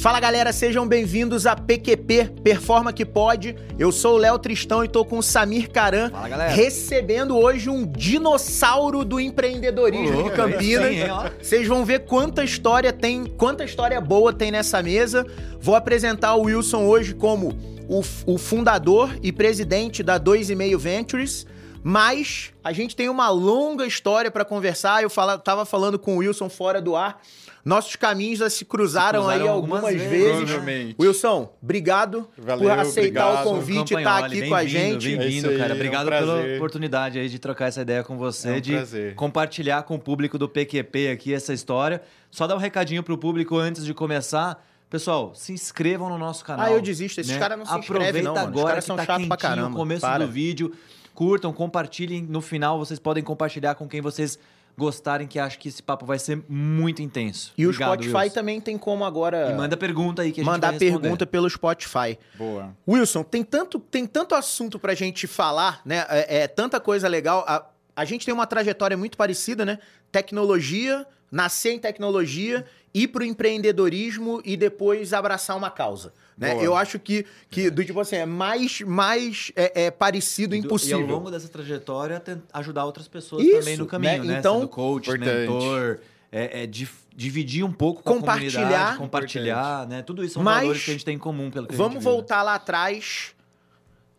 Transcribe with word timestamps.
Fala 0.00 0.18
galera, 0.18 0.50
sejam 0.50 0.88
bem-vindos 0.88 1.44
a 1.44 1.54
PQP 1.54 2.36
Performa 2.42 2.90
que 2.90 3.04
Pode. 3.04 3.54
Eu 3.78 3.92
sou 3.92 4.14
o 4.14 4.16
Léo 4.16 4.38
Tristão 4.38 4.82
e 4.82 4.88
tô 4.88 5.04
com 5.04 5.18
o 5.18 5.22
Samir 5.22 5.70
Caran, 5.70 6.08
Fala, 6.08 6.46
recebendo 6.46 7.36
hoje 7.36 7.68
um 7.68 7.84
dinossauro 7.84 9.04
do 9.04 9.20
empreendedorismo 9.20 10.22
de 10.22 10.30
Campinas. 10.30 10.88
Sim. 10.88 11.34
Vocês 11.42 11.68
vão 11.68 11.84
ver 11.84 12.06
quanta 12.06 12.42
história 12.42 12.94
tem, 12.94 13.26
quanta 13.26 13.62
história 13.62 14.00
boa 14.00 14.32
tem 14.32 14.50
nessa 14.50 14.82
mesa. 14.82 15.26
Vou 15.60 15.74
apresentar 15.74 16.34
o 16.34 16.44
Wilson 16.44 16.86
hoje 16.86 17.14
como 17.14 17.50
o, 17.86 18.00
o 18.24 18.38
fundador 18.38 19.14
e 19.22 19.30
presidente 19.30 20.02
da 20.02 20.18
2,5 20.18 20.78
Ventures. 20.78 21.46
Mas 21.82 22.52
a 22.64 22.72
gente 22.72 22.96
tem 22.96 23.10
uma 23.10 23.28
longa 23.28 23.86
história 23.86 24.30
para 24.30 24.46
conversar. 24.46 25.02
Eu 25.02 25.10
fala, 25.10 25.38
tava 25.38 25.66
falando 25.66 25.98
com 25.98 26.14
o 26.14 26.18
Wilson 26.18 26.48
fora 26.48 26.80
do 26.80 26.96
ar. 26.96 27.20
Nossos 27.64 27.94
caminhos 27.96 28.38
já 28.38 28.48
se 28.48 28.64
cruzaram, 28.64 29.20
Se 29.22 29.26
cruzaram 29.26 29.44
aí 29.44 29.48
algumas 29.48 29.84
algumas 29.84 29.94
vezes, 30.02 30.10
vezes. 30.10 30.50
Provavelmente. 30.50 30.96
Wilson, 30.98 31.52
obrigado 31.62 32.28
Valeu, 32.38 32.68
por 32.70 32.78
aceitar 32.78 33.26
obrigado. 33.28 33.46
o 33.46 33.50
convite 33.50 33.78
e 33.94 33.96
estar 33.98 34.14
Campagnoli, 34.14 34.38
aqui 34.40 34.48
com 34.48 34.54
a 34.54 34.64
gente. 34.64 35.12
É 35.14 35.16
Bem-vindo, 35.18 35.48
aí, 35.50 35.58
cara. 35.58 35.68
é 35.68 35.72
um 35.72 35.76
Obrigado 35.76 36.08
pela 36.08 36.56
oportunidade 36.56 37.18
aí 37.18 37.28
de 37.28 37.38
trocar 37.38 37.66
essa 37.66 37.82
ideia 37.82 38.02
com 38.02 38.16
você, 38.16 38.48
É 38.48 38.52
um 38.56 38.60
de 38.60 38.72
prazer. 38.72 39.14
compartilhar 39.14 39.82
com 39.82 39.94
o 39.94 39.98
público 39.98 40.38
do 40.38 40.48
PQP 40.48 41.08
aqui 41.10 41.34
essa 41.34 41.52
história. 41.52 42.00
Só 42.30 42.46
dar 42.46 42.54
um 42.56 42.58
recadinho 42.58 43.02
pro 43.02 43.18
público 43.18 43.56
antes 43.58 43.84
de 43.84 43.92
começar. 43.92 44.64
Pessoal, 44.88 45.32
se 45.34 45.52
inscrevam 45.52 46.08
no 46.08 46.18
nosso 46.18 46.44
canal. 46.44 46.66
Ah, 46.66 46.72
eu 46.72 46.80
desisto. 46.80 47.20
Esses 47.20 47.36
caras 47.36 47.58
não 47.58 47.64
se 47.66 47.78
inscrevem, 47.78 48.22
Aproveita 48.22 48.28
não, 48.28 48.34
mano. 48.34 48.46
Os 48.48 48.52
agora 48.52 48.68
caras 48.68 48.84
que 48.84 48.86
são 48.88 48.96
tá 48.96 49.04
chatos 49.04 49.28
pra 49.28 49.36
caramba. 49.36 49.70
o 49.70 49.74
começo 49.76 50.00
Para. 50.00 50.24
do 50.26 50.32
vídeo. 50.32 50.72
Curtam, 51.14 51.52
compartilhem. 51.52 52.22
No 52.28 52.40
final, 52.40 52.78
vocês 52.78 52.98
podem 52.98 53.22
compartilhar 53.22 53.74
com 53.74 53.86
quem 53.86 54.00
vocês 54.00 54.38
gostarem, 54.76 55.26
que 55.26 55.38
acho 55.38 55.58
que 55.58 55.68
esse 55.68 55.82
papo 55.82 56.06
vai 56.06 56.18
ser 56.18 56.42
muito 56.48 57.02
intenso. 57.02 57.52
E 57.56 57.66
o 57.66 57.70
Obrigado, 57.70 57.92
Spotify 57.92 58.16
Wilson. 58.16 58.34
também 58.34 58.60
tem 58.60 58.78
como 58.78 59.04
agora 59.04 59.50
E 59.50 59.54
manda 59.54 59.76
pergunta 59.76 60.22
aí 60.22 60.32
que 60.32 60.40
a 60.40 60.44
gente 60.44 60.50
mandar 60.50 60.78
pergunta 60.78 61.26
pelo 61.26 61.48
Spotify. 61.48 62.18
Boa. 62.34 62.74
Wilson, 62.88 63.22
tem 63.22 63.42
tanto, 63.42 63.78
tem 63.78 64.06
tanto 64.06 64.34
assunto 64.34 64.78
pra 64.78 64.94
gente 64.94 65.26
falar, 65.26 65.80
né? 65.84 66.06
É, 66.08 66.42
é 66.42 66.48
tanta 66.48 66.80
coisa 66.80 67.08
legal. 67.08 67.44
A, 67.46 67.66
a 67.94 68.04
gente 68.04 68.24
tem 68.24 68.32
uma 68.32 68.46
trajetória 68.46 68.96
muito 68.96 69.16
parecida, 69.16 69.64
né? 69.64 69.78
Tecnologia, 70.10 71.06
nascer 71.30 71.72
em 71.72 71.78
tecnologia, 71.78 72.64
ir 72.92 73.08
pro 73.08 73.24
empreendedorismo 73.24 74.40
e 74.44 74.56
depois 74.56 75.12
abraçar 75.12 75.56
uma 75.56 75.70
causa. 75.70 76.12
Né? 76.40 76.54
Boa. 76.54 76.64
Eu 76.64 76.74
acho 76.74 76.98
que, 76.98 77.26
que 77.50 77.68
do 77.68 77.84
tipo 77.84 78.00
assim, 78.00 78.16
é 78.16 78.24
mais, 78.24 78.80
mais 78.80 79.52
é, 79.54 79.84
é 79.84 79.90
parecido 79.90 80.54
E 80.56 80.60
do- 80.60 80.66
impossível. 80.66 81.00
E 81.00 81.02
ao 81.02 81.08
longo 81.08 81.30
dessa 81.30 81.48
trajetória, 81.48 82.20
ajudar 82.54 82.86
outras 82.86 83.06
pessoas 83.06 83.44
Isso, 83.44 83.58
também 83.58 83.76
no 83.76 83.84
caminho, 83.84 84.24
né? 84.24 84.32
né? 84.32 84.38
Então, 84.38 84.54
Sendo 84.60 84.68
coach, 84.68 85.10
importante. 85.10 85.30
mentor, 85.50 85.98
é, 86.32 86.62
é 86.62 86.66
dividir 87.14 87.62
um 87.62 87.70
pouco 87.70 88.02
com 88.02 88.14
Compartilhar. 88.14 88.96
compartilhar, 88.96 89.86
né? 89.86 90.00
Tudo 90.02 90.24
isso 90.24 90.34
são 90.34 90.42
Mas, 90.42 90.62
valores 90.62 90.82
que 90.82 90.90
a 90.90 90.94
gente 90.94 91.04
tem 91.04 91.16
em 91.16 91.18
comum, 91.18 91.50
pelo 91.50 91.66
que 91.66 91.74
Vamos 91.76 91.96
né? 91.96 92.00
voltar 92.00 92.42
lá 92.42 92.54
atrás. 92.54 93.34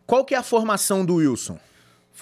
Qual 0.06 0.24
que 0.24 0.34
é 0.34 0.38
a 0.38 0.42
formação 0.44 1.04
do 1.04 1.16
Wilson? 1.16 1.58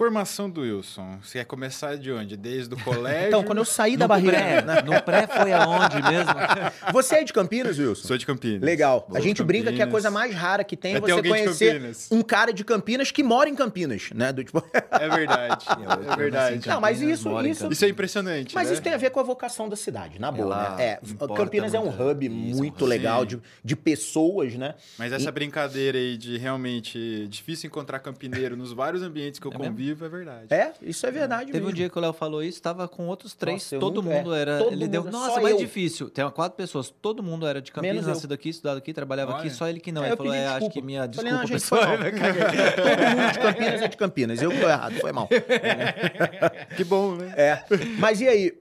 Formação 0.05 0.49
do 0.49 0.63
Wilson. 0.63 1.19
Você 1.23 1.41
quer 1.41 1.45
começar 1.45 1.95
de 1.99 2.11
onde? 2.11 2.35
Desde 2.35 2.73
o 2.75 2.79
colégio? 2.83 3.29
Então, 3.29 3.45
quando 3.45 3.59
eu 3.59 3.67
saí 3.67 3.99
da 3.99 4.07
No 4.07 4.09
barriga. 4.09 4.33
pré, 4.33 4.63
né? 4.63 4.81
no 4.81 5.03
pré 5.03 5.27
foi 5.27 5.53
aonde 5.53 5.97
mesmo? 6.03 6.33
Você 6.91 7.17
é 7.17 7.23
de 7.25 7.35
Campinas, 7.35 7.79
Wilson? 7.79 8.09
Sou 8.09 8.17
de 8.17 8.25
Campinas. 8.25 8.63
Legal. 8.63 9.05
Sou 9.07 9.15
a 9.19 9.21
gente 9.21 9.43
brinca 9.43 9.71
que 9.71 9.83
a 9.83 9.87
coisa 9.87 10.11
mais 10.11 10.35
rara 10.35 10.65
que 10.65 10.75
tem 10.75 10.95
é 10.95 11.01
você 11.01 11.23
conhecer 11.23 11.83
um 12.11 12.23
cara 12.23 12.51
de 12.51 12.65
Campinas 12.65 13.11
que 13.11 13.23
mora 13.23 13.51
em 13.51 13.55
Campinas, 13.55 14.09
né? 14.15 14.33
Do 14.33 14.43
tipo... 14.43 14.65
É 14.73 15.07
verdade. 15.11 15.67
É 16.11 16.17
verdade. 16.17 16.67
Não, 16.67 16.81
mas 16.81 17.03
isso- 17.03 17.29
isso-. 17.43 17.71
Isso 17.71 17.85
é 17.85 17.89
impressionante, 17.89 18.55
Mas 18.55 18.69
né? 18.69 18.73
isso 18.73 18.83
tem 18.83 18.95
a 18.95 18.97
ver 18.97 19.11
com 19.11 19.21
a 19.21 19.23
vocação 19.23 19.69
da 19.69 19.77
cidade, 19.77 20.19
na 20.19 20.33
boa, 20.33 20.55
Ela 20.55 20.77
né? 20.77 20.83
É, 20.85 21.27
Campinas 21.37 21.75
é 21.75 21.79
um 21.81 21.89
hub 21.91 22.27
Isso, 22.27 22.57
muito 22.57 22.85
hub. 22.85 22.89
legal 22.89 23.21
Sim. 23.21 23.27
de, 23.27 23.41
de 23.63 23.77
pessoas, 23.77 24.55
né? 24.55 24.77
Mas 24.99 25.13
essa 25.13 25.31
brincadeira 25.31 25.99
aí 25.99 26.17
de 26.17 26.39
realmente 26.39 27.27
difícil 27.29 27.67
encontrar 27.69 27.99
campineiro 27.99 28.57
nos 28.57 28.73
vários 28.73 29.03
ambientes 29.03 29.39
que 29.39 29.47
eu 29.47 29.53
É 29.53 29.59
mesmo? 29.59 29.75
É 29.93 30.09
verdade. 30.09 30.47
É, 30.55 30.73
isso 30.83 31.07
é 31.07 31.11
verdade 31.11 31.53
Teve 31.53 31.67
um 31.67 31.73
dia 31.73 31.89
que 31.89 31.99
o 31.99 32.01
Léo 32.01 32.13
falou 32.13 32.43
isso, 32.43 32.61
tava 32.61 32.87
com 32.89 33.07
outros 33.07 33.35
três, 33.35 33.57
Nossa, 33.63 33.79
todo 33.79 34.03
nunca- 34.03 34.17
mundo 34.17 34.35
é, 34.35 34.41
era. 34.41 34.59
todo 34.59 34.73
ele 34.73 34.87
deu. 34.89 35.03
mundo, 35.05 35.13
Nossa, 35.13 35.35
só 35.35 35.41
mais 35.41 35.55
eu." 35.55 35.61
difícil. 35.61 36.11
Tem 36.11 36.29
quatro 36.31 36.57
pessoas, 36.57 36.91
todo 37.03 37.23
mundo 37.23 37.47
era 37.47 37.61
de 37.63 37.71
Campinas, 37.73 38.07
nascido 38.07 38.33
aqui, 38.33 38.49
estudado 38.51 38.79
aqui, 38.79 38.93
trabalhava 38.93 39.39
aqui, 39.39 39.51
só 39.51 39.69
ele 39.69 39.81
que 39.81 39.91
não. 39.93 40.03
É, 40.03 40.07
ele 40.07 40.13
eu 40.13 40.17
falou, 40.17 40.35
é, 40.35 40.47
acho 40.47 40.71
que 40.71 40.83
minha 40.83 41.11
Falei, 41.13 41.33
desculpa, 41.33 41.37
não, 41.37 41.49
pessoal. 41.49 41.81
Todo 42.77 43.17
mundo 43.17 43.33
de 43.33 43.39
Campinas 43.39 43.83
é 43.83 43.89
de 43.89 43.97
Campinas. 43.97 44.43
Eu 44.43 44.51
que 44.51 44.61
tô 44.61 44.69
errado, 44.69 44.95
foi 45.01 45.13
mal. 45.13 45.29
Que 46.77 46.85
bom, 46.85 47.15
né? 47.17 47.33
É. 47.37 47.65
Mas 47.99 48.21
e 48.21 48.29
aí, 48.29 48.53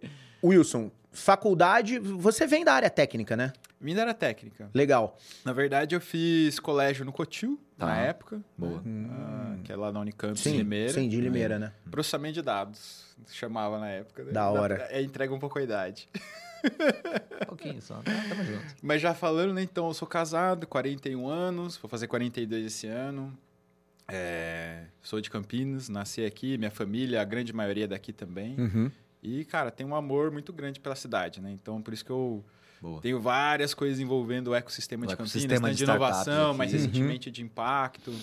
Wilson, 0.43 0.91
faculdade, 1.11 1.99
você 1.99 2.45
vem 2.47 2.63
da 2.63 2.73
área 2.73 2.89
técnica, 2.89 3.35
né? 3.35 3.53
Minha 3.79 4.01
era 4.01 4.13
técnica. 4.13 4.69
Legal. 4.73 5.17
Na 5.45 5.53
verdade, 5.53 5.95
eu 5.95 6.01
fiz 6.01 6.59
colégio 6.59 7.05
no 7.05 7.11
Cotil, 7.13 7.59
Tá. 7.79 7.85
na 7.87 7.97
época. 7.97 8.41
Boa. 8.57 8.83
ah, 9.11 9.55
que 9.63 9.71
é 9.71 9.75
lá 9.75 9.91
na 9.91 9.99
Unicamp, 10.01 10.37
Sim, 10.39 10.55
em 10.55 10.57
Limeira. 10.57 10.93
sim, 10.93 11.07
de 11.09 11.19
Limeira, 11.19 11.57
né? 11.57 11.71
Processamento 11.89 12.33
de 12.35 12.41
dados, 12.41 13.15
chamava 13.29 13.79
na 13.79 13.89
época. 13.89 14.23
né? 14.25 14.31
Da 14.31 14.49
hora. 14.49 14.87
É, 14.89 15.01
entrega 15.01 15.33
um 15.33 15.39
pouco 15.39 15.57
a 15.59 15.63
idade. 15.63 16.07
Um 17.41 17.45
pouquinho 17.47 17.81
só. 17.81 17.95
Tá, 18.01 18.11
tamo 18.27 18.43
junto. 18.43 18.75
Mas 18.81 19.01
já 19.01 19.13
falando, 19.13 19.53
né? 19.53 19.61
Então, 19.63 19.87
eu 19.87 19.93
sou 19.93 20.07
casado, 20.07 20.67
41 20.67 21.27
anos, 21.27 21.77
vou 21.77 21.89
fazer 21.89 22.07
42 22.07 22.65
esse 22.65 22.85
ano. 22.87 23.35
É, 24.11 24.85
sou 25.01 25.21
de 25.21 25.29
Campinas, 25.29 25.87
nasci 25.87 26.25
aqui, 26.25 26.57
minha 26.57 26.71
família, 26.71 27.21
a 27.21 27.23
grande 27.23 27.53
maioria 27.53 27.87
daqui 27.87 28.11
também. 28.11 28.55
Uhum. 28.59 28.91
E, 29.21 29.45
cara, 29.45 29.69
tenho 29.69 29.89
um 29.89 29.95
amor 29.95 30.31
muito 30.31 30.51
grande 30.51 30.79
pela 30.79 30.95
cidade, 30.95 31.39
né? 31.41 31.51
Então, 31.51 31.81
por 31.81 31.93
isso 31.93 32.03
que 32.03 32.11
eu 32.11 32.43
Boa. 32.81 33.01
tenho 33.01 33.19
várias 33.19 33.73
coisas 33.73 33.99
envolvendo 33.99 34.49
o 34.49 34.55
ecossistema 34.55 35.03
O 35.05 35.07
de 35.07 35.13
Campinas, 35.13 35.31
ecossistema 35.31 35.67
tanto 35.67 35.71
de 35.71 35.77
de 35.77 35.83
inovação, 35.83 36.53
mais 36.53 36.73
aqui. 36.73 36.81
recentemente 36.83 37.31
de 37.31 37.41
impacto. 37.41 38.13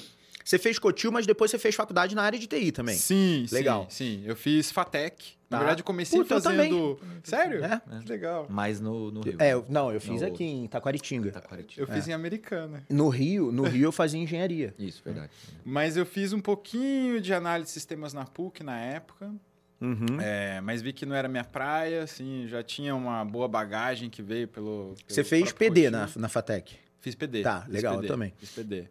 Você 0.44 0.58
fez 0.60 0.78
Cotil, 0.78 1.10
mas 1.10 1.26
depois 1.26 1.50
você 1.50 1.58
fez 1.58 1.74
faculdade 1.74 2.14
na 2.14 2.22
área 2.22 2.38
de 2.38 2.46
TI 2.46 2.70
também. 2.70 2.94
Sim, 2.96 3.46
Legal. 3.50 3.86
sim, 3.90 4.20
sim. 4.20 4.22
Eu 4.24 4.36
fiz 4.36 4.70
FATEC. 4.70 5.34
Na 5.50 5.58
Tá. 5.58 5.58
verdade, 5.58 5.80
eu 5.80 5.84
comecei 5.84 6.18
Puta, 6.20 6.34
eu 6.34 6.40
fazendo... 6.40 7.00
Sério? 7.24 7.64
É. 7.64 7.80
Que 8.02 8.08
Legal. 8.08 8.46
Mais 8.48 8.80
no, 8.80 9.10
no 9.10 9.20
Rio. 9.22 9.36
É, 9.40 9.52
eu- 9.54 9.64
não, 9.68 9.92
eu 9.92 10.00
fiz 10.00 10.20
No- 10.20 10.26
aqui 10.28 10.44
em 10.44 10.66
Taquaritinga. 10.68 11.32
Taquaritinga. 11.32 11.82
Eu 11.82 11.86
fiz 11.92 12.06
em 12.06 12.12
Americana. 12.12 12.84
No 12.88 13.08
Rio, 13.08 13.50
no 13.50 13.64
Rio 13.64 13.84
eu 13.88 13.92
fazia 13.92 14.20
engenharia. 14.20 14.72
Isso, 14.78 15.02
verdade. 15.04 15.30
Mas 15.64 15.96
eu 15.96 16.06
fiz 16.06 16.32
um 16.32 16.40
pouquinho 16.40 17.20
de 17.20 17.32
análise 17.34 17.66
de 17.68 17.72
sistemas 17.72 18.12
na 18.12 18.24
PUC 18.24 18.62
na 18.62 18.78
época, 18.80 19.32
Uhum. 19.80 20.20
é, 20.20 20.60
mas 20.62 20.80
vi 20.80 20.92
que 20.92 21.04
não 21.04 21.14
era 21.14 21.28
minha 21.28 21.44
praia, 21.44 22.02
assim, 22.02 22.46
já 22.48 22.62
tinha 22.62 22.94
uma 22.94 23.24
boa 23.24 23.46
bagagem 23.46 24.08
que 24.08 24.22
veio 24.22 24.48
pelo. 24.48 24.94
pelo 24.94 24.96
Você 25.06 25.22
fez 25.22 25.52
PD 25.52 25.90
na, 25.90 26.08
na 26.16 26.28
FATEC. 26.28 26.76
Fiz 26.98 27.14
PD. 27.14 27.42
Tá, 27.42 27.62
fiz 27.62 27.72
legal, 27.74 27.94
eu 27.94 28.00
PD, 28.00 28.12
também. 28.12 28.32
Fiz 28.38 28.50
PD. 28.50 28.88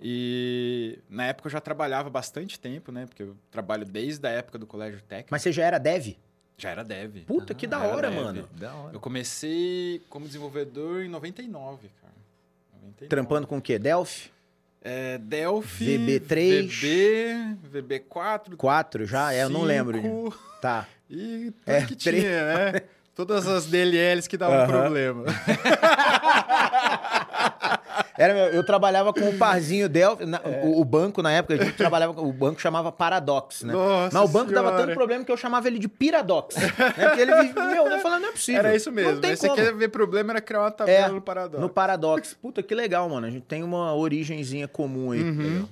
E 0.00 0.98
na 1.10 1.26
época 1.26 1.48
eu 1.48 1.50
já 1.52 1.60
trabalhava 1.60 2.08
bastante 2.08 2.58
tempo, 2.58 2.90
né? 2.90 3.06
Porque 3.06 3.22
eu 3.22 3.36
trabalho 3.50 3.84
desde 3.84 4.26
a 4.26 4.30
época 4.30 4.58
do 4.58 4.66
colégio 4.66 5.00
técnico. 5.02 5.28
Mas 5.30 5.42
você 5.42 5.52
já 5.52 5.64
era 5.64 5.78
dev? 5.78 6.16
Já 6.56 6.70
era 6.70 6.82
dev. 6.82 7.24
Puta, 7.26 7.52
que 7.54 7.66
Ah, 7.66 7.68
da 7.70 7.84
era 7.84 7.94
hora, 7.94 8.10
dev. 8.10 8.20
mano. 8.22 8.48
Da 8.52 8.74
hora. 8.74 8.94
Eu 8.96 9.00
comecei 9.00 10.02
como 10.08 10.26
desenvolvedor 10.26 11.02
em 11.02 11.08
99, 11.08 11.88
cara. 12.00 12.14
99. 12.82 13.08
Trampando 13.08 13.46
com 13.46 13.58
o 13.58 13.62
quê? 13.62 13.78
Delphi? 13.78 14.30
É, 14.82 15.18
Delphi. 15.18 15.98
VB3. 15.98 16.66
VB, 17.70 17.82
VB4. 17.82 18.56
4 18.56 19.06
já? 19.06 19.32
É, 19.32 19.42
eu 19.44 19.50
não 19.50 19.62
lembro. 19.62 20.32
Tá. 20.60 20.86
E 21.12 21.50
tudo 21.50 21.74
É, 21.74 21.80
que 21.84 21.96
três- 21.96 22.22
tinha, 22.22 22.44
né? 22.72 22.80
Todas 23.16 23.44
as 23.48 23.66
DLLs 23.66 24.28
que 24.28 24.36
davam 24.36 24.58
Aham. 24.60 24.66
problema. 24.68 25.24
Era, 28.20 28.34
eu 28.54 28.62
trabalhava 28.62 29.12
com 29.14 29.28
o 29.30 29.38
parzinho 29.38 29.88
Delphi, 29.88 30.26
na- 30.26 30.40
o, 30.62 30.80
o 30.80 30.84
banco 30.84 31.22
na 31.22 31.32
época, 31.32 31.54
a 31.54 31.56
gente 31.56 31.76
trabalhava 31.76 32.12
com, 32.12 32.20
o 32.28 32.32
banco 32.32 32.60
chamava 32.60 32.92
Paradox, 32.92 33.62
né? 33.62 33.72
Nossa 33.72 34.18
Mas 34.18 34.28
o 34.28 34.32
banco 34.32 34.52
dava 34.52 34.68
Senhora. 34.68 34.86
tanto 34.86 34.94
problema 34.96 35.24
que 35.24 35.32
eu 35.32 35.36
chamava 35.36 35.66
ele 35.68 35.78
de 35.78 35.88
Piradox. 35.88 36.54
né? 36.56 36.68
Porque 37.08 37.20
ele, 37.22 37.32
meu, 37.52 37.86
eu 37.86 37.98
falando, 38.00 38.22
não 38.22 38.28
é 38.28 38.32
possível. 38.32 38.58
Era 38.60 38.76
isso 38.76 38.92
mesmo. 38.92 39.20
Aí 39.24 39.36
você 39.36 39.48
como. 39.48 39.60
quer 39.60 39.74
ver 39.74 39.88
problema, 39.88 40.32
era 40.32 40.40
criar 40.40 40.60
uma 40.60 40.70
tabela 40.70 41.06
É, 41.06 41.10
no 41.10 41.20
Paradox. 41.22 41.62
No 41.62 41.68
Paradox. 41.70 42.34
Puta, 42.42 42.62
que 42.62 42.74
legal, 42.74 43.08
mano. 43.08 43.26
A 43.26 43.30
gente 43.30 43.44
tem 43.44 43.62
uma 43.62 43.94
origenzinha 43.94 44.68
comum 44.68 45.12
aí. 45.12 45.22
Uhum. 45.22 45.66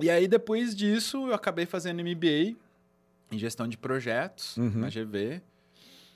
E 0.00 0.10
aí, 0.10 0.28
depois 0.28 0.74
disso, 0.76 1.26
eu 1.28 1.34
acabei 1.34 1.66
fazendo 1.66 2.00
MBA 2.02 2.54
em 3.32 3.38
gestão 3.38 3.66
de 3.66 3.76
projetos 3.76 4.56
Uhum. 4.56 4.70
na 4.76 4.88
GV, 4.88 5.40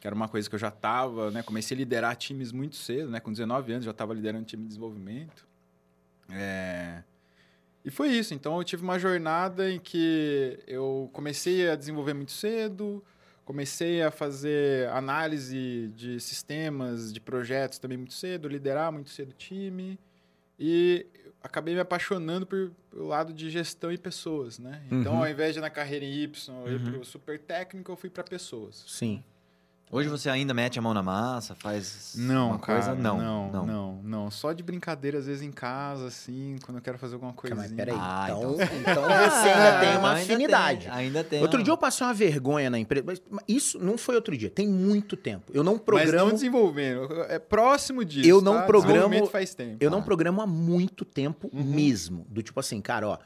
que 0.01 0.07
era 0.07 0.17
uma 0.17 0.29
coisa 0.29 0.49
que 0.49 0.55
eu 0.55 0.59
já 0.59 0.69
estava, 0.69 1.31
né? 1.31 1.43
Comecei 1.43 1.77
a 1.77 1.79
liderar 1.79 2.17
times 2.17 2.51
muito 2.53 2.75
cedo, 2.77 3.11
né? 3.11 3.21
Com 3.21 3.31
19 3.31 3.71
anos 3.73 3.85
já 3.85 3.91
estava 3.91 4.15
liderando 4.15 4.45
time 4.47 4.63
de 4.63 4.69
desenvolvimento. 4.69 5.47
É, 6.29 7.03
E 7.85 7.91
foi 7.91 8.09
isso. 8.11 8.35
Então, 8.35 8.57
eu 8.59 8.65
tive 8.65 8.83
uma 8.83 8.99
jornada 8.99 9.71
em 9.71 9.79
que 9.79 10.59
eu 10.67 11.09
comecei 11.13 11.69
a 11.71 11.75
desenvolver 11.77 12.13
muito 12.15 12.33
cedo, 12.33 13.03
comecei 13.45 14.03
a 14.03 14.11
fazer 14.11 14.89
análise 14.91 15.91
de 15.97 16.21
sistemas, 16.21 17.13
de 17.13 17.21
projetos 17.21 17.79
também 17.79 17.97
muito 17.99 18.13
cedo, 18.15 18.49
liderar 18.49 18.93
muito 18.93 19.11
cedo 19.11 19.31
o 19.31 19.35
time. 19.35 19.99
E 20.59 21.07
acabei 21.43 21.73
me 21.75 21.81
apaixonando 21.81 22.47
por, 22.47 22.71
pelo 22.91 23.07
lado 23.07 23.33
de 23.33 23.49
gestão 23.49 23.91
e 23.91 23.97
pessoas, 23.99 24.59
né? 24.59 24.83
Então, 24.91 25.15
Uhum. 25.15 25.21
ao 25.25 25.29
invés 25.29 25.55
de 25.55 25.59
ir 25.59 25.63
na 25.63 25.71
carreira 25.71 26.05
em 26.05 26.13
Y, 26.23 26.55
eu 26.67 26.73
ir 26.73 26.77
Uhum. 26.87 26.93
pro 26.93 27.05
super 27.05 27.39
técnico, 27.39 27.91
eu 27.91 27.97
fui 27.97 28.11
para 28.11 28.23
pessoas. 28.23 28.85
Sim. 28.87 29.25
Hoje 29.93 30.09
você 30.09 30.31
ainda 30.31 30.55
mete 30.55 30.79
a 30.79 30.83
mão 30.83 30.95
na 30.95 31.03
massa, 31.03 31.57
faz 31.57 32.13
Não, 32.17 32.51
uma 32.51 32.59
cara, 32.61 32.81
coisa? 32.81 32.95
Não, 32.95 33.19
não, 33.19 33.51
não. 33.51 33.67
não, 33.67 34.03
não, 34.05 34.31
Só 34.31 34.53
de 34.53 34.63
brincadeira, 34.63 35.19
às 35.19 35.27
vezes 35.27 35.43
em 35.43 35.51
casa, 35.51 36.07
assim, 36.07 36.57
quando 36.65 36.77
eu 36.79 36.83
quero 36.83 36.97
fazer 36.97 37.15
alguma 37.15 37.33
coisinha. 37.33 37.61
Mas 37.61 37.73
peraí, 37.73 37.97
Ah, 37.99 38.27
então, 38.29 38.53
então- 38.55 38.67
então 38.79 39.03
você 39.03 39.49
ainda 39.49 39.81
tem 39.81 39.97
uma 39.99 40.13
ainda 40.13 40.21
afinidade. 40.33 40.81
tem, 40.85 40.91
ainda 40.93 41.25
tem. 41.25 41.43
Outro 41.43 41.59
uma- 41.59 41.65
dia 41.65 41.73
eu 41.73 41.77
passei 41.77 42.07
uma 42.07 42.15
vergonha 42.15 42.71
na 42.71 42.79
empresa, 42.79 43.05
mas 43.05 43.21
isso 43.49 43.81
não 43.81 43.99
foi 43.99 44.15
outro 44.15 44.37
dia, 44.37 44.49
tem 44.49 44.69
muito 44.69 45.17
tempo. 45.17 45.51
Eu 45.53 45.65
não 45.65 45.73
Mas 45.75 45.83
programo, 45.83 46.27
não 46.27 46.35
desenvolvendo. 46.35 47.13
É 47.29 47.41
próximo 47.41 48.05
disso. 48.05 48.29
Eu 48.29 48.41
não 48.41 48.59
tá? 48.59 48.63
programo- 48.67 48.93
Desenvolvimento 48.95 49.31
faz 49.33 49.55
tempo. 49.57 49.77
eu 49.81 49.91
não 49.91 49.99
Ah. 49.99 50.03
programo 50.03 50.41
há 50.41 50.47
muito 50.47 51.05
tempo 51.05 51.51
Uhum. 51.53 51.65
mesmo. 51.65 52.25
Do 52.29 52.45
tipo 52.45 52.61
assim, 52.61 52.81
cara, 52.81 53.09
ó, 53.09 53.19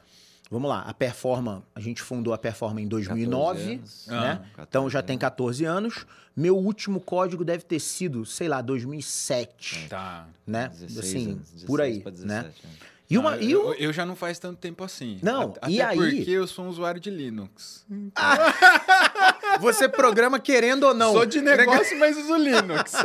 vamos 0.50 0.68
lá, 0.68 0.80
a 0.82 0.94
Performa, 0.94 1.62
a 1.74 1.80
gente 1.80 2.00
fundou 2.02 2.32
a 2.34 2.38
Performa 2.38 2.80
em 2.80 2.86
2009, 2.88 3.58
14 3.58 3.72
anos. 3.74 4.06
né? 4.08 4.40
Ah, 4.58 4.62
então 4.68 4.88
já 4.90 4.98
14 5.00 5.06
tem 5.06 5.18
14 5.18 5.64
anos. 5.64 6.06
Meu 6.36 6.56
último 6.56 7.00
código 7.00 7.44
deve 7.44 7.62
ter 7.64 7.78
sido, 7.80 8.24
sei 8.26 8.48
lá, 8.48 8.60
2007, 8.60 9.86
Tá. 9.88 10.26
né? 10.46 10.68
16 10.68 10.98
assim, 10.98 11.24
anos, 11.32 11.38
16 11.50 11.64
por 11.64 11.80
aí, 11.80 12.00
pra 12.00 12.10
né? 12.12 12.16
17, 12.42 12.66
né? 12.66 12.72
E 13.08 13.18
uma 13.18 13.32
Ah, 13.32 13.36
e 13.38 13.52
eu, 13.52 13.66
o- 13.68 13.74
eu 13.74 13.92
já 13.92 14.06
não 14.06 14.16
faz 14.16 14.38
tanto 14.38 14.58
tempo 14.58 14.82
assim. 14.82 15.18
Não, 15.22 15.54
Até 15.60 15.70
e 15.70 15.80
aí- 15.82 15.96
porque 15.98 16.30
eu 16.30 16.46
sou 16.46 16.64
um 16.64 16.68
usuário 16.68 16.98
de 17.00 17.10
Linux. 17.10 17.84
você 19.60 19.88
programa 19.88 20.38
querendo 20.40 20.84
ou 20.84 20.94
não. 20.94 21.12
Sou 21.12 21.26
de 21.26 21.40
negócio, 21.40 21.98
mas 21.98 22.16
uso 22.16 22.36
Linux. 22.36 22.92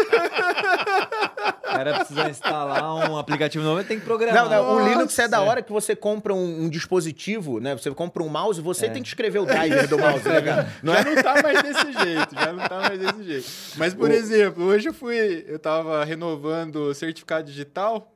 O 1.70 1.72
cara 1.80 2.00
precisa 2.00 2.30
instalar 2.30 2.84
um 3.10 3.16
aplicativo 3.18 3.64
novo, 3.64 3.84
tem 3.84 4.00
que 4.00 4.06
programar. 4.06 4.44
Não, 4.44 4.50
não, 4.50 4.76
o 4.76 4.80
Nossa. 4.80 4.90
Linux 4.90 5.20
é 5.20 5.28
da 5.28 5.40
hora 5.40 5.62
que 5.62 5.72
você 5.72 5.96
compra 5.96 6.34
um, 6.34 6.64
um 6.64 6.70
dispositivo, 6.70 7.60
né? 7.60 7.74
Você 7.78 7.92
compra 7.92 8.24
um 8.24 8.28
mouse, 8.28 8.60
você 8.60 8.88
É. 8.88 8.90
tem 8.90 9.02
que 9.04 9.08
escrever 9.08 9.40
o 9.40 9.46
driver 9.46 9.88
do 9.88 9.98
mouse, 9.98 10.28
né, 10.28 10.42
cara? 10.42 10.68
Não 10.82 10.94
já 10.98 11.00
é? 11.00 11.04
não 11.16 11.22
tá 11.24 11.42
mais 11.44 11.62
desse 11.62 11.94
jeito, 11.94 12.36
já 12.36 12.52
não 12.52 12.68
tá 12.68 12.80
mais 12.82 13.00
desse 13.00 13.24
jeito. 13.24 13.48
Mas, 13.78 13.94
por 13.94 14.10
O- 14.10 14.14
exemplo, 14.14 14.64
hoje 14.66 14.90
eu 14.90 14.94
fui, 14.94 15.46
eu 15.48 15.60
tava 15.60 16.04
renovando 16.04 16.78
o 16.90 16.94
certificado 16.94 17.46
digital, 17.46 18.12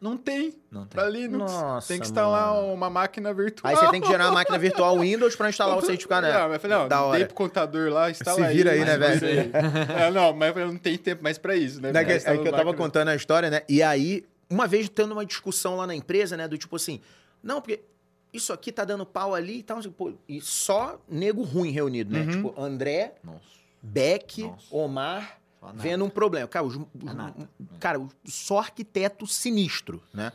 não 0.00 0.16
tem 0.16 0.54
Não 0.70 0.86
tem. 0.86 0.88
pra 0.98 1.08
Linux. 1.08 1.52
Nossa, 1.52 1.88
tem 1.88 1.98
que 2.00 2.06
instalar 2.06 2.54
mano. 2.54 2.72
uma 2.72 2.88
máquina 2.88 3.34
virtual. 3.34 3.70
Aí 3.70 3.76
você 3.76 3.90
tem 3.90 4.00
que 4.00 4.08
gerar 4.08 4.26
uma 4.28 4.32
máquina 4.34 4.58
virtual 4.58 4.98
Windows 4.98 5.36
pra 5.36 5.48
instalar 5.50 5.76
o 5.76 5.82
certificado, 5.82 6.26
né? 6.26 6.32
Não, 6.32 6.44
mas 6.44 6.54
eu 6.54 6.60
falei, 6.60 6.78
não, 6.78 6.88
da 6.88 7.02
hora. 7.02 7.18
tem 7.18 7.26
pro 7.26 7.34
contador 7.34 7.92
lá, 7.92 8.10
instala 8.10 8.48
Se 8.48 8.54
vira 8.54 8.72
aí, 8.72 8.78
mas 8.80 8.88
né, 8.88 8.96
velho? 8.98 9.50
aí. 9.54 10.02
É, 10.06 10.10
não, 10.10 10.32
mas 10.32 10.48
eu 10.48 10.54
falei, 10.54 10.68
não 10.70 10.78
tem 10.78 10.96
tempo 10.96 11.22
mais 11.22 11.36
pra 11.36 11.54
isso, 11.54 11.80
né? 11.82 11.92
Né, 11.92 12.04
que, 12.04 12.12
aí 12.12 12.18
que 12.18 12.28
eu 12.28 12.34
tava 12.36 12.46
instalando 12.46 12.76
contando 12.76 13.08
a 13.08 13.14
história, 13.14 13.50
né? 13.50 13.62
E 13.68 13.82
aí, 13.82 14.24
uma 14.48 14.66
vez 14.66 14.88
tendo 14.88 15.12
uma 15.12 15.26
discussão 15.26 15.76
lá 15.76 15.86
na 15.86 15.94
empresa, 15.94 16.36
né? 16.36 16.48
Do 16.48 16.56
tipo 16.56 16.76
assim, 16.76 17.00
não, 17.42 17.60
porque 17.60 17.80
isso 18.32 18.52
aqui 18.52 18.72
tá 18.72 18.84
dando 18.84 19.04
pau 19.04 19.34
ali 19.34 19.58
e 19.58 19.62
tal. 19.62 19.80
pô, 19.90 20.12
E 20.28 20.40
só 20.40 20.98
nego 21.08 21.42
ruim 21.42 21.72
reunido, 21.72 22.12
né? 22.12 22.20
Uhum. 22.20 22.30
Tipo, 22.30 22.54
André, 22.60 23.14
Nossa. 23.22 23.40
Beck, 23.82 24.42
Nossa. 24.44 24.64
Omar. 24.70 25.39
Vendo 25.74 26.04
um 26.04 26.10
problema. 26.10 26.46
Cara, 26.48 26.64
os- 26.66 26.76
os- 26.76 26.84
É 26.84 27.78
cara, 27.78 28.00
só 28.24 28.58
arquiteto 28.58 29.26
sinistro, 29.26 30.02
né? 30.12 30.32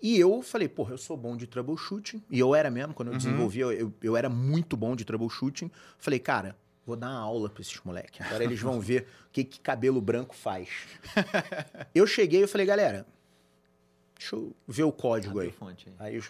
E 0.00 0.18
eu 0.18 0.42
falei, 0.42 0.68
porra, 0.68 0.94
eu 0.94 0.98
sou 0.98 1.16
bom 1.16 1.36
de 1.36 1.46
troubleshooting. 1.46 2.22
E 2.28 2.38
eu 2.38 2.54
era 2.54 2.70
mesmo, 2.70 2.92
quando 2.92 3.08
eu 3.08 3.12
Uhum. 3.12 3.18
desenvolvi, 3.18 3.60
eu, 3.60 3.92
eu, 4.02 4.16
era 4.16 4.28
muito 4.28 4.76
bom 4.76 4.96
de 4.96 5.04
troubleshooting. 5.04 5.70
Falei, 5.96 6.18
cara, 6.18 6.56
vou 6.84 6.96
dar 6.96 7.08
uma 7.10 7.18
aula 7.20 7.48
pra 7.48 7.62
esses 7.62 7.80
moleques. 7.84 8.20
Agora 8.26 8.42
eles 8.42 8.60
vão 8.60 8.80
ver 8.80 9.06
o 9.28 9.30
que, 9.32 9.44
que 9.44 9.60
cabelo 9.60 10.00
branco 10.00 10.34
faz. 10.34 10.68
eu 11.94 12.04
cheguei 12.06 12.42
e 12.42 12.46
falei, 12.48 12.66
galera, 12.66 13.06
deixa 14.18 14.34
eu 14.34 14.52
ver 14.66 14.82
o 14.82 14.90
código 14.92 15.38
aí. 15.38 15.52
fonte 15.52 15.88
aí. 15.88 15.94
Aí 16.00 16.16
eu 16.16 16.24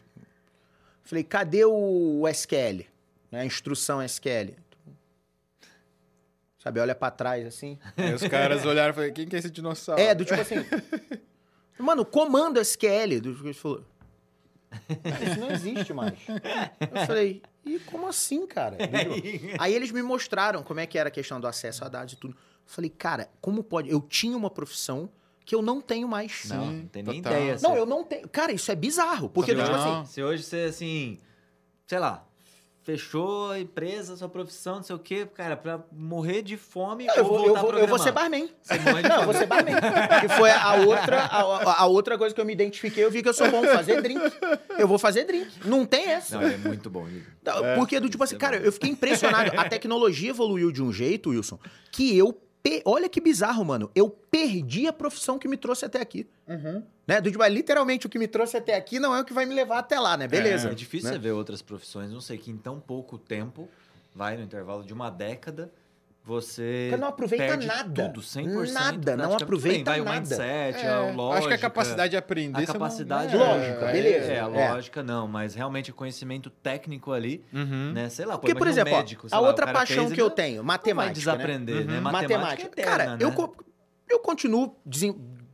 falei, 1.03 1.25
cadê 1.25 1.65
o 1.65 2.29
SQL? 2.29 2.85
Né, 3.31 3.41
A 3.41 3.47
instrução 3.47 4.03
SQL. 4.03 4.55
Sabe, 6.63 6.79
olha 6.81 6.95
pra 6.95 7.11
trás 7.11 7.45
assim. 7.47 7.79
Aí 7.97 8.15
os 8.15 8.23
caras 8.29 8.65
olharam 8.65 8.91
e 8.93 8.95
falaram, 8.95 9.13
quem 9.15 9.27
que 9.27 9.35
é 9.35 9.39
esse 9.39 9.51
dinossauro? 9.51 10.01
É, 10.01 10.15
do 10.15 10.25
tipo 10.25 10.41
assim. 10.41 10.57
Mano, 11.79 12.05
comando 12.05 12.61
SQL. 12.61 13.21
Do 13.21 13.35
que 13.35 13.43
ele 13.49 13.53
falou. 13.55 13.85
"Ah, 14.71 14.79
Isso 15.31 15.41
não 15.41 15.51
existe 15.51 15.93
mais. 15.93 16.15
Eu 16.29 17.07
falei, 17.07 17.43
e 17.65 17.79
como 17.81 18.07
assim, 18.07 18.47
cara? 18.47 18.77
Aí 19.59 19.75
eles 19.75 19.91
me 19.91 20.03
mostraram 20.03 20.63
como 20.63 20.79
é 20.81 20.87
que 20.87 20.97
era 20.97 21.09
a 21.09 21.13
questão 21.13 21.41
do 21.41 21.47
acesso 21.49 21.85
a 21.85 21.89
dados 21.89 22.15
e 22.15 22.17
tudo. 22.17 22.35
Eu 22.35 22.39
falei, 22.67 22.91
cara, 22.91 23.29
como 23.41 23.65
pode? 23.65 23.91
Eu 23.91 24.01
tinha 24.01 24.37
uma 24.37 24.49
profissão 24.51 25.11
que 25.45 25.55
eu 25.55 25.61
não 25.63 25.81
tenho 25.81 26.07
mais. 26.07 26.45
Não, 26.45 26.65
Sim, 26.67 26.77
não 26.83 26.87
tem 26.87 27.03
nem 27.03 27.21
total. 27.23 27.39
ideia. 27.41 27.57
Não, 27.61 27.77
eu 27.77 27.85
não 27.85 28.05
tenho. 28.05 28.29
Cara, 28.29 28.53
isso 28.53 28.71
é 28.71 28.77
bizarro. 28.77 29.29
Porque, 29.29 29.53
tipo 29.53 29.63
hoje- 29.67 29.73
assim. 29.75 30.07
Se 30.07 30.23
hoje 30.23 30.43
você, 30.45 30.61
assim, 30.69 31.19
sei 31.89 31.99
lá, 31.99 32.25
fechou 32.83 33.51
a 33.51 33.61
empresa, 33.61 34.17
sua 34.17 34.29
profissão, 34.29 34.77
não 34.77 34.83
sei 34.83 34.97
o 34.97 34.99
quê, 34.99 35.27
cara, 35.35 35.57
pra 35.57 35.81
morrer 35.93 36.43
de 36.43 36.57
fome 36.57 37.07
Eu 37.15 37.25
ou 37.25 37.31
vou, 37.31 37.47
eu, 37.47 37.57
vou, 37.57 37.79
eu 37.79 37.87
vou 37.87 37.99
ser 37.99 38.13
barman. 38.13 38.49
Você 38.61 38.79
morre 38.79 39.03
de 39.03 39.09
Não, 39.09 39.21
eu 39.21 39.25
vou 39.25 39.35
ser 39.35 39.47
barman. 39.47 39.75
Que 40.21 40.29
foi 40.29 40.51
a 40.51 40.75
outra, 40.75 41.21
a, 41.21 41.83
a 41.83 41.87
outra 41.87 42.19
coisa 42.19 42.35
que 42.35 42.41
eu 42.41 42.45
me 42.45 42.53
identifiquei. 42.53 43.05
Eu 43.05 43.11
vi 43.11 43.23
que 43.23 43.29
eu 43.29 43.35
sou 43.35 43.51
bom 43.51 43.63
fazer 43.65 44.03
drink. 44.03 44.21
Eu 44.79 44.89
vou 44.89 44.99
fazer 44.99 45.25
drink. 45.25 45.49
Não 45.65 45.87
tem 45.87 46.07
essa. 46.07 46.39
Não, 46.39 46.47
é 46.47 46.57
muito 46.57 46.91
bom. 46.91 47.07
Igor. 47.07 47.23
Não, 47.45 47.75
Porque, 47.77 47.99
do 48.01 48.09
tipo 48.09 48.23
assim, 48.25 48.37
é 48.37 48.39
cara, 48.39 48.59
bom. 48.59 48.65
eu 48.65 48.73
fiquei 48.73 48.91
impressionado. 48.91 49.53
A 49.59 49.69
tecnologia 49.69 50.31
evoluiu 50.31 50.73
de 50.73 50.83
um 50.83 50.93
jeito, 50.93 51.31
Wilson, 51.31 51.59
que 51.91 52.17
eu. 52.17 52.37
Pe- 52.63 52.83
Olha 52.85 53.09
que 53.09 53.21
bizarro, 53.21 53.65
mano. 53.65 53.91
Eu 53.95 54.09
perdi 54.09 54.87
a 54.87 54.93
profissão 54.93 55.39
que 55.39 55.49
me 55.49 55.57
trouxe 55.57 55.85
até 55.85 56.01
aqui. 56.01 56.27
Uhum. 56.47 56.83
Né? 57.07 57.21
Do 57.21 57.31
tipo, 57.31 57.43
é, 57.43 57.49
literalmente, 57.49 58.07
o 58.07 58.09
que 58.11 58.19
me 58.19 58.29
trouxe 58.29 58.57
até 58.57 58.75
aqui 58.77 58.99
não 58.99 59.15
é 59.15 59.21
o 59.21 59.25
que 59.25 59.33
vai 59.33 59.45
me 59.45 59.55
levar 59.55 59.79
até 59.79 59.99
lá, 59.99 60.17
né? 60.17 60.29
Beleza. 60.29 60.71
É 60.71 60.75
difícil 60.75 61.09
né? 61.09 61.15
você 61.15 61.19
ver 61.19 61.33
outras 61.33 61.61
profissões, 61.61 62.11
não 62.13 62.21
sei, 62.21 62.39
que 62.39 62.51
em 62.51 62.57
tão 62.57 62.79
pouco 62.79 63.19
tempo, 63.19 63.69
vai 64.15 64.37
no 64.37 64.43
intervalo 64.43 64.85
de 64.85 64.93
uma 64.93 65.11
década, 65.11 65.73
você 66.25 66.87
Porque 66.89 67.01
não 67.01 67.09
aproveita 67.09 67.45
perde 67.47 67.67
nada. 67.67 68.09
tudo, 68.09 68.21
100%. 68.21 68.73
Nada, 68.73 69.17
não 69.17 69.35
aproveita 69.35 69.91
bem, 69.91 70.03
vai 70.03 70.05
nada. 70.05 70.11
o 70.11 70.21
mindset, 70.21 70.87
É, 70.87 70.89
a 70.89 71.01
lógica. 71.13 71.39
acho 71.39 71.49
que 71.49 71.55
a 71.55 71.59
capacidade 71.59 72.11
de 72.13 72.17
aprender... 72.17 72.57
A 72.59 72.61
você 72.61 72.67
não- 72.67 72.73
capacidade... 72.75 73.37
não 73.37 73.45
Lógica, 73.45 73.87
beleza. 73.87 74.33
É, 74.33 74.41
a 74.41 74.49
É. 74.49 74.71
lógica 74.73 75.03
não, 75.03 75.27
mas 75.27 75.55
realmente 75.57 75.91
o 75.91 75.95
conhecimento 75.95 76.49
técnico 76.49 77.11
ali, 77.13 77.45
Uhum. 77.53 77.93
né, 77.93 78.09
sei 78.09 78.25
lá, 78.25 78.39
Porque, 78.39 78.55
por 78.55 78.67
um 78.67 78.71
exemplo, 78.71 78.93
ó, 78.93 78.97
médico, 78.99 79.27
a 79.33 79.41
lá, 79.41 79.49
outra 79.49 79.73
paixão 79.73 80.05
fez, 80.05 80.13
que 80.13 80.23
eu 80.23 80.31
tenho, 80.31 80.63
matemática. 80.63 80.95
vai 80.95 81.07
né? 81.09 81.13
desaprender, 81.13 81.85
né? 81.87 81.97
Uhum. 81.97 82.01
Matemática, 82.03 82.39
matemática. 82.39 82.63
é 82.63 82.83
eterna, 82.83 83.05
Cara, 83.07 83.17
eu, 83.23 83.31
né? 83.31 83.35
co- 83.37 83.57
eu 84.09 84.19
continuo, 84.21 84.77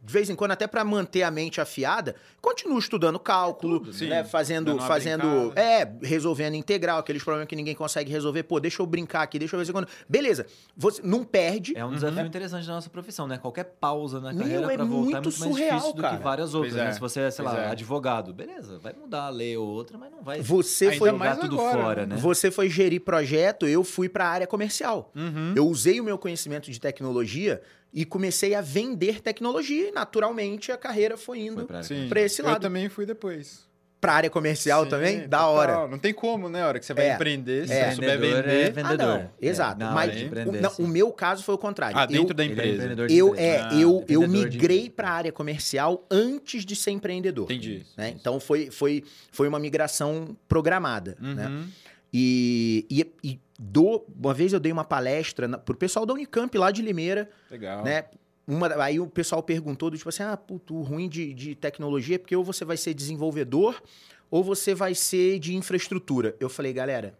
de 0.08 0.12
vez 0.14 0.30
em 0.30 0.34
quando, 0.34 0.52
até 0.52 0.66
pra 0.66 0.82
manter 0.84 1.22
a 1.22 1.30
mente 1.30 1.60
afiada, 1.60 2.16
continuo 2.40 2.78
estudando 2.78 3.18
cálculo, 3.18 3.80
Tudo, 3.80 3.92
sim. 3.92 4.08
né? 4.08 4.24
Fazendo, 4.24 4.78
fazendo, 4.80 5.52
é, 5.54 5.86
resolvendo 6.02 6.54
integral, 6.54 6.98
aqueles 6.98 7.22
problemas 7.22 7.46
que 7.46 7.54
ninguém 7.54 7.74
consegue 7.74 8.10
resolver. 8.10 8.42
Pô, 8.44 8.58
deixa 8.58 8.80
eu 8.80 8.86
brincar 8.86 9.20
aqui, 9.20 9.38
deixa 9.38 9.54
eu 9.54 9.58
ver 9.60 9.66
se 9.66 9.72
quando. 9.72 9.86
Beleza, 10.08 10.46
você 10.74 11.02
não 11.04 11.22
perde. 11.24 11.76
É 11.76 11.84
um 11.84 11.92
desafio 11.92 12.24
interessante 12.24 12.66
da 12.66 12.72
nossa 12.72 12.88
profissão, 12.88 13.28
né? 13.28 13.36
Qualquer 13.36 13.64
pausa 13.64 14.18
na 14.18 14.32
Meu, 14.32 14.42
carreira 14.44 14.72
é 14.72 14.76
pra 14.76 14.84
voltar 14.84 14.88
é 14.88 15.20
muito 15.20 15.28
muito 15.28 15.38
mais 15.40 15.52
surreal, 15.52 15.76
difícil 15.76 15.94
do 15.96 16.02
cara. 16.02 16.16
que 16.16 16.22
várias 16.22 16.54
outras, 16.54 16.72
Pois 16.72 16.82
é, 16.82 16.86
né? 16.86 16.92
Se 16.94 17.00
você 17.00 17.20
é, 17.20 17.30
sei 17.30 17.44
pois 17.44 17.56
lá, 17.56 17.64
é. 17.64 17.70
advogado, 17.70 18.32
beleza, 18.32 18.78
vai 18.78 18.94
mudar 18.94 19.24
a 19.24 19.28
lei 19.28 19.54
ou 19.58 19.68
outra, 19.68 19.98
mas 19.98 20.10
não 20.10 20.22
vai 20.22 20.40
Você 20.40 20.86
Ainda 20.86 20.96
foi, 20.96 21.12
mais 21.12 21.38
tudo 21.38 21.60
agora, 21.60 21.82
fora, 21.82 22.06
né? 22.06 22.16
você 22.16 22.50
foi 22.50 22.70
gerir 22.70 23.02
projeto, 23.02 23.66
eu 23.66 23.84
fui 23.84 24.08
pra 24.08 24.26
área 24.26 24.46
comercial. 24.46 25.12
Uhum. 25.14 25.52
Eu 25.54 25.66
usei 25.68 26.00
o 26.00 26.04
meu 26.04 26.16
conhecimento 26.16 26.70
de 26.70 26.80
tecnologia 26.80 27.60
e 27.92 28.04
comecei 28.04 28.54
a 28.54 28.60
vender 28.60 29.20
tecnologia 29.20 29.88
e, 29.88 29.92
naturalmente, 29.92 30.70
a 30.70 30.76
carreira 30.76 31.16
foi 31.16 31.40
indo 31.40 31.66
pra 31.66 32.20
esse 32.20 32.40
Eu 32.42 32.46
lado. 32.46 32.60
também 32.60 32.88
fui 32.88 33.06
depois. 33.06 33.66
pra 34.00 34.12
área 34.12 34.30
comercial 34.30 34.84
Sim, 34.84 34.90
também. 34.90 35.18
Da 35.28 35.38
total. 35.38 35.54
hora. 35.54 35.88
Não 35.88 35.98
tem 35.98 36.14
como, 36.14 36.48
né? 36.48 36.62
A 36.62 36.68
hora 36.68 36.78
que 36.78 36.86
você 36.86 36.94
vai 36.94 37.08
É. 37.10 37.14
empreender, 37.14 37.66
se 37.66 37.72
É. 37.72 37.86
você 37.90 37.94
souber 37.96 38.16
Vendedor 38.20 38.42
vender... 38.44 38.60
é 38.60 38.70
vendedor. 38.70 39.08
Ah, 39.08 39.18
não. 39.24 39.30
Exato. 39.42 39.82
É, 39.82 39.90
Mas 39.90 40.22
o, 40.22 40.52
não, 40.52 40.86
o 40.86 40.88
meu 40.88 41.10
caso 41.10 41.42
foi 41.42 41.56
o 41.56 41.58
contrário. 41.58 41.98
Ah, 41.98 42.02
eu, 42.04 42.06
dentro 42.06 42.32
da 42.32 42.44
Ele 42.44 42.52
é 42.52 42.54
empresa. 42.54 42.74
empreendedor 42.74 43.08
de 43.08 43.16
eu, 43.16 43.28
empresa. 43.30 43.48
é, 43.48 43.60
Ah, 43.60 43.74
eu, 43.74 44.04
eu 44.08 44.28
migrei 44.28 44.88
para 44.88 45.08
a 45.08 45.12
área 45.14 45.32
comercial 45.32 46.06
antes 46.08 46.64
de 46.64 46.76
ser 46.76 46.92
empreendedor. 46.92 47.46
Entendi. 47.46 47.84
né? 47.96 48.14
Então 48.14 48.38
foi, 48.38 48.70
foi, 48.70 49.02
foi 49.32 49.48
uma 49.48 49.58
migração 49.58 50.36
programada. 50.46 51.16
Né? 51.20 51.48
Uhum. 51.48 51.68
E, 52.12 52.86
e, 52.88 53.12
e 53.24 53.40
do, 53.58 54.04
uma 54.14 54.32
vez 54.32 54.52
eu 54.52 54.60
dei 54.60 54.70
uma 54.70 54.84
palestra 54.84 55.48
na, 55.48 55.58
pro 55.58 55.76
pessoal 55.76 56.06
da 56.06 56.14
Unicamp 56.14 56.56
lá 56.56 56.70
de 56.70 56.80
Limeira, 56.80 57.28
Legal. 57.50 57.82
né? 57.82 58.04
Uma, 58.46 58.82
aí 58.82 58.98
o 59.00 59.06
pessoal 59.06 59.42
perguntou, 59.42 59.90
do 59.90 59.96
tipo 59.96 60.08
assim, 60.08 60.22
ah, 60.22 60.36
puto, 60.36 60.80
ruim 60.80 61.08
de, 61.08 61.34
de 61.34 61.54
tecnologia 61.54 62.14
é 62.14 62.18
porque 62.18 62.34
ou 62.34 62.44
você 62.44 62.64
vai 62.64 62.76
ser 62.76 62.94
desenvolvedor 62.94 63.82
ou 64.30 64.44
você 64.44 64.74
vai 64.74 64.94
ser 64.94 65.38
de 65.38 65.54
infraestrutura. 65.54 66.36
Eu 66.38 66.48
falei, 66.48 66.72
galera, 66.72 67.18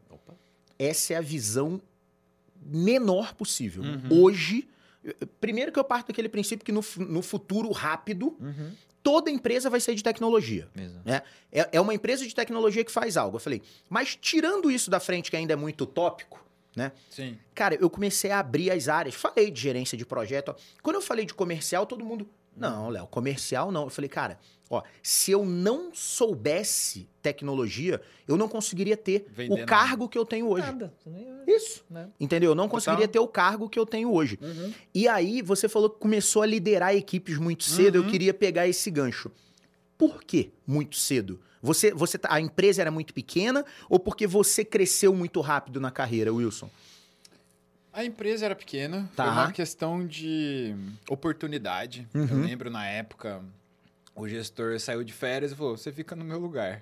essa 0.78 1.14
é 1.14 1.16
a 1.16 1.20
visão 1.20 1.80
menor 2.64 3.34
possível. 3.34 3.82
Uhum. 3.82 4.22
Hoje, 4.22 4.68
primeiro 5.40 5.72
que 5.72 5.78
eu 5.78 5.84
parto 5.84 6.08
daquele 6.08 6.28
princípio 6.28 6.64
que 6.64 6.72
no, 6.72 6.84
no 6.98 7.22
futuro 7.22 7.70
rápido, 7.72 8.36
Uhum. 8.40 8.70
Toda 9.08 9.30
empresa 9.30 9.70
vai 9.70 9.80
ser 9.80 9.94
de 9.94 10.02
tecnologia. 10.02 10.68
Mesmo. 10.74 11.00
É, 11.06 11.22
é 11.72 11.80
uma 11.80 11.94
empresa 11.94 12.26
de 12.26 12.34
tecnologia 12.34 12.84
que 12.84 12.92
faz 12.92 13.16
algo. 13.16 13.36
Eu 13.36 13.40
falei, 13.40 13.62
mas 13.88 14.14
tirando 14.14 14.70
isso 14.70 14.90
da 14.90 15.00
frente, 15.00 15.30
que 15.30 15.36
ainda 15.36 15.54
é 15.54 15.56
muito 15.56 15.84
utópico, 15.84 16.44
né? 16.76 16.92
Sim. 17.08 17.38
Cara, 17.54 17.74
eu 17.76 17.88
comecei 17.88 18.30
a 18.30 18.38
abrir 18.38 18.70
as 18.70 18.86
áreas. 18.86 19.14
Falei 19.14 19.50
de 19.50 19.58
gerência 19.58 19.96
de 19.96 20.04
projeto. 20.04 20.54
Quando 20.82 20.96
eu 20.96 21.00
falei 21.00 21.24
de 21.24 21.32
comercial, 21.32 21.86
todo 21.86 22.04
mundo. 22.04 22.28
Não, 22.58 22.88
Léo, 22.88 23.06
comercial 23.06 23.70
não. 23.72 23.84
Eu 23.84 23.90
falei, 23.90 24.08
cara, 24.08 24.38
ó, 24.68 24.82
se 25.02 25.30
eu 25.30 25.44
não 25.44 25.90
soubesse 25.94 27.08
tecnologia, 27.22 28.00
eu 28.26 28.36
não 28.36 28.48
conseguiria 28.48 28.96
ter 28.96 29.26
Vender 29.30 29.52
o 29.52 29.56
nada. 29.58 29.66
cargo 29.66 30.08
que 30.08 30.18
eu 30.18 30.24
tenho 30.24 30.48
hoje. 30.48 30.66
Nada. 30.66 30.92
Isso. 31.46 31.84
Né? 31.88 32.08
Entendeu? 32.18 32.50
Eu 32.50 32.54
não 32.54 32.68
conseguiria 32.68 33.08
ter 33.08 33.18
o 33.18 33.28
cargo 33.28 33.68
que 33.68 33.78
eu 33.78 33.86
tenho 33.86 34.12
hoje. 34.12 34.38
Uhum. 34.42 34.72
E 34.94 35.06
aí, 35.08 35.40
você 35.42 35.68
falou 35.68 35.88
que 35.90 35.98
começou 35.98 36.42
a 36.42 36.46
liderar 36.46 36.94
equipes 36.94 37.38
muito 37.38 37.64
cedo. 37.64 37.96
Eu 37.96 38.02
Uhum. 38.02 38.10
queria 38.10 38.34
pegar 38.34 38.66
esse 38.66 38.90
gancho. 38.90 39.30
Por 39.96 40.22
que 40.22 40.52
muito 40.66 40.96
cedo? 40.96 41.40
Você, 41.60 41.92
você, 41.92 42.16
tá- 42.18 42.28
a 42.32 42.40
empresa 42.40 42.80
era 42.80 42.90
muito 42.90 43.12
pequena 43.12 43.64
ou 43.90 43.98
porque 43.98 44.26
você 44.26 44.64
cresceu 44.64 45.12
muito 45.14 45.40
rápido 45.40 45.80
na 45.80 45.90
carreira, 45.90 46.32
Wilson? 46.32 46.70
A 47.98 48.04
empresa 48.04 48.44
era 48.44 48.54
pequena, 48.54 49.10
Tá. 49.16 49.24
foi 49.24 49.32
uma 49.32 49.50
questão 49.52 50.06
de 50.06 50.72
oportunidade. 51.10 52.06
Eu 52.14 52.20
Uhum. 52.20 52.42
lembro 52.46 52.70
na 52.70 52.86
época, 52.86 53.40
o 54.14 54.28
gestor 54.28 54.78
saiu 54.78 55.02
de 55.02 55.12
férias 55.12 55.50
e 55.50 55.56
falou: 55.56 55.76
você 55.76 55.90
fica 55.90 56.14
no 56.14 56.24
meu 56.24 56.38
lugar. 56.38 56.80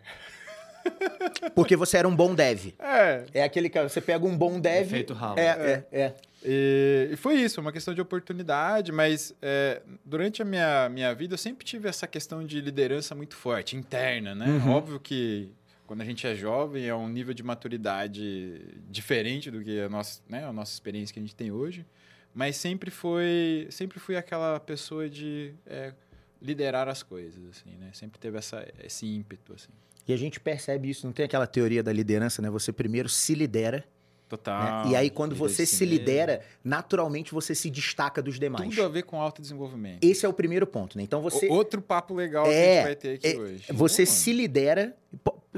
Porque 1.54 1.74
você 1.74 1.96
era 1.96 2.06
um 2.06 2.14
bom 2.14 2.34
dev. 2.34 2.74
É. 2.78 3.24
É 3.32 3.42
aquele 3.42 3.70
que 3.70 3.82
você 3.82 3.98
pega 3.98 4.26
um 4.26 4.36
bom 4.36 4.60
dev. 4.60 4.88
Efeito 4.88 5.14
ralo. 5.14 5.38
É, 5.38 5.84
é, 5.90 5.98
é. 6.00 6.14
E, 6.44 7.08
e 7.12 7.16
foi 7.16 7.36
isso, 7.36 7.62
uma 7.62 7.72
questão 7.72 7.94
de 7.94 8.00
oportunidade, 8.02 8.92
mas 8.92 9.34
é, 9.40 9.80
durante 10.04 10.42
a 10.42 10.44
minha, 10.44 10.88
minha 10.90 11.14
vida 11.14 11.32
eu 11.32 11.38
sempre 11.38 11.64
tive 11.64 11.88
essa 11.88 12.06
questão 12.06 12.44
de 12.44 12.60
liderança 12.60 13.14
muito 13.14 13.34
forte, 13.36 13.74
interna, 13.74 14.34
né? 14.34 14.46
Uhum. 14.46 14.70
Óbvio 14.70 15.00
que 15.00 15.50
quando 15.86 16.00
a 16.02 16.04
gente 16.04 16.26
é 16.26 16.34
jovem 16.34 16.86
é 16.86 16.94
um 16.94 17.08
nível 17.08 17.32
de 17.32 17.42
maturidade 17.42 18.60
diferente 18.90 19.50
do 19.50 19.62
que 19.62 19.80
a 19.80 19.88
nossa, 19.88 20.20
né, 20.28 20.44
a 20.44 20.52
nossa 20.52 20.72
experiência 20.72 21.12
que 21.12 21.18
a 21.18 21.22
gente 21.22 21.34
tem 21.34 21.50
hoje, 21.50 21.86
mas 22.34 22.56
sempre 22.56 22.90
foi, 22.90 23.66
sempre 23.70 23.98
fui 23.98 24.16
aquela 24.16 24.58
pessoa 24.60 25.08
de 25.08 25.54
é, 25.66 25.92
liderar 26.42 26.88
as 26.88 27.02
coisas, 27.02 27.42
assim, 27.50 27.70
né? 27.78 27.90
Sempre 27.94 28.18
teve 28.18 28.36
essa, 28.36 28.66
esse 28.84 29.06
ímpeto, 29.06 29.54
assim. 29.54 29.70
E 30.06 30.12
a 30.12 30.16
gente 30.16 30.38
percebe 30.38 30.90
isso, 30.90 31.06
não 31.06 31.12
tem 31.12 31.24
aquela 31.24 31.46
teoria 31.46 31.82
da 31.82 31.92
liderança, 31.92 32.42
né? 32.42 32.50
Você 32.50 32.72
primeiro 32.72 33.08
se 33.08 33.34
lidera, 33.34 33.78
né? 33.78 33.84
Total. 34.28 34.88
e 34.88 34.96
aí 34.96 35.08
quando 35.08 35.36
você 35.36 35.64
se 35.64 35.86
mesmo. 35.86 35.98
lidera, 36.00 36.42
naturalmente 36.64 37.32
você 37.32 37.54
se 37.54 37.70
destaca 37.70 38.20
dos 38.20 38.40
demais. 38.40 38.68
Tudo 38.70 38.82
a 38.84 38.88
ver 38.88 39.04
com 39.04 39.20
autodesenvolvimento. 39.20 40.02
Esse 40.04 40.26
é 40.26 40.28
o 40.28 40.32
primeiro 40.32 40.66
ponto, 40.66 40.98
né? 40.98 41.04
Então 41.04 41.22
você 41.22 41.46
O- 41.46 41.52
Outro 41.52 41.80
papo 41.80 42.12
legal 42.12 42.42
que 42.44 42.50
a 42.50 42.52
É, 42.52 42.74
gente 42.74 42.82
vai 42.84 42.96
ter 42.96 43.14
aqui 43.14 43.26
é, 43.28 43.36
hoje. 43.38 43.64
Você 43.72 44.04
Pô, 44.04 44.10
se 44.12 44.32
lidera. 44.32 44.96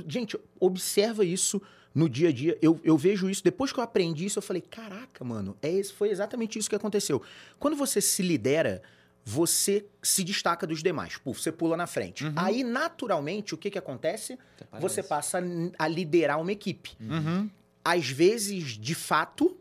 Gente, 0.07 0.39
observa 0.61 1.25
isso 1.25 1.61
no 1.95 2.09
dia 2.09 2.29
a 2.29 2.33
dia. 2.33 2.57
Eu, 2.63 2.79
eu 2.85 2.97
vejo 2.97 3.29
isso. 3.31 3.43
Depois 3.43 3.73
que 3.73 3.79
eu 3.81 3.85
aprendi 3.85 4.27
isso, 4.27 4.39
eu 4.39 4.43
falei: 4.43 4.63
caraca, 4.63 5.25
mano, 5.25 5.57
é 5.63 5.83
foi 5.85 6.11
exatamente 6.11 6.59
isso 6.59 6.69
que 6.69 6.77
aconteceu. 6.77 7.23
Quando 7.59 7.77
você 7.77 8.01
se 8.01 8.23
lidera, 8.23 8.83
você 9.25 9.85
se 10.03 10.25
destaca 10.25 10.67
dos 10.67 10.83
demais. 10.83 11.17
Pô, 11.19 11.35
você 11.35 11.53
pula 11.53 11.77
na 11.77 11.87
frente. 11.87 12.25
Uhum. 12.25 12.33
Aí, 12.37 12.65
naturalmente, 12.65 13.55
o 13.55 13.59
que, 13.59 13.71
que 13.71 13.79
acontece? 13.79 14.39
Você 14.81 15.03
passa 15.03 15.39
a- 15.39 15.85
a 15.85 15.89
liderar 15.89 16.41
uma 16.41 16.53
equipe. 16.53 16.93
Uhum. 17.01 17.51
Às 17.85 18.09
vezes, 18.09 18.79
de 18.79 18.95
fato. 18.95 19.57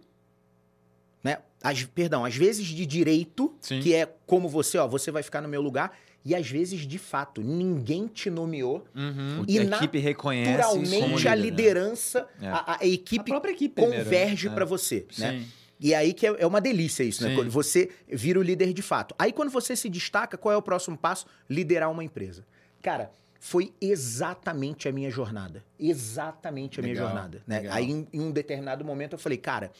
Né? 1.64 1.72
Às, 1.72 1.84
perdão, 1.84 2.24
às 2.26 2.36
vezes 2.36 2.66
de 2.68 2.86
direito, 2.86 3.54
Sim. 3.62 3.80
que 3.82 3.94
é 3.94 4.06
como 4.26 4.48
você, 4.50 4.78
ó, 4.78 4.88
você 4.88 5.12
vai 5.12 5.24
ficar 5.24 5.42
no 5.42 5.48
meu 5.50 5.62
lugar. 5.62 5.98
E 6.26 6.36
às 6.36 6.50
vezes, 6.50 6.82
de 6.82 6.98
fato, 6.98 7.42
ninguém 7.42 8.06
te 8.08 8.30
nomeou 8.30 8.86
Uhum. 8.94 9.46
E 9.48 9.60
a 9.60 9.64
equipe 9.64 9.98
reconhece 9.98 10.52
naturalmente 10.52 11.28
a 11.28 11.36
né? 11.36 11.42
liderança, 11.42 12.28
É. 12.42 12.48
a, 12.50 12.56
a 12.58 12.78
A 12.82 12.86
equipe 12.86 13.24
própria 13.32 13.52
equipe 13.52 13.82
converge 13.82 14.50
né? 14.50 14.56
pra 14.56 14.66
você, 14.66 15.06
né? 15.18 15.40
Sim. 15.40 15.48
E 15.80 15.94
aí 15.94 16.12
que 16.12 16.26
é, 16.28 16.36
é 16.40 16.46
uma 16.48 16.60
delícia 16.60 17.04
isso, 17.04 17.24
né? 17.24 17.30
Sim. 17.30 17.36
Quando 17.36 17.52
você 17.52 17.90
vira 18.12 18.40
o 18.40 18.44
líder 18.44 18.74
de 18.74 18.82
fato. 18.82 19.14
Aí 19.18 19.32
quando 19.32 19.50
você 19.52 19.76
se 19.76 19.88
destaca, 19.88 20.36
qual 20.38 20.52
é 20.54 20.58
o 20.58 20.62
próximo 20.62 20.98
passo? 20.98 21.28
Liderar 21.50 21.90
uma 21.92 22.04
empresa. 22.04 22.44
Cara, 22.82 23.12
foi 23.40 23.72
exatamente 23.80 24.90
a 24.90 24.92
minha 24.92 25.10
jornada. 25.12 25.64
Exatamente 25.80 26.80
a 26.80 26.84
minha 26.84 26.96
Legal, 26.96 27.10
jornada, 27.10 27.42
né? 27.48 27.60
legal. 27.60 27.76
Aí 27.78 27.92
em, 27.92 28.08
em 28.12 28.20
um 28.20 28.32
determinado 28.32 28.84
momento 28.84 29.14
eu 29.14 29.20
falei, 29.20 29.38
cara, 29.38 29.72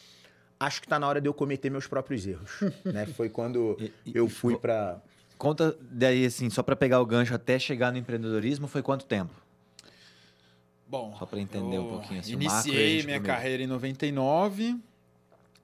acho 0.60 0.80
que 0.82 0.88
tá 0.88 0.98
na 0.98 1.06
hora 1.08 1.20
de 1.20 1.28
eu 1.28 1.34
cometer 1.34 1.70
meus 1.70 1.86
próprios 1.86 2.26
erros, 2.26 2.50
né? 2.84 3.06
Foi 3.06 3.28
quando 3.28 3.76
E- 3.80 3.92
eu 4.14 4.28
fui 4.28 4.56
pra... 4.56 5.00
Conta 5.36 5.76
daí, 5.80 6.26
assim, 6.26 6.50
só 6.50 6.62
pra 6.64 6.74
pegar 6.74 7.00
o 7.00 7.06
gancho 7.06 7.32
até 7.34 7.58
chegar 7.58 7.92
no 7.92 7.98
empreendedorismo, 7.98 8.66
foi 8.66 8.82
quanto 8.82 9.04
tempo? 9.06 9.32
Bom, 10.86 11.14
Só 11.18 11.26
pra 11.26 11.38
entender 11.38 11.78
um 11.78 11.86
pouquinho, 11.88 12.20
assim, 12.20 12.34
macro 12.34 12.44
Iniciei 12.70 12.90
gente 12.96 13.04
minha 13.06 13.18
comigo. 13.18 13.34
carreira 13.36 13.62
em 13.62 13.66
99. 13.66 14.76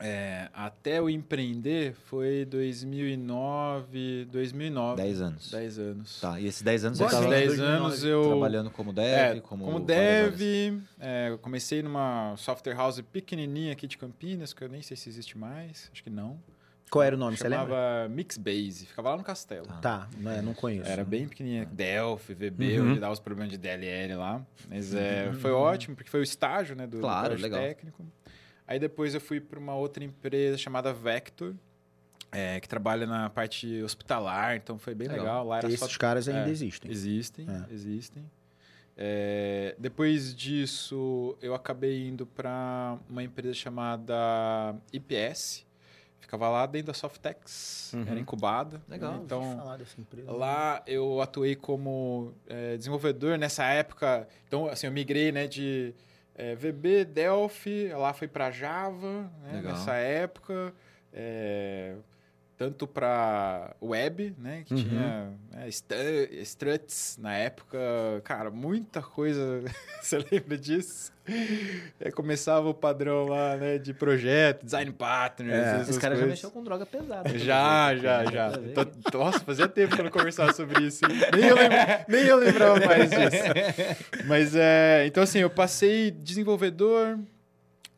É, 0.06 0.50
até 0.52 0.98
eu 0.98 1.08
empreender 1.08 1.94
foi 1.94 2.44
2009, 2.44 4.26
2009. 4.30 4.96
10 5.02 5.20
anos. 5.22 5.50
10 5.50 5.78
anos. 5.78 6.20
Tá, 6.20 6.38
e 6.38 6.46
esses 6.46 6.60
10 6.62 6.84
anos 6.84 6.98
Boa 6.98 7.10
você 7.10 7.16
Esses 7.16 7.24
tava 7.26 7.38
gente. 7.38 7.48
10 7.48 7.60
anos 7.60 8.04
eu 8.04 8.22
trabalhando 8.24 8.70
como 8.70 8.92
dev, 8.92 9.36
é, 9.36 9.40
como, 9.40 9.64
como, 9.64 9.80
dev, 9.80 10.40
é, 11.00 11.30
eu 11.30 11.38
comecei 11.38 11.82
numa 11.82 12.34
software 12.36 12.74
house 12.74 13.00
pequenininha 13.00 13.72
aqui 13.72 13.86
de 13.86 13.96
Campinas, 13.96 14.52
que 14.52 14.62
eu 14.62 14.68
nem 14.68 14.82
sei 14.82 14.94
se 14.96 15.08
existe 15.08 15.38
mais, 15.38 15.88
acho 15.90 16.02
que 16.02 16.10
não. 16.10 16.38
Qual 16.90 17.02
era 17.02 17.16
o 17.16 17.18
nome, 17.18 17.36
você 17.36 17.48
lembra? 17.48 17.66
Chamava 17.66 18.08
Mixbase, 18.10 18.86
ficava 18.86 19.10
lá 19.10 19.16
no 19.16 19.24
Castelo. 19.24 19.66
Tá. 19.66 19.78
Tá, 19.80 20.08
não, 20.18 20.30
é, 20.30 20.42
não 20.42 20.52
conheço. 20.54 20.88
Era 20.88 21.02
bem 21.02 21.26
pequenininha, 21.26 21.64
Delphi, 21.64 22.34
VB, 22.34 22.78
Uhum. 22.78 22.90
onde 22.90 23.00
dava 23.00 23.12
os 23.12 23.18
problemas 23.18 23.50
de 23.50 23.58
DLL 23.58 24.14
lá. 24.16 24.46
Mas 24.68 24.94
é, 24.94 25.32
foi 25.32 25.50
ótimo, 25.50 25.96
porque 25.96 26.10
foi 26.10 26.20
o 26.20 26.22
estágio 26.22 26.76
né, 26.76 26.86
do, 26.86 26.98
do 26.98 27.00
Claro, 27.00 27.28
colégio 27.30 27.42
legal. 27.42 27.60
técnico. 27.60 28.04
Aí 28.66 28.78
depois 28.78 29.14
eu 29.14 29.20
fui 29.20 29.40
para 29.40 29.58
uma 29.58 29.74
outra 29.74 30.02
empresa 30.04 30.56
chamada 30.56 30.92
Vector, 30.92 31.54
é, 32.32 32.58
que 32.60 32.68
trabalha 32.68 33.06
na 33.06 33.28
parte 33.30 33.82
hospitalar, 33.82 34.56
então 34.56 34.78
foi 34.78 34.94
bem 34.94 35.06
Legal. 35.08 35.24
legal. 35.24 35.46
Lá 35.46 35.58
era 35.58 35.68
Esses 35.68 35.80
só 35.92 35.98
caras 35.98 36.26
ainda 36.28 36.48
é, 36.48 36.50
existem. 36.50 36.90
Existem, 36.90 37.46
É. 37.48 37.72
existem. 37.72 38.24
É, 38.96 39.74
depois 39.78 40.34
disso, 40.34 41.36
eu 41.42 41.54
acabei 41.54 42.06
indo 42.06 42.26
para 42.26 42.96
uma 43.08 43.22
empresa 43.22 43.54
chamada 43.54 44.14
IPS. 44.92 45.64
Ficava 46.20 46.48
lá 46.48 46.64
dentro 46.64 46.86
da 46.88 46.94
Softex, 46.94 47.92
Uhum. 47.94 48.04
era 48.08 48.18
incubada. 48.18 48.80
Legal. 48.88 49.10
né? 49.10 49.16
Ouvi 49.16 49.26
Então, 49.26 49.56
falar 49.58 49.76
dessa 49.76 50.00
empresa. 50.00 50.32
Lá 50.32 50.82
eu 50.86 51.20
atuei 51.20 51.54
como 51.54 52.32
é, 52.48 52.76
desenvolvedor 52.76 53.36
nessa 53.36 53.64
época. 53.66 54.26
Então, 54.48 54.66
assim, 54.68 54.86
eu 54.86 54.92
migrei 54.92 55.30
né, 55.30 55.46
de 55.46 55.92
é, 56.34 56.54
VB, 56.54 57.04
Delphi, 57.04 57.88
lá 57.88 58.12
foi 58.12 58.26
para 58.28 58.50
Java 58.50 59.30
né, 59.42 59.62
nessa 59.62 59.94
época. 59.94 60.74
É, 61.12 61.94
tanto 62.56 62.86
para 62.86 63.74
web, 63.82 64.34
né, 64.38 64.62
que 64.64 64.74
Uhum. 64.74 64.82
tinha 64.84 65.32
né, 65.50 65.68
stu- 65.70 65.94
struts 66.42 67.18
na 67.20 67.34
época. 67.36 67.76
Cara, 68.22 68.50
muita 68.50 69.02
coisa. 69.02 69.62
Você 70.00 70.18
lembra 70.30 70.56
disso? 70.56 71.12
É, 71.98 72.10
começava 72.10 72.68
o 72.68 72.74
padrão 72.74 73.24
lá, 73.26 73.56
né, 73.56 73.78
de 73.78 73.92
projeto, 73.94 74.64
design 74.64 74.92
partners. 74.92 75.52
É. 75.52 75.74
essas 75.76 75.88
Esse 75.90 76.00
cara 76.00 76.14
já 76.16 76.26
mexeu 76.26 76.50
com 76.50 76.62
droga 76.62 76.84
pesada. 76.86 77.22
pelo 77.24 77.38
Já, 77.38 77.96
já, 77.96 78.22
né? 78.24 78.30
já. 78.30 78.50
Tô- 78.52 79.18
Nossa, 79.18 79.40
fazia 79.40 79.66
tempo 79.66 79.94
que 79.94 80.00
eu 80.00 80.04
não 80.04 80.12
conversava 80.12 80.52
sobre 80.52 80.84
isso. 80.84 81.00
Nem 81.34 81.46
eu, 81.46 81.56
lembra- 81.56 82.04
nem 82.08 82.24
eu 82.24 82.36
lembrava 82.36 82.78
mais 82.86 83.10
disso. 83.10 84.26
Mas 84.26 84.54
é. 84.54 85.04
Então, 85.06 85.22
assim, 85.22 85.38
eu 85.38 85.50
passei 85.50 86.10
desenvolvedor, 86.10 87.18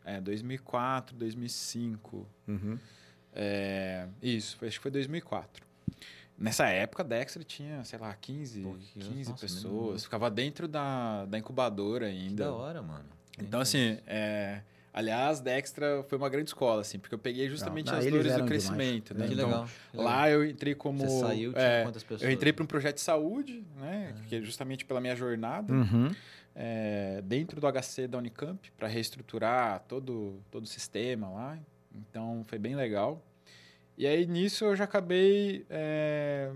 É, 0.04 0.20
2004, 0.20 1.16
2005. 1.16 2.26
Uhum. 2.48 2.76
É, 3.35 4.06
isso, 4.23 4.56
acho 4.64 4.76
que 4.78 4.82
foi 4.82 4.90
2004. 4.90 5.66
Nessa 6.38 6.68
época, 6.68 7.02
a 7.02 7.06
Dexter 7.06 7.42
tinha, 7.44 7.82
sei 7.85 7.99
lá, 7.99 8.14
15, 8.14 8.61
Pouquinho, 8.62 9.04
15 9.06 9.30
nossa, 9.30 9.40
pessoas. 9.40 10.04
Ficava 10.04 10.30
dentro 10.30 10.68
da, 10.68 11.25
da 11.26 11.37
incubadora 11.38 12.06
Que 12.08 12.12
ainda. 12.16 12.44
da 12.44 12.52
hora, 12.52 12.80
mano. 12.80 13.04
Então, 13.40 13.61
assim, 13.61 13.99
é, 14.06 14.61
aliás, 14.92 15.40
Dextra 15.40 16.04
foi 16.08 16.16
uma 16.16 16.28
grande 16.28 16.50
escola, 16.50 16.80
assim, 16.82 16.97
porque 16.99 17.12
eu 17.14 17.18
peguei 17.18 17.49
justamente 17.49 17.87
Não, 17.87 17.94
não, 17.94 17.99
as 17.99 18.06
dores 18.06 18.26
do 18.26 18.32
demais. 18.32 18.49
crescimento, 18.49 19.14
né? 19.14 19.26
Que 19.26 19.35
Então, 19.35 19.47
legal. 19.49 19.64
que 19.90 19.97
legal. 19.97 20.12
Lá 20.12 20.30
eu 20.30 20.44
entrei 20.44 20.75
como. 20.76 20.99
Você 21.00 21.20
saiu, 21.20 21.52
tinha 21.52 21.64
é, 21.64 21.82
quantas 21.82 22.02
pessoas? 22.04 22.23
eu 22.23 22.30
entrei 22.30 22.52
para 22.52 22.62
um 22.62 22.66
projeto 22.66 22.94
de 22.97 23.00
saúde, 23.02 23.64
né? 23.76 24.14
Que 24.28 24.37
é 24.37 24.40
justamente 24.40 24.85
pela 24.85 25.00
minha 25.00 25.16
jornada, 25.16 25.73
Uhum. 25.73 26.14
é, 26.54 27.20
dentro 27.25 27.61
do 27.61 27.66
HC 27.66 28.06
da 28.06 28.16
Unicamp, 28.18 28.70
para 28.76 28.87
reestruturar 28.87 29.80
todo, 29.88 30.40
todo 30.52 30.62
o 30.64 30.68
sistema 30.68 31.28
lá. 31.30 31.58
Então 32.11 32.45
foi 32.47 32.59
bem 32.59 32.75
legal. 32.76 33.23
E 33.97 34.07
aí 34.07 34.26
nisso 34.26 34.64
eu 34.64 34.76
já 34.76 34.85
acabei 34.85 35.67
é, 35.69 36.50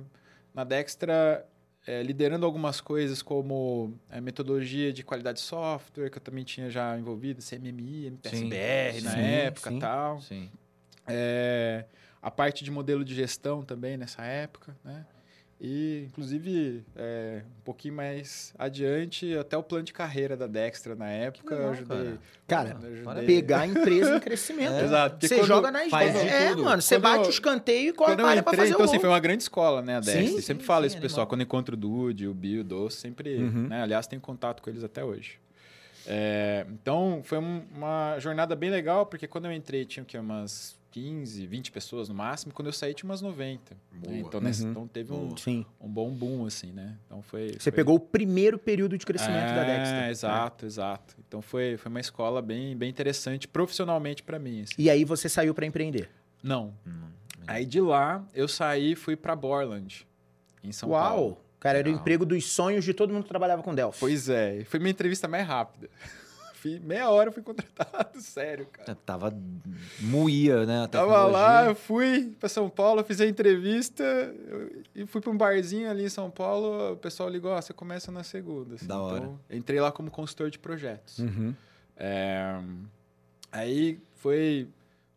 na 0.55 0.65
Dextra 0.65 1.47
é, 1.87 2.03
liderando 2.03 2.47
algumas 2.47 2.81
coisas 2.81 3.21
como 3.23 3.99
a 4.09 4.21
metodologia 4.21 4.93
de 4.93 5.03
qualidade 5.03 5.39
de 5.39 5.45
software, 5.45 6.11
que 6.11 6.19
eu 6.19 6.23
também 6.23 6.45
tinha 6.45 6.71
já 6.71 6.97
envolvido, 6.97 7.43
CMMI, 7.43 8.07
MPSBR 8.07 9.01
Sim, 9.01 9.05
na 9.05 9.11
sim, 9.11 9.21
época 9.21 9.71
sim. 9.71 9.79
tal. 9.79 10.21
Sim. 10.21 10.51
É, 11.07 11.85
a 12.21 12.31
parte 12.31 12.63
de 12.63 12.71
modelo 12.71 13.05
de 13.05 13.15
gestão 13.15 13.63
também 13.63 13.97
nessa 13.97 14.25
época, 14.25 14.77
né? 14.85 15.05
E, 15.65 16.07
inclusive, 16.09 16.83
é, 16.97 17.43
um 17.61 17.63
pouquinho 17.63 17.95
mais 17.95 18.53
adiante, 18.59 19.33
até 19.39 19.57
o 19.57 19.63
plano 19.63 19.85
de 19.85 19.93
carreira 19.93 20.37
da 20.37 20.49
Dextra 20.49 20.97
na 20.97 21.09
época, 21.09 21.55
legal, 21.55 21.69
eu 21.69 21.73
ajudei. 21.75 22.19
Cara, 22.49 22.77
eu 22.83 22.89
ajudei-. 23.11 23.27
Pegar 23.27 23.61
a 23.61 23.67
empresa 23.69 24.17
em 24.17 24.19
crescimento. 24.21 24.73
É. 24.73 24.83
Exato. 24.85 25.19
porque 25.21 25.29
Você 25.29 25.45
joga 25.45 25.71
nas 25.71 25.89
faz 25.89 26.17
É, 26.17 26.49
tudo. 26.51 26.65
mano, 26.65 26.83
você 26.83 26.99
bate 26.99 27.21
eu- 27.23 27.27
o 27.27 27.31
escanteio 27.31 27.91
e 27.91 27.93
corre 27.93 28.17
para 28.17 28.43
fazer 28.43 28.71
então 28.71 28.81
o 28.81 28.85
assim, 28.85 28.99
foi 28.99 29.09
uma 29.09 29.21
grande 29.21 29.45
escola, 29.45 29.81
né, 29.81 29.99
a 29.99 30.03
Sim, 30.03 30.11
Dexter. 30.13 30.35
sim, 30.35 30.41
sempre 30.41 30.65
falo 30.65 30.83
sim, 30.83 30.89
esse 30.89 30.97
pessoal, 31.01 31.21
animal. 31.21 31.29
quando 31.29 31.43
encontro 31.43 31.75
o 31.77 31.79
Dude, 31.79 32.27
o 32.27 32.35
Bill, 32.35 32.63
o 32.63 32.65
Doce, 32.65 32.97
sempre, 32.97 33.37
Uhum. 33.37 33.69
né, 33.69 33.83
aliás, 33.83 34.09
tenho 34.09 34.21
contato 34.21 34.63
com 34.63 34.69
eles 34.69 34.83
até 34.83 35.05
hoje. 35.05 35.39
É, 36.07 36.67
então, 36.71 37.21
foi 37.25 37.39
um- 37.39 37.63
uma 37.75 38.19
jornada 38.19 38.55
bem 38.57 38.71
legal, 38.71 39.07
porque 39.07 39.27
quando 39.27 39.47
eu 39.47 39.53
entrei 39.53 39.85
tinha 39.85 40.03
o 40.03 40.07
quê? 40.07 40.19
umas 40.19 40.81
15, 40.91 41.47
20 41.47 41.73
pessoas 41.73 42.09
no 42.09 42.15
máximo, 42.15 42.53
quando 42.53 42.67
eu 42.69 42.73
saí 42.73 42.93
tinha 42.93 43.09
umas 43.09 43.23
90. 43.23 43.75
né? 43.93 44.19
Então, 44.19 44.41
nessa- 44.41 44.65
Uhum. 44.65 44.71
então 44.73 44.87
teve 44.89 45.13
um. 45.13 45.35
Sim. 45.39 45.65
um 45.81 45.89
bom 45.89 46.11
boom, 46.11 46.45
assim, 46.45 46.71
né? 46.73 46.97
Então 47.07 47.23
foi... 47.23 47.53
Você 47.53 47.71
foi- 47.71 47.73
pegou 47.73 47.97
o 47.97 48.01
primeiro 48.01 48.59
período 48.59 48.99
de 48.99 49.07
crescimento 49.07 49.55
da 49.55 49.65
É, 49.67 49.79
Dexter. 49.79 50.09
Exato, 50.11 50.67
exato. 50.67 51.17
Então 51.27 51.41
foi, 51.41 51.77
foi 51.79 51.89
uma 51.89 52.01
escola 52.01 52.43
bem, 52.43 52.77
bem 52.77 52.91
interessante 52.91 53.49
profissionalmente 53.49 54.23
para 54.23 54.39
mim. 54.39 54.63
assim. 54.63 54.75
E 54.77 54.91
aí 54.91 55.05
você 55.05 55.29
saiu 55.31 55.55
pra 55.55 55.65
empreender. 55.65 56.11
Não. 56.43 56.75
Hum, 56.87 57.11
Aí 57.47 57.65
de 57.65 57.81
lá 57.81 58.25
eu 58.35 58.47
saí 58.47 58.93
e 58.93 58.95
fui 58.95 59.17
para 59.17 59.35
Borland, 59.35 60.07
em 60.63 60.71
São 60.73 60.91
Uau! 60.91 61.03
Paulo. 61.09 61.39
Cara, 61.63 61.79
era 61.79 61.87
o 61.87 61.91
Legal. 61.91 62.01
emprego 62.01 62.27
dos 62.27 62.45
sonhos 62.51 62.85
de 62.85 62.93
todo 62.93 63.13
mundo 63.13 63.23
que 63.23 63.29
trabalhava 63.29 63.63
com 63.63 63.73
Delphi. 63.73 64.01
Pois 64.01 64.29
é, 64.29 64.65
foi 64.65 64.81
minha 64.81 64.91
entrevista 64.91 65.29
mais 65.29 65.47
rápida. 65.47 65.89
Fui- 66.63 66.79
meia 66.79 67.11
hora 67.11 67.29
eu 67.29 67.33
fui 67.33 67.43
contratado, 67.43 68.19
sério, 68.23 68.67
cara. 68.71 68.93
É, 68.93 68.95
Tava 69.05 69.33
moía, 70.01 70.65
né? 70.65 70.85
A 70.85 70.89
Tava 70.89 71.25
lá, 71.27 71.65
eu 71.67 71.75
fui 71.75 72.37
para 72.39 72.49
São 72.49 72.71
Paulo, 72.71 73.03
fiz 73.03 73.21
a 73.21 73.27
entrevista 73.27 74.03
eu- 74.05 74.83
e 74.95 75.07
fui 75.07 75.21
para 75.21 75.31
um 75.33 75.37
barzinho 75.37 75.91
ali 75.91 76.05
em 76.05 76.09
São 76.09 76.31
Paulo. 76.31 76.93
O 76.93 76.97
pessoal 76.97 77.29
ligou: 77.29 77.51
ó, 77.51 77.61
você 77.61 77.73
começa 77.73 78.13
na 78.13 78.23
segunda. 78.23 78.77
assim. 78.77 78.87
Da 78.87 79.01
hora. 79.01 79.25
Então, 79.25 79.41
entrei 79.51 79.81
lá 79.81 79.91
como 79.91 80.09
consultor 80.11 80.51
de 80.51 80.59
projetos. 80.61 81.19
Uhum. 81.19 81.53
É, 81.97 82.61
aí 83.51 83.99
foi 84.17 84.69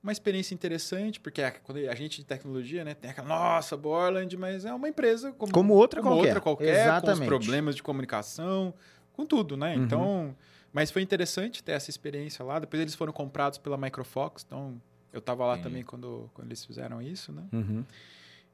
uma 0.05 0.11
experiência 0.11 0.53
interessante, 0.53 1.19
porque 1.19 1.41
a, 1.41 1.49
quando 1.49 1.79
a 1.79 1.95
gente 1.95 2.19
de 2.19 2.25
tecnologia, 2.25 2.85
né, 2.85 2.93
tem 2.93 3.09
aquela, 3.09 3.27
nossa, 3.27 3.75
Borland, 3.75 4.37
mas 4.37 4.63
é 4.63 4.71
uma 4.71 4.87
empresa 4.87 5.31
como, 5.31 5.51
Como 5.51 5.73
outra 5.73 5.99
como 5.99 6.13
qualquer. 6.13 6.27
outra 6.27 6.41
qualquer, 6.41 6.81
Exatamente. 6.81 7.17
com 7.17 7.23
os 7.23 7.27
problemas 7.27 7.75
de 7.75 7.81
comunicação, 7.81 8.71
com 9.13 9.25
tudo, 9.25 9.57
né? 9.57 9.75
Uhum. 9.75 9.83
Então, 9.83 10.35
mas 10.71 10.91
foi 10.91 11.01
interessante 11.01 11.63
ter 11.63 11.71
essa 11.71 11.89
experiência 11.89 12.45
lá. 12.45 12.59
Depois 12.59 12.79
eles 12.79 12.93
foram 12.93 13.11
comprados 13.11 13.57
pela 13.57 13.77
Microfox, 13.77 14.45
então 14.45 14.79
eu 15.11 15.17
estava 15.17 15.43
lá 15.43 15.53
Entendi. 15.53 15.69
também 15.69 15.83
quando, 15.83 16.29
quando 16.35 16.49
eles 16.49 16.63
fizeram 16.63 17.01
isso, 17.01 17.31
né? 17.31 17.43
Uhum. 17.51 17.83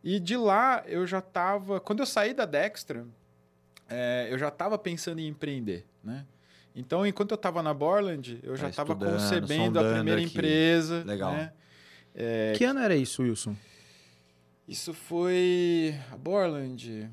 E 0.01 0.21
de 0.21 0.37
lá 0.37 0.83
eu 0.87 1.05
já 1.05 1.19
estava. 1.19 1.81
Quando 1.81 1.99
eu 1.99 2.05
saí 2.05 2.33
da 2.33 2.45
Dextra, 2.45 3.05
é, 3.89 4.29
eu 4.31 4.37
já 4.37 4.47
estava 4.47 4.77
pensando 4.77 5.19
em 5.19 5.27
empreender, 5.27 5.85
né? 6.01 6.25
Então, 6.75 7.05
enquanto 7.05 7.31
eu 7.31 7.35
estava 7.35 7.61
na 7.61 7.73
Borland, 7.73 8.39
eu 8.43 8.55
já 8.55 8.69
estava 8.69 8.95
concebendo 8.95 9.79
a 9.79 9.93
primeira 9.93 10.21
aqui. 10.21 10.29
empresa. 10.29 11.03
Legal. 11.05 11.33
né? 11.33 11.51
É, 12.15 12.53
Que 12.55 12.63
ano 12.63 12.79
era 12.79 12.95
isso, 12.95 13.21
Wilson? 13.23 13.55
isso 14.67 14.93
foi. 14.93 15.95
A 16.11 16.17
Borland. 16.17 17.09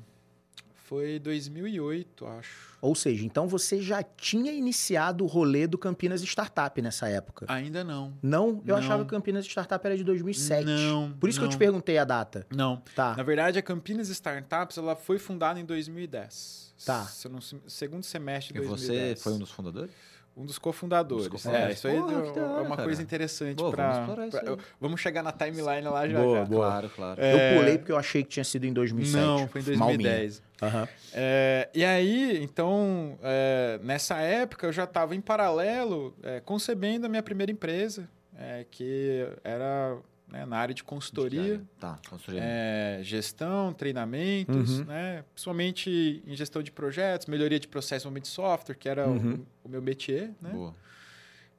Foi 0.89 1.19
2008, 1.19 2.25
acho. 2.25 2.69
Ou 2.81 2.95
seja, 2.95 3.23
então 3.23 3.47
você 3.47 3.79
já 3.79 4.01
tinha 4.01 4.51
iniciado 4.51 5.23
o 5.23 5.27
rolê 5.27 5.67
do 5.67 5.77
Campinas 5.77 6.23
Startup 6.23 6.81
nessa 6.81 7.07
época. 7.07 7.45
Ainda 7.47 7.83
não. 7.83 8.17
Não? 8.23 8.63
Eu 8.65 8.75
Não. 8.75 8.77
achava 8.77 9.03
que 9.03 9.11
Campinas 9.11 9.45
Startup 9.45 9.85
era 9.85 9.95
de 9.95 10.03
2007. 10.03 10.65
Não, 10.65 11.11
Por 11.11 11.29
isso 11.29 11.37
que 11.37 11.43
eu 11.43 11.47
não. 11.47 11.51
te 11.55 11.59
perguntei 11.59 11.99
a 11.99 12.03
data. 12.03 12.43
Não. 12.49 12.81
Tá. 12.95 13.15
Na 13.15 13.21
verdade, 13.21 13.59
a 13.59 13.61
Campinas 13.61 14.09
Startups 14.09 14.79
ela 14.79 14.95
foi 14.95 15.19
fundada 15.19 15.59
em 15.59 15.63
2010. 15.65 16.73
Tá. 16.83 17.03
Se 17.05 17.29
não- 17.29 17.39
segundo 17.67 18.01
semestre 18.01 18.57
E 18.57 18.61
de 18.61 18.67
você 18.67 18.87
2010. 18.87 19.21
foi 19.21 19.33
um 19.33 19.37
dos 19.37 19.51
fundadores? 19.51 19.91
Um 20.39 20.45
dos 20.45 20.57
cofundadores. 20.57 21.25
Um 21.25 21.29
dos 21.29 21.43
cofundadores. 21.43 21.69
É, 21.69 21.73
isso 21.77 21.87
aí 21.89 21.99
Porra, 21.99 22.11
é, 22.13 22.15
da 22.15 22.41
hora, 22.45 22.59
é 22.59 22.61
uma 22.65 22.75
cara. 22.77 22.83
coisa 22.83 23.01
interessante 23.01 23.61
para. 23.71 23.83
vamos 23.83 23.99
explorar 23.99 24.27
isso 24.27 24.37
aí. 24.37 24.57
Vamos 24.79 25.01
chegar 25.01 25.21
na 25.21 25.31
timeline 25.33 25.81
lá 25.89 26.07
já. 26.07 26.19
Boa, 26.21 26.37
já. 26.37 26.45
boa. 26.45 26.65
Claro, 26.67 26.89
claro. 26.95 27.21
É, 27.21 27.53
Eu 27.53 27.59
pulei 27.59 27.77
porque 27.77 27.91
eu 27.91 27.97
achei 27.97 28.23
que 28.23 28.29
tinha 28.29 28.43
sido 28.45 28.65
em 28.65 28.71
2007. 28.71 29.17
Não, 29.25 29.47
foi 29.49 29.61
em 29.61 29.75
Mal 29.75 29.89
minha. 29.89 30.09
2010. 30.09 30.41
Aham. 30.61 30.87
É, 31.13 31.69
e 31.73 31.83
aí, 31.83 32.41
então, 32.41 33.17
é, 33.21 33.79
nessa 33.83 34.17
época 34.19 34.67
eu 34.67 34.71
já 34.71 34.85
estava 34.85 35.13
em 35.13 35.21
paralelo 35.21 36.13
é, 36.23 36.39
concebendo 36.39 37.05
a 37.05 37.09
minha 37.09 37.23
primeira 37.23 37.51
empresa, 37.51 38.09
é, 38.37 38.65
que 38.71 39.27
era 39.43 39.97
né, 40.31 40.45
na 40.45 40.57
área 40.57 40.73
de 40.75 40.83
consultoria. 40.83 41.61
Tá, 41.79 41.99
consultoria. 42.09 42.41
É, 42.43 42.99
gestão, 43.03 43.73
treinamentos, 43.73 44.79
Uhum. 44.79 44.85
né? 44.85 45.23
principalmente 45.33 46.23
em 46.25 46.35
gestão 46.35 46.61
de 46.61 46.71
projetos, 46.71 47.27
melhoria 47.27 47.59
de 47.59 47.67
processo 47.67 47.99
desenvolvimento 48.01 48.23
de 48.25 48.29
software, 48.29 48.75
que 48.75 48.87
era 48.87 49.07
o- 49.07 49.11
Uhum. 49.13 49.45
o, 49.63 49.69
meu 49.69 49.81
métier. 49.81 50.31
Né? 50.41 50.49
Boa. 50.51 50.75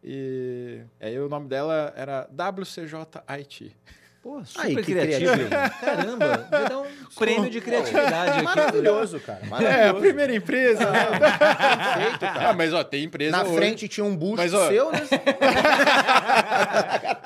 E 0.03 0.81
aí 0.99 1.19
o 1.19 1.29
nome 1.29 1.47
dela 1.49 1.93
era 1.97 2.27
WCJ 2.33 3.23
IT. 3.29 3.77
Pô, 4.23 4.45
super 4.45 4.67
Aí, 4.67 4.77
que 4.77 4.83
criativo. 4.83 5.33
criativo. 5.33 5.49
Caramba, 5.81 6.47
devia 6.51 6.69
dar 6.69 6.79
um 6.81 6.87
prêmio 7.19 7.49
de 7.51 7.59
criatividade 7.61 8.31
aqui. 8.33 8.43
Maravilhoso, 8.45 9.19
cara. 9.21 9.41
É, 9.43 9.47
a 9.47 9.49
Maravilhoso. 9.49 10.01
primeira 10.01 10.35
empresa. 10.35 10.91
né? 10.91 11.05
Perfeito, 11.19 12.19
cara. 12.21 12.51
ah, 12.51 12.53
mas 12.53 12.75
ó, 12.75 12.85
tem 12.85 13.05
empresa 13.05 13.35
Na 13.35 13.45
hoje. 13.45 13.55
frente 13.57 13.89
tinha 13.89 14.05
um 14.05 14.15
busto 14.15 14.37
Mas, 14.37 14.53
ó, 14.53 14.69
seu, 14.69 14.93
né? 14.93 15.01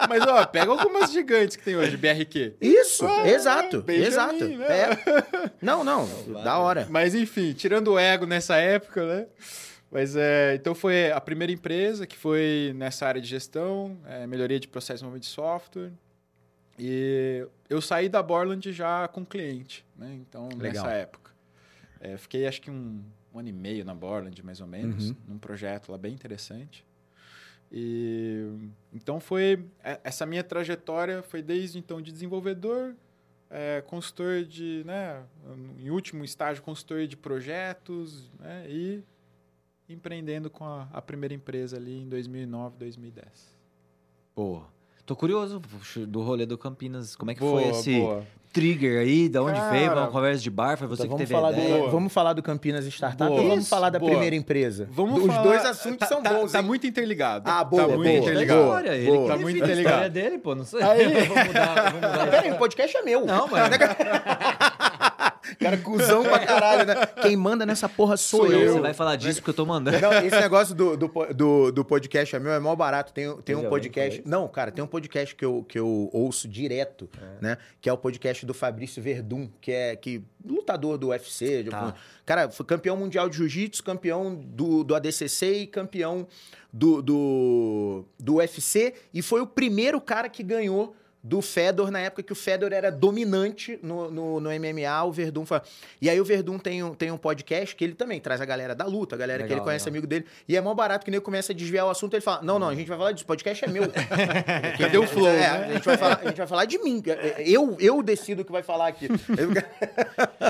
Mas 0.09 0.23
ó, 0.27 0.45
pega 0.47 0.71
algumas 0.71 1.11
gigantes 1.11 1.57
que 1.57 1.65
tem 1.65 1.77
hoje, 1.77 1.97
BRQ. 1.97 2.55
Isso, 2.61 3.07
Ah, 3.07 3.29
exato, 3.29 3.83
Benjamin, 3.83 4.07
exato. 4.07 4.45
né? 4.45 4.67
É. 4.69 5.51
Não, 5.61 5.83
não, 5.83 6.09
da 6.45 6.59
hora. 6.59 6.87
Mas 6.91 7.15
enfim, 7.15 7.53
tirando 7.53 7.89
o 7.93 7.99
ego 7.99 8.27
nessa 8.27 8.57
época, 8.57 9.05
né? 9.05 9.27
Mas 9.91 10.15
é, 10.17 10.55
então 10.55 10.75
foi 10.75 11.11
a 11.13 11.21
primeira 11.21 11.53
empresa 11.53 12.07
que 12.07 12.17
foi 12.17 12.73
nessa 12.77 13.07
área 13.07 13.21
de 13.21 13.29
gestão, 13.29 13.97
é, 14.09 14.27
melhoria 14.27 14.59
de 14.59 14.67
processo 14.69 14.93
de 14.93 15.11
desenvolvimento 15.11 15.23
de 15.25 15.29
software. 15.31 15.91
E 16.79 17.47
eu 17.69 17.81
saí 17.81 18.09
da 18.09 18.23
Borland 18.23 18.73
já 18.73 19.07
com 19.09 19.25
cliente, 19.25 19.85
né? 19.97 20.15
Então, 20.21 20.49
Legal. 20.49 20.85
nessa 20.85 20.91
época. 20.91 21.33
É, 22.01 22.17
fiquei 22.17 22.47
acho 22.47 22.61
que 22.61 22.71
um, 22.71 23.03
um 23.33 23.39
ano 23.39 23.49
e 23.49 23.53
meio 23.53 23.85
na 23.85 23.95
Borland, 23.95 24.45
mais 24.45 24.61
ou 24.61 24.67
menos, 24.67 25.11
Uhum. 25.11 25.17
num 25.29 25.39
projeto 25.39 25.91
lá 25.91 25.99
bem 25.99 26.13
interessante. 26.13 26.85
E 27.73 28.47
então 28.93 29.19
foi 29.19 29.65
é, 29.83 29.99
essa 30.05 30.25
minha 30.27 30.45
trajetória 30.45 31.23
foi 31.23 31.43
desde 31.43 31.79
então 31.79 32.01
de 32.01 32.13
desenvolvedor, 32.13 32.95
é, 33.51 33.81
consultor 33.83 34.45
de, 34.45 34.83
né, 34.85 35.23
em 35.79 35.91
último 35.91 36.25
estágio 36.25 36.63
consultor 36.63 37.07
de 37.07 37.17
projetos, 37.17 38.31
né, 38.39 38.67
e 38.69 39.03
empreendendo 39.89 40.49
com 40.51 40.65
a, 40.65 40.89
a 40.93 41.03
primeira 41.03 41.35
empresa 41.35 41.77
ali 41.77 42.03
em 42.03 42.09
2009, 42.09 42.77
2010. 42.79 43.57
Pô, 44.35 44.63
tô 45.07 45.15
curioso 45.17 45.61
do 46.09 46.23
rolê 46.23 46.47
do 46.47 46.57
Campinas. 46.59 47.15
Como 47.17 47.31
é 47.31 47.35
que 47.35 47.41
Boa, 47.41 47.61
foi 47.61 47.71
esse 47.71 48.01
boa. 48.01 48.23
trigger 48.53 49.01
aí? 49.01 49.29
Da 49.29 49.43
onde 49.43 49.59
Cara, 49.59 49.71
veio? 49.71 49.93
Uma 49.93 50.07
conversa 50.09 50.43
de 50.43 50.51
bar? 50.51 50.77
Foi 50.79 50.87
você 50.87 51.03
Então, 51.05 51.17
que 51.17 51.23
teve 51.25 51.35
a 51.35 51.39
falar 51.39 51.53
ideia? 51.53 51.83
do, 51.85 51.91
vamos 51.91 52.13
falar 52.13 52.33
do 52.33 52.43
Campinas 52.43 52.85
Startup 52.87 53.29
Boa. 53.29 53.41
ou 53.43 53.49
vamos 53.49 53.65
Isso, 53.65 53.71
falar 53.71 53.91
da 53.91 53.99
boa. 53.99 54.11
primeira 54.11 54.35
empresa? 54.37 54.89
Vamos 54.91 55.21
Os 55.21 55.27
falar- 55.27 55.43
dois 55.43 55.65
assuntos 55.65 55.99
tá, 55.99 56.07
são 56.07 56.23
tá- 56.23 56.33
bons, 56.33 56.53
Tá 56.53 56.61
hein? 56.61 56.65
muito 56.67 56.87
interligado. 56.87 57.51
Ah, 57.51 57.65
boa, 57.65 57.83
tá 57.83 57.89
muito 57.97 58.03
boa, 58.09 58.17
interligado. 58.19 58.63
boa. 58.63 58.87
Ele 58.87 59.07
Boa. 59.07 59.23
que 59.23 59.29
Tá 59.29 59.37
muito 59.39 59.57
a 59.57 59.59
interligado. 59.65 59.79
história 59.97 60.11
dele, 60.11 60.39
pô, 60.39 60.55
não 60.55 60.65
sei. 60.65 60.83
Aí. 60.83 61.05
vamos 61.27 61.47
mudar, 61.49 61.75
vamos 61.75 61.95
mudar. 61.95 62.31
peraí, 62.31 62.53
o 62.53 62.57
podcast 62.57 62.97
é 62.97 63.03
meu. 63.03 63.27
Não, 63.27 63.49
mas... 63.49 63.65
Cara, 65.61 65.77
cuzão 65.79 66.23
pra 66.23 66.39
caralho, 66.41 66.87
né? 66.87 66.95
Quem 67.23 67.37
manda 67.37 67.65
nessa 67.67 67.89
porra 67.89 68.17
sou, 68.17 68.47
Sou 68.47 68.53
eu. 68.53 68.61
eu. 68.61 68.73
Você 68.75 68.81
vai 68.81 68.95
falar 68.95 69.17
disso 69.17 69.41
porque 69.41 69.51
eu 69.51 69.55
tô 69.55 69.67
mandando. 69.67 69.99
Não, 70.01 70.13
esse 70.15 70.39
negócio 70.41 70.75
do, 70.75 70.97
do, 70.97 71.09
do, 71.35 71.73
do 71.73 71.85
podcast 71.85 72.35
é 72.35 72.39
meu, 72.39 72.53
é 72.53 72.59
mó 72.61 72.75
barato. 72.75 73.13
Tem, 73.13 73.35
tem 73.43 73.55
um 73.57 73.69
podcast. 73.69 74.23
Não, 74.25 74.49
cara, 74.49 74.71
tem 74.71 74.83
um 74.83 74.87
podcast 74.87 75.35
que 75.35 75.45
eu, 75.45 75.65
que 75.69 75.79
eu 75.79 76.09
ouço 76.13 76.49
direto, 76.49 77.09
né? 77.41 77.59
Que 77.81 77.89
é 77.89 77.93
o 77.93 77.99
podcast 77.99 78.45
do 78.47 78.55
Fabrício 78.55 79.03
Verdun, 79.03 79.49
que 79.61 79.73
é 79.73 79.97
que, 79.97 80.23
lutador 80.45 80.99
do 80.99 81.09
UFC. 81.09 81.63
de- 81.63 81.71
Tá. 81.71 81.95
Cara, 82.25 82.49
foi 82.51 82.65
campeão 82.65 82.97
mundial 82.97 83.29
de 83.29 83.37
jiu-jitsu, 83.37 83.83
campeão 83.83 84.35
do, 84.35 84.83
do 84.85 84.95
ADCC 84.95 85.53
e 85.63 85.67
campeão 85.67 86.27
do, 86.73 87.03
do, 87.03 88.05
do 88.19 88.35
UFC. 88.37 88.95
E 89.13 89.21
foi 89.23 89.41
o 89.41 89.47
primeiro 89.47 90.01
cara 90.01 90.29
que 90.29 90.43
ganhou 90.43 90.95
do 91.25 91.41
Fedor 91.41 91.91
na 91.91 92.01
época 92.01 92.23
que 92.23 92.33
o 92.33 92.37
Fedor 92.37 92.71
era 92.71 92.93
dominante 92.93 93.79
no, 93.83 94.11
no, 94.11 94.41
no 94.41 94.51
MMA, 94.51 95.05
o 95.05 95.11
Verdun 95.11 95.47
fala. 95.47 95.63
E 95.99 96.11
aí 96.11 96.21
o 96.21 96.25
Verdun 96.25 96.59
tem 96.59 96.85
um, 96.85 96.95
tem 96.95 97.11
um 97.11 97.17
podcast 97.17 97.75
que 97.75 97.83
ele 97.83 97.95
também 97.95 98.21
traz 98.21 98.43
a 98.43 98.45
galera 98.45 98.75
da 98.75 98.85
luta, 98.85 99.15
a 99.15 99.19
galera 99.19 99.39
que 99.39 99.45
Legal, 99.45 99.57
ele 99.59 99.65
conhece, 99.65 99.87
legal. 99.87 99.95
amigo 99.95 100.07
dele. 100.07 100.27
E 100.47 100.55
é 100.55 100.61
mó 100.61 100.75
barato 100.75 101.03
que 101.03 101.11
nem 101.11 101.19
começa 101.19 101.53
a 101.53 101.55
desviar 101.55 101.87
o 101.87 101.89
assunto, 101.89 102.13
ele 102.13 102.21
fala: 102.21 102.43
Não, 102.43 102.59
não, 102.59 102.69
a 102.69 102.75
gente 102.75 102.87
vai 102.87 102.99
falar 102.99 103.13
disso, 103.13 103.25
o 103.25 103.27
podcast 103.27 103.65
é 103.65 103.69
meu. 103.69 103.85
Cadê 104.79 104.99
o 104.99 105.07
flow, 105.07 105.27
É, 105.29 105.39
né? 105.39 105.49
a, 105.49 105.73
gente 105.73 105.85
vai 105.87 105.97
falar, 105.97 106.21
a 106.23 106.27
gente 106.27 106.37
vai 106.37 106.47
falar 106.47 106.65
de 106.67 106.79
mim. 106.79 107.03
Eu, 107.39 107.75
eu 107.81 108.03
decido 108.03 108.43
o 108.43 108.45
que 108.45 108.53
vai 108.53 108.63
falar 108.63 108.89
aqui. 108.89 109.09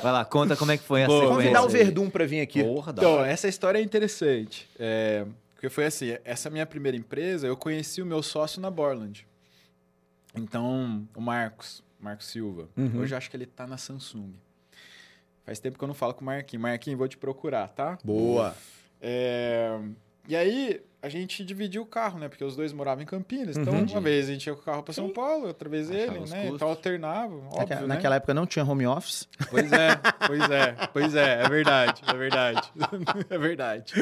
Vai 0.02 0.12
lá, 0.12 0.24
conta 0.24 0.56
como 0.56 0.72
é 0.72 0.76
que 0.76 0.82
foi 0.82 1.04
a 1.04 1.06
Boa. 1.06 1.28
Convidar 1.36 1.62
o. 1.62 1.68
Verdun 1.68 2.10
pra 2.10 2.26
vir 2.26 2.40
aqui. 2.40 2.62
Porra, 2.62 2.92
Então, 2.96 3.24
essa 3.24 3.46
história 3.48 3.78
é 3.78 3.82
interessante. 3.82 4.68
É, 4.78 5.24
porque 5.54 5.68
foi 5.68 5.86
assim, 5.86 6.16
essa 6.24 6.50
minha 6.50 6.66
primeira 6.66 6.96
empresa, 6.96 7.46
eu 7.46 7.56
conheci 7.56 8.02
o 8.02 8.06
meu 8.06 8.22
sócio 8.22 8.60
na 8.60 8.70
Borland. 8.70 9.24
Então, 10.34 11.06
o 11.14 11.20
Marcos, 11.20 11.82
Marcos 12.00 12.26
Silva. 12.26 12.68
Uhum. 12.76 13.00
Hoje 13.00 13.14
eu 13.14 13.18
acho 13.18 13.30
que 13.30 13.36
ele 13.36 13.46
tá 13.46 13.66
na 13.66 13.76
Samsung. 13.76 14.34
Faz 15.44 15.58
tempo 15.60 15.76
que 15.78 15.84
eu 15.84 15.88
não 15.88 15.94
falo 15.94 16.14
com 16.14 16.22
o 16.22 16.24
Marquinhos. 16.24 16.62
Marquinhos, 16.62 16.98
vou 16.98 17.06
te 17.08 17.16
procurar, 17.18 17.68
tá? 17.68 17.98
Boa. 18.02 18.54
É, 19.00 19.78
E 20.26 20.34
aí, 20.34 20.80
a 21.02 21.08
gente 21.10 21.44
dividiu 21.44 21.82
o 21.82 21.86
carro, 21.86 22.18
né? 22.18 22.28
Porque 22.30 22.42
os 22.42 22.56
dois 22.56 22.72
moravam 22.72 23.02
em 23.02 23.06
Campinas. 23.06 23.58
Então, 23.58 23.74
Uhum. 23.74 23.84
uma 23.84 24.00
vez 24.00 24.26
a 24.26 24.32
gente 24.32 24.46
ia 24.46 24.54
com 24.54 24.62
o 24.62 24.64
carro 24.64 24.82
para 24.82 24.94
São 24.94 25.10
Paulo, 25.10 25.46
outra 25.48 25.68
vez 25.68 25.90
Achava 25.90 26.02
ele, 26.02 26.12
né? 26.20 26.20
custos. 26.20 26.54
Então 26.54 26.68
alternava, 26.68 27.34
óbvio, 27.34 27.58
Naquela, 27.58 27.80
né? 27.82 27.86
naquela 27.88 28.16
época 28.16 28.32
não 28.32 28.46
tinha 28.46 28.64
home 28.64 28.86
office. 28.86 29.28
Pois 29.50 29.70
é, 29.70 29.96
pois 30.26 30.50
é, 30.50 30.72
pois 30.94 31.14
é, 31.14 31.42
é 31.42 31.48
verdade, 31.50 32.00
é 32.06 32.14
verdade. 32.14 32.72
é 33.28 33.38
verdade. 33.38 33.92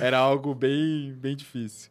Era 0.00 0.18
algo 0.18 0.54
bem, 0.54 1.12
bem 1.14 1.34
difícil. 1.34 1.90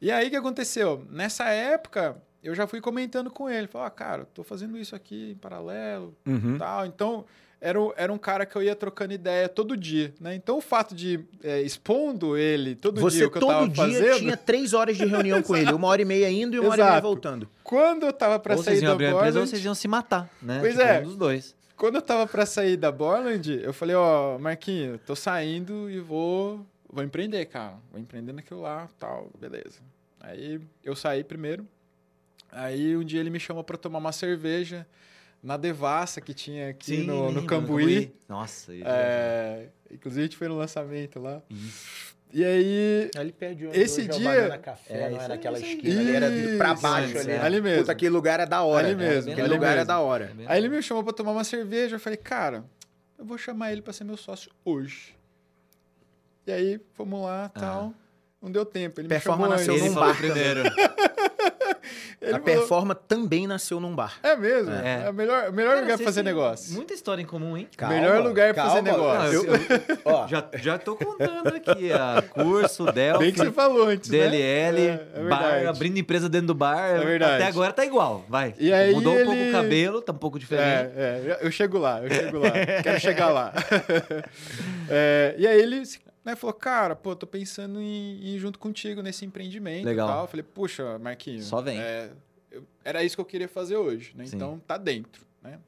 E 0.00 0.12
aí 0.12 0.28
o 0.28 0.30
que 0.30 0.36
aconteceu? 0.36 1.04
Nessa 1.10 1.48
época, 1.48 2.22
eu 2.44 2.54
já 2.54 2.66
fui 2.66 2.80
comentando 2.80 3.30
com 3.30 3.48
ele. 3.48 3.66
Falei, 3.66 3.86
ah, 3.88 3.90
cara, 3.90 4.24
tô 4.32 4.44
fazendo 4.44 4.76
isso 4.78 4.94
aqui 4.94 5.32
em 5.32 5.34
paralelo 5.34 6.14
Uhum. 6.26 6.58
tal. 6.58 6.86
Então, 6.86 7.24
era, 7.60 7.78
era 7.96 8.12
um 8.12 8.18
cara 8.18 8.44
que 8.44 8.54
eu 8.54 8.62
ia 8.62 8.76
trocando 8.76 9.14
ideia 9.14 9.48
todo 9.48 9.74
dia, 9.76 10.12
né? 10.20 10.34
Então, 10.34 10.58
o 10.58 10.60
fato 10.60 10.94
de 10.94 11.24
é, 11.42 11.62
expondo 11.62 12.36
ele 12.36 12.74
todo 12.74 12.96
dia 12.96 13.02
Você 13.02 13.24
o 13.24 13.30
que 13.30 13.38
eu 13.38 13.46
tava 13.46 13.60
todo 13.60 13.72
dia 13.72 13.84
fazendo... 13.84 14.18
tinha 14.18 14.36
três 14.36 14.74
horas 14.74 14.96
de 14.98 15.04
reunião 15.06 15.42
com 15.42 15.56
ele. 15.56 15.72
Uma 15.72 15.88
hora 15.88 16.02
e 16.02 16.04
meia 16.04 16.30
indo 16.30 16.54
e 16.54 16.60
uma 16.60 16.68
hora 16.68 16.76
e 16.76 16.84
meia 16.84 16.90
Exato. 16.92 17.06
voltando. 17.06 17.48
Quando 17.62 18.04
eu 18.04 18.12
tava 18.12 18.38
pra 18.38 18.54
ou 18.56 18.62
sair 18.62 18.82
da 18.82 18.90
a 18.90 18.94
empresa 18.94 19.14
ou 19.14 19.20
Borland... 19.22 19.48
vocês 19.48 19.64
iam 19.64 19.74
se 19.74 19.88
matar, 19.88 20.28
né? 20.42 20.58
Pois 20.60 20.74
Tipo, 20.74 20.86
é. 20.86 21.00
Um 21.00 21.04
dos 21.04 21.16
dois. 21.16 21.56
Quando 21.76 21.94
eu 21.96 22.02
tava 22.02 22.26
pra 22.26 22.44
sair 22.44 22.76
da 22.76 22.92
Borland, 22.92 23.60
eu 23.62 23.72
falei, 23.72 23.96
ó, 23.96 24.38
Marquinhos, 24.38 25.00
tô 25.06 25.16
saindo 25.16 25.90
e 25.90 25.98
vou, 25.98 26.64
vou 26.88 27.02
empreender, 27.02 27.44
cara. 27.46 27.76
Vou 27.90 27.98
empreender 28.00 28.32
naquilo 28.32 28.60
lá, 28.60 28.88
tal, 28.98 29.30
beleza. 29.40 29.80
Aí 30.20 30.60
eu 30.84 30.94
saí 30.94 31.24
primeiro. 31.24 31.66
Aí 32.54 32.96
um 32.96 33.02
dia 33.04 33.20
ele 33.20 33.30
me 33.30 33.40
chamou 33.40 33.64
pra 33.64 33.76
tomar 33.76 33.98
uma 33.98 34.12
cerveja 34.12 34.86
na 35.42 35.56
Devassa 35.56 36.20
que 36.20 36.32
tinha 36.32 36.70
aqui 36.70 36.98
no, 36.98 37.22
no 37.22 37.26
lembro, 37.28 37.46
Cambuí. 37.46 38.14
Nossa, 38.28 38.72
ele 38.72 38.82
É, 38.86 39.68
inclusive 39.90 40.20
a 40.22 40.24
gente 40.24 40.36
foi 40.36 40.48
no 40.48 40.56
lançamento 40.56 41.18
lá. 41.20 41.42
Isso. 41.50 42.14
E 42.32 42.44
aí, 42.44 43.10
Ali 43.16 43.32
Esse 43.72 44.00
hoje 44.00 44.10
é 44.10 44.14
o 44.14 44.18
dia- 44.18 44.28
Banana 44.28 44.58
Café, 44.58 44.92
É, 44.94 45.10
não 45.10 45.18
é 45.18 45.22
aí, 45.22 45.28
naquela 45.28 45.58
esquina. 45.58 46.00
Ali 46.00 46.16
era 46.16 46.30
de- 46.30 46.56
pra 46.56 46.74
baixo 46.74 47.08
isso, 47.10 47.18
ali. 47.18 47.30
é. 47.30 47.38
Ali 47.40 47.60
mesmo. 47.60 47.80
Puta, 47.82 47.92
aquele 47.92 48.10
lugar 48.10 48.40
é 48.40 48.46
da 48.46 48.62
hora. 48.62 48.86
Ali 48.88 48.96
né? 48.96 49.08
mesmo, 49.08 49.30
Aquele 49.30 49.46
ali 49.46 49.54
lugar 49.54 49.70
é 49.72 49.74
mesmo. 49.76 49.86
da 49.86 50.00
hora. 50.00 50.32
aí 50.46 50.58
ele 50.58 50.68
me 50.68 50.82
chamou 50.82 51.04
pra 51.04 51.12
tomar 51.12 51.30
uma 51.30 51.44
cerveja. 51.44 51.94
Eu 51.94 52.00
falei, 52.00 52.16
cara, 52.16 52.64
eu 53.16 53.24
vou 53.24 53.38
chamar 53.38 53.70
ele 53.72 53.82
pra 53.82 53.92
ser 53.92 54.02
meu 54.02 54.16
sócio 54.16 54.50
hoje. 54.64 55.14
E 56.46 56.50
aí, 56.52 56.80
fomos 56.94 57.22
lá, 57.22 57.48
tal. 57.50 57.94
Não 58.42 58.50
deu 58.50 58.64
tempo. 58.66 59.00
Ele 59.00 59.08
Performa 59.08 59.46
me 59.48 59.52
chamou 59.56 59.56
nasceu 59.58 59.74
antes. 59.74 59.86
Ele 59.86 59.94
num 59.94 60.00
bar 60.00 60.16
primeiro. 60.16 60.62
Ele 62.24 62.36
a 62.36 62.40
falou, 62.40 62.44
Performa 62.44 62.94
também 62.94 63.46
nasceu 63.46 63.78
num 63.80 63.94
bar. 63.94 64.14
É 64.22 64.34
mesmo? 64.36 64.72
É. 64.72 65.04
É, 65.06 65.10
o 65.10 65.12
melhor, 65.14 65.52
melhor 65.52 65.70
Cara, 65.70 65.80
lugar 65.82 65.96
pra 65.98 66.04
fazer 66.06 66.22
negócio. 66.22 66.74
Muita 66.74 66.94
história 66.94 67.22
em 67.22 67.26
comum, 67.26 67.56
hein? 67.56 67.68
Melhor 67.88 68.22
lugar 68.22 68.52
pra 68.54 68.64
fazer 68.66 68.82
negócio. 68.82 69.42
Não, 69.44 69.52
eu- 69.54 69.54
eu- 69.54 69.98
Ó, 70.04 70.26
Já, 70.26 70.44
já 70.54 70.78
tô 70.78 70.96
contando 70.96 71.48
aqui. 71.54 71.92
A 71.92 72.22
curso, 72.22 72.84
Delphi, 72.92 73.18
Bem 73.24 73.32
que 73.32 73.38
você 73.38 73.50
falou 73.52 73.88
antes, 73.88 74.08
DLL, 74.10 74.76
né? 74.88 75.00
É, 75.14 75.20
é 75.20 75.22
bar, 75.28 75.66
abrindo 75.68 75.98
empresa 75.98 76.28
dentro 76.28 76.48
do 76.48 76.54
bar. 76.54 76.78
É 76.78 76.98
verdade. 76.98 77.34
Até 77.42 77.46
agora 77.46 77.72
tá 77.72 77.84
igual, 77.84 78.24
vai. 78.28 78.54
E 78.58 78.72
aí 78.72 78.92
Mudou 78.94 79.12
um 79.12 79.24
pouco 79.24 79.32
ele- 79.40 79.48
o 79.50 79.52
cabelo, 79.52 80.00
tá 80.02 80.12
um 80.12 80.16
pouco 80.16 80.38
diferente. 80.38 80.92
É, 80.96 81.22
é, 81.26 81.38
eu 81.42 81.50
chego 81.50 81.78
lá, 81.78 82.00
eu 82.02 82.10
chego 82.10 82.38
lá. 82.38 82.50
Quero 82.82 83.00
chegar 83.00 83.28
lá. 83.30 83.52
É, 84.88 85.34
e 85.38 85.46
aí 85.46 85.60
ele 85.60 85.82
né, 86.24 86.34
falou, 86.36 86.54
cara, 86.54 86.96
pô, 86.96 87.14
tô 87.14 87.26
pensando 87.26 87.80
em, 87.80 88.18
ir 88.22 88.38
junto 88.38 88.58
contigo 88.58 89.02
nesse 89.02 89.24
empreendimento 89.24 89.84
Legal. 89.84 90.08
e 90.08 90.12
tal. 90.12 90.24
Eu 90.24 90.28
falei, 90.28 90.42
puxa, 90.42 90.98
Marquinhos. 90.98 91.46
Só 91.46 91.60
vem. 91.60 91.78
é, 91.78 92.10
eu- 92.50 92.64
era 92.84 93.02
isso 93.04 93.16
que 93.16 93.20
eu 93.20 93.24
queria 93.26 93.48
fazer 93.48 93.76
hoje, 93.76 94.12
né? 94.16 94.26
Sim. 94.26 94.36
Então 94.36 94.58
tá 94.66 94.76
dentro, 94.76 95.24
né? 95.42 95.58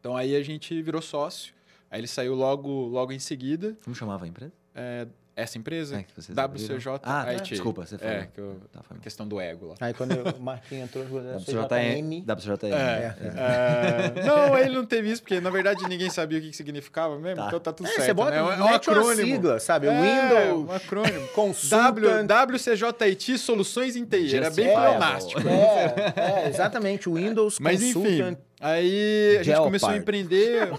Então 0.00 0.16
aí 0.16 0.34
a 0.36 0.42
gente 0.42 0.80
virou 0.82 1.00
sócio. 1.02 1.54
Aí 1.90 2.00
ele 2.00 2.08
saiu 2.08 2.34
logo, 2.34 2.68
logo 2.88 3.12
em 3.12 3.18
seguida. 3.18 3.76
Como 3.84 3.94
chamava 3.94 4.24
a 4.24 4.28
empresa? 4.28 4.52
É, 4.74 5.06
essa 5.36 5.58
empresa, 5.58 5.98
É, 5.98 6.02
que 6.02 6.12
vocês 6.16 6.34
WCJ. 6.34 7.00
Ah, 7.04 7.30
IT. 7.34 7.50
desculpa, 7.50 7.84
você 7.84 7.98
falou. 7.98 8.14
É, 8.14 8.26
que 8.34 8.40
eu, 8.40 8.56
Tá, 8.72 8.80
foi 8.82 8.96
mal. 8.96 9.02
questão 9.02 9.28
do 9.28 9.38
ego 9.38 9.66
lá. 9.68 9.74
Aí 9.80 9.92
quando 9.92 10.12
o 10.12 10.40
Marquinhos 10.40 10.84
entrou, 10.84 11.04
WCJM. 11.04 12.22
WCJM. 12.26 12.72
É, 12.72 13.14
É. 13.20 14.16
é, 14.18 14.24
não, 14.24 14.54
aí 14.54 14.64
ele 14.64 14.74
não 14.74 14.86
teve 14.86 15.10
isso, 15.12 15.20
porque 15.22 15.38
na 15.38 15.50
verdade 15.50 15.86
ninguém 15.88 16.08
sabia 16.08 16.38
o 16.38 16.42
que 16.42 16.52
significava 16.54 17.18
mesmo, 17.18 17.36
Tá. 17.42 17.48
então 17.48 17.60
tá 17.60 17.70
tudo 17.72 17.86
É, 17.86 17.92
certo. 17.92 18.04
você 18.06 18.14
bota 18.14 18.30
né? 18.30 18.36
É 18.38 18.42
um- 18.42 18.50
é 18.50 18.54
um 18.62 18.70
mete 18.70 18.88
uma 18.88 18.96
acrônimo. 18.98 19.26
sigla, 19.34 19.60
sabe? 19.60 19.86
É, 19.88 19.90
um 19.90 20.00
Windows, 20.02 20.70
acrônimo. 20.76 21.28
consulta... 21.28 21.76
W, 21.76 22.24
WCJIT 22.26 23.36
Soluções 23.38 23.94
em 23.94 24.04
TI. 24.06 24.34
Era 24.36 24.48
bem 24.50 24.66
pleonástico. 24.72 25.40
É, 25.46 26.44
é, 26.44 26.48
exatamente. 26.48 27.10
Windows, 27.10 27.58
Mas 27.60 27.82
Consultant. 27.82 28.32
enfim, 28.32 28.36
aí 28.58 29.36
a 29.38 29.42
gente 29.42 29.58
começou 29.58 29.90
a 29.90 29.96
empreender. 29.98 30.70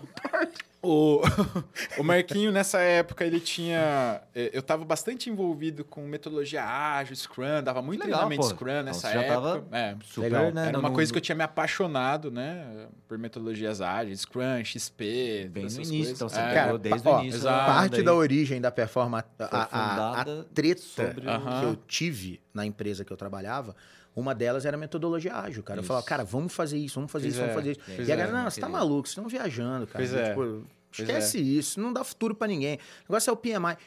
O, 0.90 1.22
o 2.00 2.04
Marquinho, 2.04 2.50
nessa 2.52 2.80
época, 2.80 3.26
ele 3.26 3.40
tinha. 3.42 4.22
eh, 4.34 4.52
Eu 4.54 4.62
estava 4.62 4.86
bastante 4.86 5.30
envolvido 5.30 5.84
com 5.84 6.02
metodologia 6.08 6.64
ágil, 6.64 7.14
Scrum, 7.16 7.62
dava 7.62 7.82
muito 7.82 8.00
Legal, 8.04 8.20
treinamento 8.20 8.42
pô. 8.44 8.48
Scrum 8.56 8.70
Então, 8.72 8.84
nessa 8.84 9.12
já 9.12 9.22
época. 9.22 9.34
tava 9.42 9.68
É, 9.72 9.96
Super, 10.06 10.22
Legal. 10.32 10.52
né? 10.54 10.62
Era 10.70 10.72
no- 10.74 10.80
uma 10.80 10.92
coisa 10.92 11.12
que 11.12 11.18
eu 11.18 11.22
tinha 11.22 11.36
me 11.36 11.44
apaixonado, 11.44 12.32
né? 12.32 12.88
Por 13.08 13.18
metodologias 13.18 13.82
ágeis, 13.82 14.22
Scrum, 14.22 14.64
XP, 14.64 15.50
Bem 15.52 15.64
no 15.66 15.70
início, 15.70 15.90
coisas. 15.94 16.10
então 16.16 16.30
você 16.30 16.40
É. 16.40 16.44
pegou 16.44 16.54
Cara, 16.56 16.78
desde 16.78 17.08
ó, 17.10 17.18
o 17.18 17.22
início. 17.22 17.38
exato. 17.40 17.66
Parte 17.72 18.02
da 18.02 18.14
origem 18.14 18.62
da 18.62 18.72
Performa, 18.72 19.26
a, 19.40 19.46
a, 19.46 20.22
a, 20.22 20.26
treta 20.54 21.14
que 21.60 21.66
eu 21.66 21.76
tive 21.88 22.40
na 22.54 22.66
empresa 22.66 23.04
que 23.04 23.12
eu 23.12 23.18
trabalhava, 23.18 23.76
uma 24.16 24.34
delas 24.34 24.66
era 24.66 24.76
metodologia 24.78 25.36
ágil, 25.36 25.62
cara. 25.62 25.80
Eu 25.80 25.84
falava, 25.84 26.02
Isso. 26.02 26.10
cara, 26.10 26.24
vamos 26.24 26.52
fazer 26.54 26.78
isso, 26.78 26.96
vamos 26.96 27.12
fazer 27.12 27.26
Pois 27.26 27.34
isso, 27.36 27.42
vamos 27.42 27.52
é, 27.52 27.56
fazer 27.60 27.72
isso. 27.72 27.82
pois 27.86 28.08
E 28.08 28.12
a 28.12 28.16
é, 28.16 28.18
galera, 28.18 28.36
não, 28.38 28.44
não 28.46 28.50
você 28.52 28.60
tá 28.62 28.68
maluco, 28.70 29.08
vocês 29.08 29.10
estão 29.18 29.28
viajando, 29.28 29.86
cara. 29.86 30.00
Pois 30.00 30.14
é. 30.14 30.30
Tipo, 30.30 30.64
Pois 30.98 31.10
esquece 31.10 31.40
isso, 31.40 31.80
não 31.80 31.94
dá 31.94 32.04
futuro 32.04 32.36
pra 32.36 32.48
ninguém. 32.48 32.76
O 32.76 33.12
negócio 33.14 33.30
é 33.30 33.34
o 33.34 33.38
PMI. 33.38 33.78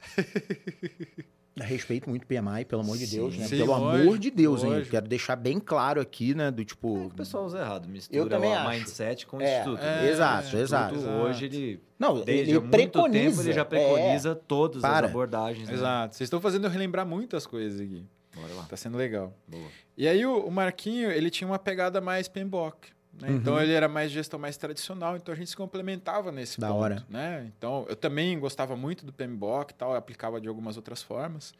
Respeito 1.60 2.08
muito 2.08 2.22
o 2.22 2.26
PMI, 2.26 2.64
pelo 2.66 2.82
amor 2.82 2.96
de 2.96 3.04
Sim. 3.04 3.16
Deus, 3.16 3.36
né? 3.36 3.44
Sim, 3.48 3.56
pelo 3.58 3.72
lógico, 3.76 4.02
amor 4.02 4.18
de 4.18 4.30
Deus, 4.30 4.62
hein? 4.62 4.70
lógico. 4.70 4.90
Quero 4.92 5.08
deixar 5.08 5.34
bem 5.34 5.58
claro 5.58 6.00
aqui, 6.00 6.32
né? 6.32 6.52
Do 6.52 6.64
tipo. 6.64 7.06
O 7.06 7.14
pessoal 7.14 7.44
usa 7.46 7.58
errado, 7.58 7.88
mistura 7.88 8.16
Eu 8.16 8.28
também 8.28 8.50
o 8.50 8.54
acho. 8.54 8.70
mindset 8.70 9.26
com 9.26 9.38
o 9.38 9.42
É, 9.42 9.56
instituto. 9.58 9.80
é, 9.82 10.02
né? 10.02 10.08
exato, 10.08 10.56
exato. 10.56 10.94
Hoje 11.00 11.46
ele, 11.46 11.82
Não, 11.98 12.20
desde 12.20 12.52
ele 12.54 12.60
preconiza. 12.68 13.30
tempo, 13.30 13.42
ele 13.42 13.52
já 13.52 13.64
preconiza 13.64 14.36
todas 14.36 14.80
Para. 14.82 15.06
as 15.06 15.10
abordagens. 15.10 15.68
né? 15.68 15.74
Exato. 15.74 16.14
Vocês 16.14 16.26
estão 16.28 16.40
fazendo 16.40 16.66
eu 16.66 16.70
relembrar 16.70 17.04
muitas 17.04 17.44
coisas 17.44 17.80
aqui. 17.80 18.04
Bora 18.36 18.54
lá. 18.54 18.62
Tá 18.62 18.76
sendo 18.76 18.96
legal. 18.96 19.34
Boa. 19.48 19.66
E 19.96 20.06
aí 20.06 20.24
o, 20.24 20.38
o 20.46 20.52
Marquinho, 20.52 21.10
ele 21.10 21.28
tinha 21.28 21.48
uma 21.48 21.58
pegada 21.58 22.00
mais 22.00 22.28
PMBOK. 22.28 22.86
Né? 23.20 23.28
Uhum. 23.30 23.36
Então 23.36 23.60
ele 23.60 23.72
era 23.72 23.88
mais 23.88 24.10
gestão 24.12 24.38
mais 24.38 24.56
tradicional, 24.56 25.16
então 25.16 25.34
a 25.34 25.36
gente 25.36 25.50
se 25.50 25.56
complementava 25.56 26.30
nesse 26.30 26.60
Da 26.60 26.68
ponto, 26.68 26.78
hora. 26.80 27.06
né? 27.10 27.50
Então 27.56 27.84
eu 27.88 27.96
também 27.96 28.38
gostava 28.38 28.76
muito 28.76 29.04
do 29.04 29.12
PMBOK 29.12 29.72
e 29.72 29.74
tal, 29.74 29.94
aplicava 29.94 30.40
de 30.40 30.46
algumas 30.48 30.76
outras 30.76 31.02
formas. 31.02 31.52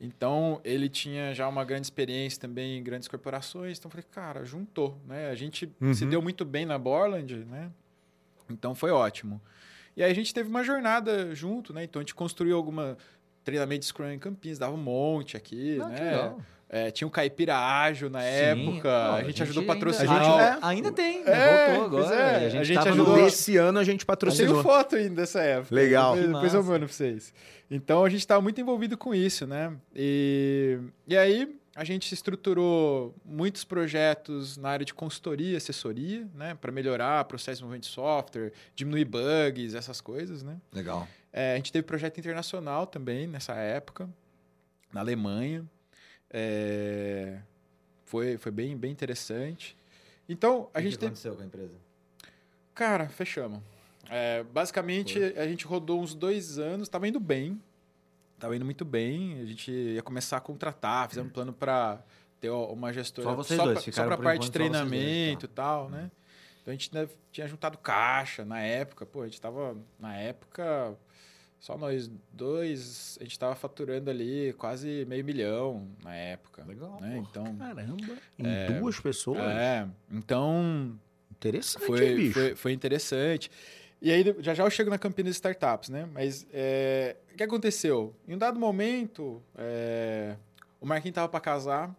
Então 0.00 0.60
ele 0.62 0.88
tinha 0.88 1.34
já 1.34 1.48
uma 1.48 1.64
grande 1.64 1.86
experiência 1.86 2.40
também 2.40 2.78
em 2.78 2.82
grandes 2.82 3.08
corporações, 3.08 3.78
então 3.78 3.90
falei, 3.90 4.04
cara, 4.10 4.44
juntou, 4.44 4.96
né? 5.06 5.30
A 5.30 5.34
gente 5.34 5.72
Uhum. 5.80 5.94
se 5.94 6.04
deu 6.06 6.20
muito 6.22 6.44
bem 6.44 6.64
na 6.66 6.78
Borland, 6.78 7.36
né? 7.46 7.70
Então 8.50 8.74
foi 8.74 8.90
ótimo. 8.90 9.40
E 9.96 10.02
aí 10.02 10.10
a 10.10 10.14
gente 10.14 10.32
teve 10.32 10.48
uma 10.48 10.62
jornada 10.62 11.34
junto, 11.34 11.72
né? 11.72 11.84
Então 11.84 12.00
a 12.00 12.02
gente 12.02 12.14
construiu 12.14 12.56
alguma 12.56 12.96
treinamento 13.42 13.80
de 13.80 13.86
Scrum 13.86 14.10
em 14.10 14.18
Campinas, 14.18 14.58
dava 14.58 14.74
um 14.74 14.76
monte 14.76 15.36
aqui, 15.36 15.78
Ah, 15.80 15.84
que 15.86 15.90
né? 15.90 16.10
legal. 16.10 16.40
É, 16.70 16.90
tinha 16.90 17.08
o 17.08 17.10
Caipira 17.10 17.56
Ágil 17.56 18.10
na 18.10 18.20
Sim. 18.20 18.26
época, 18.26 18.88
Não, 19.08 19.14
a, 19.14 19.24
gente 19.24 19.42
ajudou 19.42 19.60
a 19.60 19.62
ainda- 19.64 19.74
patrocinar. 19.74 20.20
A 20.20 20.24
gente- 20.24 20.40
é. 20.40 20.58
Ainda 20.66 20.92
tem, 20.92 21.22
É, 21.22 21.24
né? 21.30 21.66
voltou 21.78 21.90
pois 21.98 22.06
agora. 22.12 22.20
é, 22.20 22.36
a 22.36 22.48
gente, 22.50 22.60
a 22.60 22.64
gente 22.64 22.76
tava 22.76 22.90
ajudou- 22.90 23.16
no... 23.16 23.24
Desse 23.24 23.56
ano 23.56 23.78
a 23.78 23.84
gente 23.84 24.00
Eu 24.02 24.06
patrocinou. 24.06 24.52
tenho 24.52 24.62
foto 24.62 24.96
ainda 24.96 25.14
dessa 25.22 25.40
época. 25.40 25.74
Legal. 25.74 26.12
Depois, 26.14 26.26
Que 26.26 26.32
depois 26.34 26.54
eu 26.54 26.62
mando 26.64 26.84
pra 26.86 26.94
vocês. 26.94 27.32
Então 27.70 28.04
a 28.04 28.10
gente 28.10 28.20
estava 28.20 28.42
muito 28.42 28.60
envolvido 28.60 28.98
com 28.98 29.14
isso, 29.14 29.46
né? 29.46 29.72
E, 29.96 30.78
e 31.06 31.16
aí 31.16 31.56
a 31.74 31.84
gente 31.84 32.12
estruturou 32.12 33.14
muitos 33.24 33.64
projetos 33.64 34.58
na 34.58 34.68
área 34.68 34.84
de 34.84 34.92
consultoria, 34.92 35.56
assessoria, 35.56 36.28
né? 36.34 36.54
Para 36.60 36.70
melhorar 36.70 37.24
processo 37.24 37.46
de 37.46 37.52
desenvolvimento 37.56 37.84
de 37.84 37.88
software, 37.90 38.52
diminuir 38.74 39.06
bugs, 39.06 39.74
essas 39.74 40.02
coisas, 40.02 40.42
né? 40.42 40.56
Legal. 40.72 41.08
É, 41.32 41.52
a 41.54 41.56
gente 41.56 41.72
teve 41.72 41.84
projeto 41.86 42.18
internacional 42.18 42.86
também 42.86 43.26
nessa 43.26 43.54
época, 43.54 44.06
na 44.92 45.00
Alemanha. 45.00 45.64
É, 46.30 47.40
Foi, 48.04 48.36
foi 48.38 48.52
bem, 48.52 48.76
bem 48.76 48.90
interessante. 48.90 49.76
Então, 50.28 50.68
a 50.74 50.78
O 50.78 50.82
que 50.82 50.82
gente 50.82 50.92
que 50.92 50.98
teve. 50.98 51.06
aconteceu 51.06 51.34
com 51.34 51.42
a 51.42 51.46
empresa? 51.46 51.74
Cara, 52.74 53.08
fechamos. 53.08 53.60
É, 54.10 54.42
basicamente, 54.44 55.18
a 55.36 55.46
gente 55.46 55.66
rodou 55.66 56.00
uns 56.00 56.14
dois 56.14 56.58
anos, 56.58 56.88
tava 56.88 57.06
indo 57.08 57.20
bem. 57.20 57.60
Tava 58.38 58.54
indo 58.56 58.64
muito 58.64 58.84
bem. 58.84 59.40
A 59.40 59.44
gente 59.44 59.70
ia 59.70 60.02
começar 60.02 60.36
a 60.36 60.40
contratar, 60.40 61.08
fizemos 61.08 61.30
um 61.30 61.32
plano 61.32 61.52
para 61.52 62.02
ter 62.40 62.50
uma 62.50 62.92
gestora 62.92 63.28
Só 63.28 63.34
vocês 63.34 63.60
dois, 63.60 63.82
pra, 63.82 63.92
só 63.92 64.02
por 64.02 64.08
pra 64.16 64.18
parte 64.18 64.40
de 64.42 64.46
só 64.46 64.52
treinamento 64.52 65.48
tá. 65.48 65.52
e 65.52 65.54
tal, 65.54 65.90
né? 65.90 66.10
Então 66.62 66.72
a 66.72 66.76
gente 66.76 66.94
né, 66.94 67.08
tinha 67.32 67.48
juntado 67.48 67.76
caixa 67.78 68.44
na 68.44 68.60
época. 68.60 69.04
Pô, 69.04 69.22
a 69.22 69.26
gente 69.26 69.40
tava, 69.40 69.76
na 69.98 70.14
época, 70.14 70.96
só 71.58 71.76
nós 71.76 72.10
dois, 72.32 73.18
a 73.20 73.24
gente 73.24 73.38
tava 73.38 73.54
faturando 73.54 74.10
ali 74.10 74.54
quase 74.58 75.04
meio 75.08 75.24
milhão 75.24 75.88
na 76.02 76.14
época. 76.14 76.64
Legal, 76.66 76.98
Né? 77.00 77.18
Então, 77.18 77.44
Caramba. 77.56 77.96
Em 78.38 78.78
duas 78.80 78.98
pessoas? 79.00 79.40
é, 79.40 79.88
então 80.10 80.98
Interessante, 81.32 81.86
foi, 81.86 82.14
bicho. 82.16 82.32
foi, 82.32 82.54
foi 82.56 82.72
interessante. 82.72 83.50
E 84.00 84.10
aí, 84.12 84.24
já 84.38 84.54
já 84.54 84.64
eu 84.64 84.70
chego 84.70 84.90
na 84.90 84.98
Campinas 84.98 85.34
Startups, 85.34 85.88
né? 85.88 86.08
Mas 86.12 86.46
é, 86.52 87.16
o 87.32 87.36
que 87.36 87.42
aconteceu? 87.42 88.14
Em 88.26 88.34
um 88.34 88.38
dado 88.38 88.58
momento, 88.58 89.42
é, 89.56 90.36
o 90.80 90.86
Marquinhos 90.86 91.14
tava 91.14 91.28
para 91.28 91.40
casar. 91.40 91.94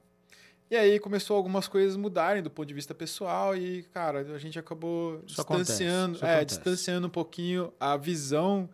E 0.71 0.75
aí 0.75 0.99
começou 0.99 1.35
algumas 1.35 1.67
coisas 1.67 1.95
mudarem 1.97 2.43
do 2.43 2.49
ponto 2.49 2.67
de 2.67 2.73
vista 2.75 2.93
pessoal 2.93 3.57
e, 3.57 3.83
cara, 3.91 4.19
a 4.19 4.37
gente 4.37 4.59
acabou 4.59 5.15
Isso 5.25 5.37
distanciando, 5.37 6.17
é, 6.23 6.35
acontece. 6.35 6.45
distanciando 6.45 7.07
um 7.07 7.09
pouquinho 7.09 7.73
a 7.79 7.97
visão, 7.97 8.69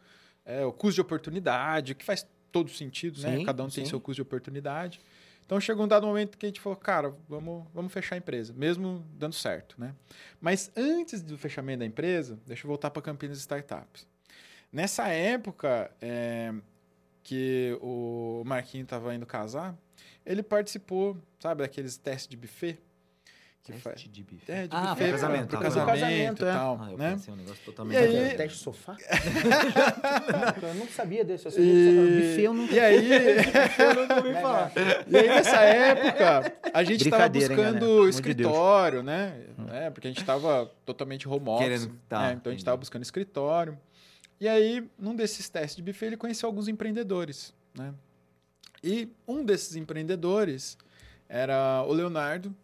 é, 0.45 0.63
o 0.65 0.71
custo 0.71 0.95
de 0.95 1.01
oportunidade, 1.01 1.95
que 1.95 2.05
faz 2.05 2.25
todo 2.51 2.69
sentido, 2.69 3.19
né? 3.21 3.37
Sim, 3.37 3.45
Cada 3.45 3.63
um 3.63 3.69
tem 3.69 3.83
sim. 3.83 3.89
seu 3.89 3.99
custo 3.99 4.15
de 4.15 4.21
oportunidade. 4.21 5.01
Então 5.45 5.59
chegou 5.59 5.85
um 5.85 5.87
dado 5.87 6.07
momento 6.07 6.37
que 6.37 6.45
a 6.45 6.49
gente 6.49 6.59
falou, 6.59 6.77
cara, 6.77 7.13
vamos, 7.29 7.65
vamos 7.73 7.93
fechar 7.93 8.15
a 8.15 8.17
empresa, 8.17 8.53
mesmo 8.53 9.05
dando 9.13 9.33
certo, 9.33 9.75
né? 9.77 9.93
Mas 10.41 10.71
antes 10.75 11.21
do 11.21 11.37
fechamento 11.37 11.79
da 11.79 11.85
empresa, 11.85 12.39
deixa 12.47 12.65
eu 12.65 12.67
voltar 12.67 12.89
para 12.89 13.01
Campinas 13.01 13.37
Startups. 13.37 14.07
Nessa 14.71 15.07
época 15.07 15.91
é, 16.01 16.53
que 17.23 17.77
o 17.81 18.43
Marquinho 18.45 18.83
estava 18.83 19.13
indo 19.13 19.25
casar, 19.25 19.77
ele 20.25 20.41
participou, 20.41 21.17
sabe, 21.39 21.61
daqueles 21.61 21.95
testes 21.97 22.27
de 22.27 22.35
buffet? 22.35 22.79
Que 23.65 23.73
faz, 23.73 23.95
Teste 23.95 24.09
de 24.09 24.21
bife. 24.23 24.51
é, 24.51 24.67
de 24.67 24.75
Ah, 24.75 24.89
buffet 24.93 25.03
pro 25.05 25.11
casamento. 25.13 25.47
pro 25.47 25.57
tá. 25.57 25.63
casamento, 25.63 25.91
casamento, 25.91 26.45
e 26.45 26.47
é. 26.47 26.51
tal, 26.53 26.79
Ah, 26.79 26.91
eu 26.91 26.97
né? 26.99 27.11
pensei 27.13 27.33
um 27.33 27.37
negócio 27.37 27.61
E 27.61 27.65
totalmente 27.65 27.97
aí-. 27.97 28.35
Teste 28.37 28.59
sofá? 28.59 28.95
eu 30.61 30.75
não 30.75 30.87
sabia 30.87 31.25
desse. 31.25 31.45
Que 31.45 31.49
você 31.51 31.59
buffet 31.61 32.41
eu 32.43 32.53
nunca 32.53 32.73
E 32.75 32.79
aí, 32.79 33.09
Eu 33.79 33.95
nunca 33.95 34.15
ouvi 34.17 34.33
falar. 34.33 34.71
E 35.07 35.17
aí, 35.17 35.27
nessa 35.27 35.61
época, 35.61 36.53
a 36.73 36.83
gente 36.83 37.03
estava 37.05 37.23
hein, 37.25 37.31
buscando? 37.31 37.79
Pelo 37.79 37.91
amor 37.93 38.03
de 38.09 38.15
escritório, 38.15 39.03
né? 39.03 39.45
É, 39.71 39.89
porque 39.89 40.07
a 40.07 40.11
gente 40.11 40.19
estava 40.21 40.71
totalmente 40.85 41.27
home 41.27 41.49
office. 41.49 41.63
Querendo- 41.67 41.99
tá, 42.07 42.19
né? 42.27 42.33
Então, 42.33 42.51
a 42.51 42.53
gente 42.53 42.61
estava 42.61 42.77
buscando 42.77 43.01
escritório. 43.03 43.77
E 44.39 44.47
aí, 44.47 44.87
num 44.99 45.15
desses 45.15 45.49
testes 45.49 45.75
de 45.77 45.81
buffet, 45.81 46.05
ele 46.07 46.17
conheceu 46.17 46.47
alguns 46.47 46.67
empreendedores, 46.67 47.53
né? 47.75 47.93
E 48.83 49.09
um 49.27 49.43
desses 49.43 49.75
empreendedores 49.75 50.77
era 51.27 51.83
o 51.87 51.93
Leonardo, 51.93 52.55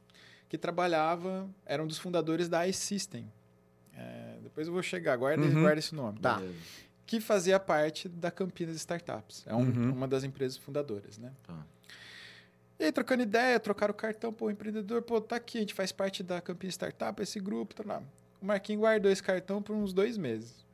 que 0.52 0.58
trabalhava, 0.58 1.50
era 1.66 1.82
um 1.82 1.88
dos 1.88 1.98
fundadores 1.98 2.50
da 2.50 2.68
iSystem. 2.68 3.32
É, 3.96 4.38
depois 4.44 4.68
eu 4.68 4.74
vou 4.74 4.84
chegar, 4.84 5.16
guarda, 5.16 5.42
Uhum. 5.42 5.62
guarda 5.62 5.80
esse 5.80 5.96
nome. 5.96 6.20
Tá. 6.20 6.40
Beleza. 6.40 6.58
Que 7.06 7.22
fazia 7.22 7.58
parte 7.58 8.10
da 8.10 8.30
Campinas 8.30 8.76
Startups. 8.76 9.46
É 9.48 9.56
um- 9.56 9.60
Uhum. 9.62 9.92
uma 9.94 10.10
das 10.10 10.26
empresas 10.26 10.58
fundadoras, 10.58 11.18
né? 11.18 11.32
Tá. 11.48 11.66
E 12.78 12.84
aí, 12.84 12.92
trocando 12.92 13.24
ideia, 13.24 13.58
trocaram 13.62 13.94
o 13.94 13.96
cartão, 13.96 14.34
pô, 14.34 14.48
o 14.48 14.52
empreendedor, 14.52 15.02
pô, 15.04 15.22
tá 15.22 15.38
aqui, 15.38 15.58
a 15.58 15.62
gente 15.62 15.74
faz 15.74 15.94
parte 15.94 16.22
da 16.22 16.42
Campinas 16.42 16.74
Startup, 16.74 17.22
esse 17.24 17.40
grupo, 17.40 17.74
tá 17.74 17.84
lá. 17.86 18.04
O 18.42 18.46
Marquinhos 18.46 18.82
guardou 18.82 19.10
esse 19.10 19.24
cartão 19.24 19.62
por 19.62 19.74
uns 19.74 19.94
dois 19.94 20.18
meses. 20.18 20.66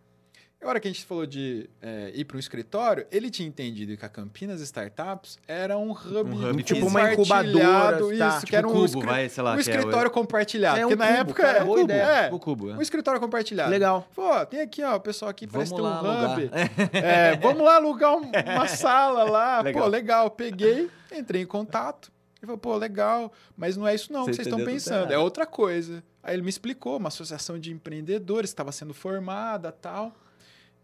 A 0.60 0.68
hora 0.68 0.80
que 0.80 0.88
a 0.88 0.92
gente 0.92 1.06
falou 1.06 1.26
de 1.26 1.70
é, 1.82 2.12
ir 2.16 2.26
para 2.26 2.36
um 2.36 2.40
escritório, 2.40 3.06
ele 3.12 3.30
tinha 3.30 3.48
entendido 3.48 3.96
que 3.96 4.04
a 4.04 4.10
Campinas 4.10 4.60
Startups 4.60 5.38
era 5.48 5.78
um 5.78 5.92
hub, 5.92 6.32
Um 6.32 6.50
hub 6.50 6.64
Tipo 6.64 6.88
uma 6.88 7.16
compartilhado, 7.16 7.50
incubadora, 7.50 8.18
tá? 8.18 8.28
isso, 8.28 8.38
Tipo 8.40 8.48
que 8.48 8.56
era 8.56 8.68
um, 8.68 8.72
Cubo, 8.72 8.86
escri- 8.86 9.06
vai, 9.06 9.30
sei 9.30 9.44
lá. 9.44 9.52
um 9.52 9.56
que 9.56 9.62
escritório 9.62 10.10
compartilhado. 10.12 10.78
É, 10.78 10.82
porque 10.82 10.96
um 10.96 10.98
na 10.98 11.06
cubo, 11.08 11.20
época 11.20 11.44
cara, 11.44 11.58
é, 11.60 11.64
boa 11.64 11.78
cubo, 11.80 11.92
ideia. 11.92 12.02
é, 12.02 12.34
O 12.34 12.40
cubo, 12.40 12.70
é. 12.72 12.74
um 12.74 12.82
escritório 12.82 13.22
compartilhado. 13.22 13.70
Legal. 13.70 14.08
Pô, 14.16 14.46
tem 14.48 14.60
aqui, 14.62 14.84
ó, 14.84 14.96
o 14.96 15.00
pessoal 15.00 15.30
aqui 15.30 15.46
parece 15.46 15.70
Vamos 15.70 15.84
ter 15.84 15.88
um 15.88 15.92
lá 16.04 16.18
alugar. 16.26 16.40
hub. 16.40 16.52
É, 16.92 17.36
vamos 17.38 17.64
lá 17.64 17.76
alugar 17.76 18.16
um- 18.18 18.32
uma 18.56 18.68
sala 18.68 19.24
lá. 19.26 19.62
Legal. 19.62 19.84
Pô, 19.84 19.90
legal. 19.90 20.32
Peguei, 20.32 20.90
entrei 21.16 21.44
em 21.44 21.46
contato. 21.48 22.12
Ele 22.40 22.48
falou, 22.48 22.58
pô, 22.58 22.76
legal, 22.78 23.32
mas 23.56 23.78
não 23.78 23.88
é 23.88 23.94
isso 23.96 24.12
não 24.12 24.22
Você 24.26 24.32
que 24.32 24.36
vocês 24.38 24.48
estão 24.48 24.64
pensando, 24.66 25.12
é 25.14 25.18
outra 25.20 25.46
coisa. 25.46 26.04
Aí 26.24 26.36
ele 26.36 26.42
me 26.42 26.50
explicou, 26.50 26.98
uma 26.98 27.08
associação 27.10 27.58
de 27.60 27.72
empreendedores 27.72 28.50
estava 28.50 28.72
sendo 28.72 28.94
formada 28.94 29.72
tal. 29.72 30.14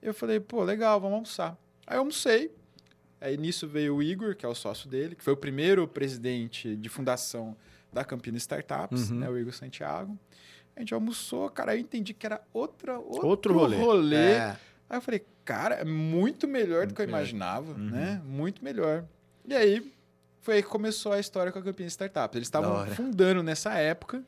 Eu 0.04 0.13
falei, 0.13 0.39
pô, 0.39 0.63
legal, 0.63 1.00
vamos 1.00 1.16
almoçar. 1.16 1.58
Aí 1.88 1.96
eu 1.96 2.00
almocei. 2.00 2.52
Aí 3.22 3.38
nisso 3.38 3.68
veio 3.68 3.96
o 3.96 4.04
Igor, 4.04 4.36
que 4.36 4.46
é 4.46 4.50
o 4.50 4.54
sócio 4.56 4.89
dele, 4.89 5.16
que 5.16 5.24
foi 5.24 5.34
o 5.34 5.38
primeiro 5.38 5.88
presidente 5.88 6.76
de 6.76 6.89
fundação 6.89 7.56
da 7.92 8.04
Campinas 8.04 8.42
Startups, 8.42 9.10
Uhum. 9.10 9.20
né, 9.20 9.30
o 9.30 9.38
Igor 9.38 9.54
Santiago. 9.54 10.18
A 10.76 10.80
gente 10.80 10.94
almoçou, 10.94 11.50
cara, 11.50 11.72
aí 11.72 11.78
eu 11.78 11.82
entendi 11.82 12.13
que 12.13 12.26
era 12.26 12.42
outra, 12.52 12.98
outro, 13.00 13.28
Outro 13.28 13.54
rolê. 13.54 14.16
É. 14.16 14.58
Aí 14.89 14.98
eu 14.98 15.02
falei, 15.02 15.24
cara, 15.46 15.76
é 15.76 15.86
muito 15.86 16.48
melhor 16.48 16.86
do 16.88 16.94
que 16.94 17.02
eu 17.02 17.08
imaginava, 17.08 17.72
Uhum. 17.72 17.89
né? 17.92 18.22
Muito 18.26 18.63
melhor. 18.63 19.06
E 19.48 19.54
aí, 19.56 19.94
foi 20.42 20.56
aí 20.56 20.63
que 20.63 20.68
começou 20.70 21.13
a 21.13 21.20
história 21.20 21.52
com 21.52 21.60
a 21.60 21.62
Campinas 21.62 21.94
Startups. 21.94 22.36
Eles 22.36 22.48
estavam 22.48 22.86
fundando 22.88 23.42
nessa 23.44 23.74
época. 23.76 24.24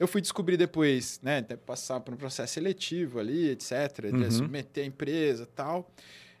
Eu 0.00 0.08
fui 0.08 0.22
descobrir 0.22 0.56
depois, 0.56 1.20
né? 1.22 1.38
Até 1.38 1.56
passar 1.56 2.00
por 2.00 2.14
um 2.14 2.16
processo 2.16 2.54
seletivo 2.54 3.20
ali, 3.20 3.50
etc. 3.50 4.06
de 4.10 4.24
Uhum. 4.24 4.30
Submeter 4.30 4.82
a 4.82 4.86
empresa 4.86 5.42
e 5.42 5.46
tal. 5.46 5.90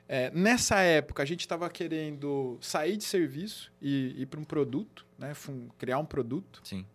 É, 0.08 0.30
nessa 0.30 0.80
época, 0.80 1.22
a 1.22 1.26
gente 1.26 1.40
estava 1.40 1.68
querendo 1.68 2.56
sair 2.60 2.96
de 2.96 3.04
serviço 3.04 3.70
e 3.80 4.22
ir 4.22 4.26
para 4.26 4.40
um 4.40 4.44
produto, 4.44 5.06
né? 5.18 5.32
Criar 5.78 5.98
um 5.98 6.06
produto. 6.06 6.62
Sim. 6.64 6.86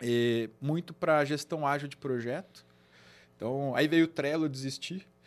E 0.00 0.48
muito 0.58 0.94
para 0.94 1.22
gestão 1.24 1.66
ágil 1.66 1.86
de 1.86 1.98
projeto. 1.98 2.64
Então, 3.36 3.74
aí 3.76 3.86
veio 3.86 4.06
o 4.06 4.08
Trello 4.08 4.48
desistir. 4.48 5.06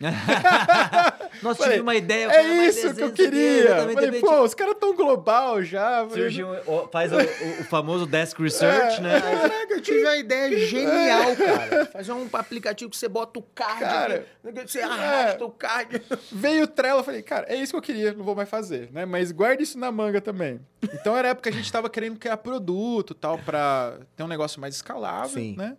Nós 1.42 1.56
Falei, 1.56 1.72
tivemos 1.78 1.82
uma 1.82 1.94
ideia. 1.96 2.26
É 2.30 2.66
isso 2.66 2.94
que 2.94 3.02
eu 3.02 3.12
queria. 3.12 3.76
Falei, 3.92 4.20
pô, 4.20 4.42
os 4.42 4.54
caras 4.54 4.74
tão 4.78 4.94
global 4.94 5.62
já. 5.62 6.06
Falei, 6.08 6.24
Surge 6.24 6.44
um, 6.44 6.54
faz 6.92 7.12
o, 7.12 7.16
o- 7.16 7.60
o 7.60 7.64
famoso 7.64 8.06
desk 8.06 8.38
research, 8.40 8.98
É. 8.98 9.00
né? 9.00 9.20
Caraca, 9.20 9.72
eu 9.74 9.80
tive 9.80 10.02
uma 10.02 10.16
ideia 10.16 10.58
genial, 10.66 11.36
cara. 11.36 11.86
Fazer 11.86 12.12
um 12.12 12.28
aplicativo 12.32 12.90
que 12.90 12.96
você 12.96 13.08
bota 13.08 13.38
o 13.38 13.42
card, 13.54 13.80
Cara, 13.80 14.26
aqui, 14.46 14.62
você 14.68 14.80
arrasta 14.80 15.44
o 15.44 15.50
card. 15.50 16.02
Veio 16.32 16.64
o 16.64 16.66
Trello, 16.66 17.00
eu 17.00 17.04
falei, 17.04 17.22
cara, 17.22 17.46
é 17.48 17.56
isso 17.56 17.72
que 17.72 17.76
eu 17.78 17.82
queria, 17.82 18.12
não 18.12 18.24
vou 18.24 18.34
mais 18.34 18.48
fazer, 18.48 18.90
né? 18.92 19.04
Mas 19.06 19.32
guarda 19.32 19.62
isso 19.62 19.78
na 19.78 19.90
manga 19.92 20.20
também. 20.20 20.60
Então 20.82 21.16
era 21.16 21.28
a 21.28 21.30
época 21.32 21.50
que 21.50 21.56
a 21.56 21.58
gente 21.58 21.70
tava 21.72 21.88
querendo 21.90 22.18
criar 22.18 22.36
produto 22.38 23.14
tal, 23.14 23.38
pra 23.38 23.98
ter 24.16 24.22
um 24.22 24.28
negócio 24.28 24.60
mais 24.60 24.74
escalável, 24.74 25.28
Sim. 25.40 25.54
né? 25.56 25.76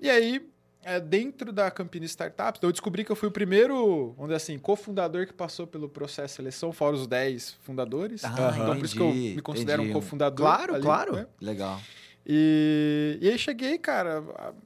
E 0.00 0.08
aí, 0.08 0.42
é, 0.82 0.98
dentro 1.00 1.52
da 1.52 1.70
Campinas 1.70 2.10
Startups, 2.10 2.60
eu 2.62 2.70
descobri 2.72 3.04
que 3.04 3.12
eu 3.12 3.16
fui 3.16 3.28
o 3.28 3.32
primeiro, 3.32 4.12
vamos 4.16 4.26
dizer 4.28 4.36
assim, 4.36 4.58
cofundador 4.58 5.26
que 5.26 5.32
passou 5.32 5.66
pelo 5.66 5.88
processo 5.88 6.32
de 6.34 6.36
seleção, 6.36 6.72
fora 6.72 6.96
os 6.96 7.06
10 7.06 7.56
fundadores. 7.62 8.24
Ah, 8.24 8.52
então 8.54 8.76
por 8.76 8.84
isso 8.84 8.94
que 8.96 9.02
eu 9.02 9.12
me 9.12 9.40
considero 9.42 9.82
um 9.82 9.84
entendi. 9.86 10.00
cofundador. 10.00 10.46
Claro, 10.46 10.74
ali, 10.74 10.82
claro. 10.82 11.16
né? 11.16 11.26
Legal. 11.40 11.80
E, 12.26 13.18
e 13.20 13.28
aí 13.28 13.38
cheguei, 13.38 13.78
cara, 13.78 14.22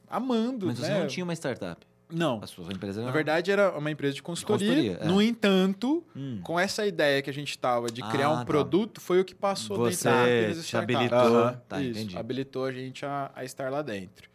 amando, 0.08 0.66
Mas 0.66 0.78
você 0.78 0.88
né? 0.88 1.00
não 1.00 1.06
tinha 1.06 1.24
uma 1.24 1.32
startup. 1.34 1.84
Não. 2.12 2.38
A 2.42 2.46
sua 2.46 2.70
empresa. 2.72 3.02
Na 3.02 3.10
verdade, 3.10 3.50
era 3.50 3.76
uma 3.76 3.90
empresa 3.90 4.14
de 4.14 4.22
consultoria. 4.22 4.68
consultoria, 4.68 4.98
é. 5.00 5.08
No 5.08 5.20
entanto, 5.22 6.04
Hum. 6.14 6.38
com 6.44 6.60
essa 6.60 6.86
ideia 6.86 7.22
que 7.22 7.30
a 7.30 7.32
gente 7.32 7.58
tava 7.58 7.88
de 7.90 8.02
criar 8.10 8.26
Ah, 8.26 8.32
um 8.34 8.36
tá. 8.38 8.44
produto, 8.44 9.00
foi 9.00 9.20
o 9.20 9.24
que 9.24 9.34
passou 9.34 9.78
Você 9.78 10.08
dentro 10.08 10.54
da 10.54 10.60
Startups. 10.60 10.74
habilitou. 10.74 11.18
Aham, 11.18 11.60
Tá, 11.68 11.80
Isso, 11.80 11.90
entendi. 11.98 12.16
habilitou 12.18 12.64
a 12.66 12.72
gente 12.72 13.04
a, 13.06 13.32
a 13.34 13.44
estar 13.44 13.70
lá 13.72 13.82
dentro. 13.82 14.28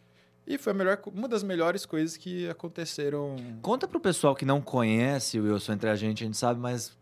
E 0.46 0.58
foi 0.58 0.72
melhor, 0.72 1.00
uma 1.14 1.28
das 1.28 1.42
melhores 1.42 1.86
coisas 1.86 2.16
que 2.16 2.48
aconteceram. 2.48 3.36
Conta 3.62 3.86
pro 3.86 4.00
pessoal 4.00 4.34
que 4.34 4.44
não 4.44 4.60
conhece 4.60 5.38
o 5.38 5.44
Wilson 5.44 5.74
entre 5.74 5.88
a 5.88 5.94
gente, 5.94 6.24
a 6.24 6.26
gente 6.26 6.36
sabe, 6.36 6.58
mas 6.58 6.96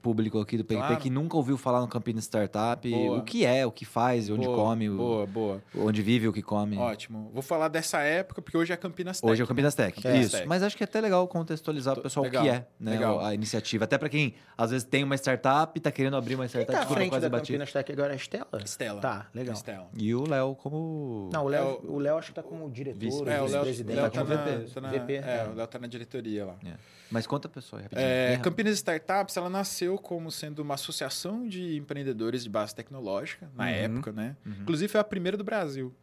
público 0.00 0.38
aqui 0.40 0.56
do 0.56 0.64
PicPay 0.64 0.86
Claro. 0.88 1.02
que 1.02 1.10
nunca 1.10 1.36
ouviu 1.36 1.56
falar 1.58 1.80
no 1.80 1.88
Campinas 1.88 2.24
Startup, 2.24 2.88
Boa. 2.90 3.18
o 3.18 3.22
que 3.22 3.44
é, 3.44 3.66
o 3.66 3.70
que 3.70 3.84
faz, 3.84 4.30
onde 4.30 4.46
Boa, 4.46 4.56
come, 4.56 4.88
o- 4.88 4.96
Boa, 4.96 5.26
boa. 5.26 5.62
onde 5.76 6.00
vive, 6.02 6.28
o 6.28 6.32
que 6.32 6.42
come. 6.42 6.76
Ótimo. 6.78 7.30
Vou 7.32 7.42
falar 7.42 7.68
dessa 7.68 8.00
época, 8.00 8.40
porque 8.40 8.56
hoje 8.56 8.72
é 8.72 8.76
Campinas 8.76 9.20
Tech. 9.20 9.30
Hoje 9.30 9.42
é 9.42 9.44
o 9.44 9.46
Campinas 9.48 9.74
Tech. 9.74 9.94
Campinas 10.00 10.26
Isso. 10.26 10.36
Tech. 10.36 10.48
Mas 10.48 10.62
acho 10.62 10.76
que 10.76 10.82
é 10.82 10.86
até 10.86 11.00
legal 11.00 11.26
contextualizar 11.28 11.94
Tô- 11.94 12.00
pro 12.00 12.08
pessoal 12.08 12.24
legal, 12.24 12.42
o 12.42 12.44
que 12.46 12.50
é 12.50 12.66
né, 12.80 12.90
legal. 12.92 13.20
a 13.24 13.34
iniciativa. 13.34 13.84
Até 13.84 13.98
para 13.98 14.08
quem 14.08 14.34
às 14.56 14.70
vezes 14.70 14.84
tem 14.86 15.04
uma 15.04 15.14
startup 15.16 15.72
e 15.76 15.80
tá 15.80 15.90
querendo 15.90 16.16
abrir 16.16 16.34
uma 16.36 16.44
Quem 16.48 16.60
startup 16.62 16.72
tá 16.76 16.82
à 16.82 16.86
que 16.86 16.94
frente 16.94 17.08
quase 17.10 17.22
da 17.22 17.28
batida. 17.28 17.58
Campinas 17.58 17.72
Tech 17.72 17.92
agora 17.92 18.10
é 18.10 18.14
a 18.14 18.16
Estela? 18.16 18.46
Estela. 18.64 19.00
Tá, 19.00 19.26
legal. 19.34 19.54
Estela. 19.54 19.88
E 19.96 20.14
o 20.14 20.26
Léo 20.28 20.54
como. 20.54 21.28
Não, 21.32 21.44
o 21.44 21.48
Léo, 21.48 21.62
É 21.84 21.86
o- 21.86 21.92
o 21.94 21.98
Léo 21.98 22.16
acho 22.18 22.28
que 22.28 22.34
tá 22.34 22.42
como 22.42 22.70
diretor, 22.70 22.98
Vice- 22.98 23.18
É, 23.18 23.20
o 23.20 23.24
Léo, 23.26 23.46
vice-presidente, 23.46 23.96
Léo 23.96 24.10
tá, 24.10 24.24
na, 24.24 24.36
VP. 24.36 24.70
tá 24.72 24.80
na- 24.80 24.88
VP, 24.90 25.12
é, 25.14 25.16
é. 25.18 25.48
o 25.52 25.54
Léo 25.54 25.66
tá 25.66 25.78
na 25.78 25.86
diretoria 25.86 26.46
lá. 26.46 26.54
É. 26.64 26.74
Mas 27.12 27.26
conta, 27.26 27.48
pessoal, 27.48 27.78
aí, 27.80 27.82
rapidinho. 27.84 28.06
É. 28.08 28.36
Campinas 28.38 28.74
Startups, 28.76 29.36
ela 29.36 29.50
nasceu 29.50 29.98
como 29.98 30.30
sendo 30.30 30.60
uma 30.60 30.74
associação 30.74 31.46
de 31.46 31.76
empreendedores 31.76 32.42
de 32.42 32.48
base 32.48 32.74
tecnológica, 32.74 33.50
na 33.54 33.64
Uhum. 33.64 33.70
época, 33.70 34.12
né? 34.12 34.36
Uhum. 34.46 34.52
Inclusive, 34.62 34.90
foi 34.90 35.00
a 35.00 35.04
primeira 35.04 35.36
do 35.36 35.44
Brasil. 35.44 35.94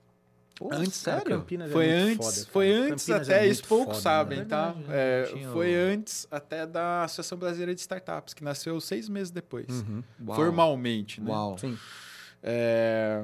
Pô, 0.56 0.70
antes, 0.74 0.96
sério? 0.96 1.40
Campinas 1.40 1.70
é 1.70 1.74
foi 1.74 1.88
muito 1.88 2.22
antes, 2.22 2.40
foda, 2.40 2.52
foi 2.52 2.72
antes 2.74 3.06
Campinas 3.06 3.30
até, 3.30 3.46
é 3.46 3.48
isso 3.48 3.64
poucos 3.64 3.88
foda, 3.98 4.02
sabem, 4.02 4.40
né? 4.40 4.46
tá? 4.46 4.76
É, 4.90 5.24
tinha 5.24 5.50
foi 5.50 5.74
antes 5.74 6.28
até 6.30 6.68
da 6.68 7.04
Associação 7.06 7.38
Brasileira 7.38 7.74
de 7.74 7.80
Startups, 7.80 8.34
que 8.34 8.44
nasceu 8.44 8.80
seis 8.82 9.08
meses 9.08 9.32
depois. 9.32 9.68
Uhum. 9.70 10.04
Uau. 10.28 10.36
Formalmente, 10.36 11.22
né? 11.22 11.32
Uau. 11.32 11.58
Sim. 11.58 11.78
É, 12.44 13.24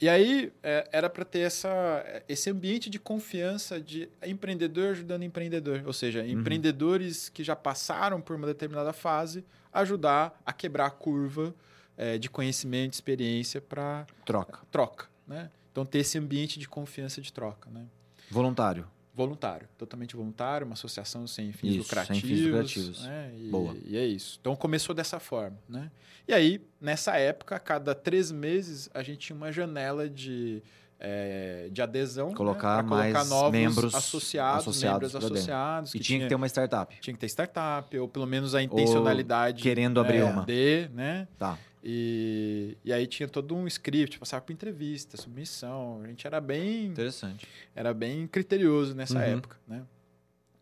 E 0.00 0.08
aí, 0.08 0.52
é, 0.62 0.88
era 0.92 1.10
para 1.10 1.24
ter 1.24 1.40
essa, 1.40 2.04
esse 2.28 2.48
ambiente 2.48 2.88
de 2.88 2.98
confiança 3.00 3.80
de 3.80 4.08
empreendedor 4.24 4.90
ajudando 4.92 5.24
empreendedor. 5.24 5.82
Ou 5.84 5.92
seja, 5.92 6.20
Uhum. 6.22 6.28
empreendedores 6.28 7.28
que 7.28 7.42
já 7.42 7.56
passaram 7.56 8.20
por 8.20 8.36
uma 8.36 8.46
determinada 8.46 8.92
fase, 8.92 9.44
ajudar 9.72 10.40
a 10.46 10.52
quebrar 10.52 10.86
a 10.86 10.90
curva 10.90 11.52
é, 11.96 12.16
de 12.16 12.30
conhecimento, 12.30 12.92
experiência 12.94 13.60
para 13.60 14.06
Troca. 14.24 14.60
troca. 14.70 15.06
Né? 15.26 15.50
Então, 15.72 15.84
ter 15.84 15.98
esse 15.98 16.16
ambiente 16.16 16.58
de 16.60 16.68
confiança 16.68 17.20
de 17.20 17.32
troca. 17.32 17.68
Né? 17.70 17.84
Voluntário. 18.30 18.86
Voluntário, 19.18 19.68
totalmente 19.76 20.14
voluntário, 20.14 20.64
uma 20.64 20.74
associação 20.74 21.26
sem 21.26 21.50
fins 21.50 21.70
Isso, 21.70 21.78
lucrativos. 21.78 22.20
sem 22.20 22.30
fins 22.30 22.46
lucrativos. 22.46 23.02
né? 23.02 23.32
E, 23.36 23.48
Boa. 23.50 23.76
E 23.84 23.96
é 23.96 24.06
isso. 24.06 24.38
Então 24.40 24.54
começou 24.54 24.94
dessa 24.94 25.18
forma, 25.18 25.58
né? 25.68 25.90
E 26.28 26.32
aí, 26.32 26.60
nessa 26.80 27.16
época, 27.16 27.56
a 27.56 27.58
cada 27.58 27.96
três 27.96 28.30
meses, 28.30 28.88
a 28.94 29.02
gente 29.02 29.18
tinha 29.18 29.36
uma 29.36 29.50
janela 29.50 30.08
de, 30.08 30.62
é, 31.00 31.68
de 31.72 31.82
adesão. 31.82 32.28
né? 32.28 32.34
Colocar 32.36 32.84
colocar 32.84 32.84
mais 32.84 33.28
novos 33.28 33.50
membros 33.50 33.92
associados, 33.92 34.60
associados 34.60 35.12
membros 35.12 35.16
associados. 35.16 35.94
E 35.96 35.98
tinha 35.98 36.20
que 36.20 36.28
ter 36.28 36.36
uma 36.36 36.46
startup. 36.46 36.96
tinha 37.00 37.12
que 37.12 37.18
ter 37.18 37.26
startup, 37.26 37.98
ou 37.98 38.06
pelo 38.06 38.26
menos 38.26 38.54
a 38.54 38.62
intencionalidade 38.62 39.60
querendo 39.60 39.98
abrir 39.98 40.18
é, 40.18 40.24
uma. 40.24 40.44
de, 40.44 40.88
né? 40.94 41.26
Tá. 41.36 41.58
E, 41.82 42.76
e 42.84 42.92
aí 42.92 43.06
tinha 43.06 43.28
todo 43.28 43.54
um 43.54 43.66
script, 43.66 44.18
passava 44.18 44.42
por 44.42 44.52
entrevista, 44.52 45.16
submissão. 45.16 46.00
A 46.02 46.08
gente 46.08 46.26
era 46.26 46.40
bem 46.40 46.86
Interessante. 46.86 47.46
era 47.74 47.94
bem 47.94 48.26
criterioso 48.26 48.94
nessa 48.94 49.14
Uhum. 49.18 49.24
época, 49.24 49.56
né? 49.66 49.84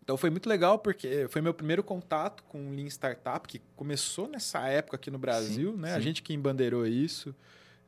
Então 0.02 0.16
foi 0.16 0.30
muito 0.30 0.48
legal 0.48 0.78
porque 0.78 1.26
foi 1.28 1.42
meu 1.42 1.52
primeiro 1.52 1.82
contato 1.82 2.44
com 2.44 2.68
o 2.68 2.70
Lean 2.70 2.86
Startup, 2.86 3.46
que 3.48 3.60
começou 3.74 4.28
nessa 4.28 4.60
época 4.68 4.96
aqui 4.96 5.10
no 5.10 5.18
Brasil, 5.18 5.72
Sim, 5.72 5.78
né? 5.78 5.94
A 5.94 5.96
sim. 5.96 6.02
gente 6.02 6.22
que 6.22 6.32
embandeirou 6.32 6.86
isso. 6.86 7.34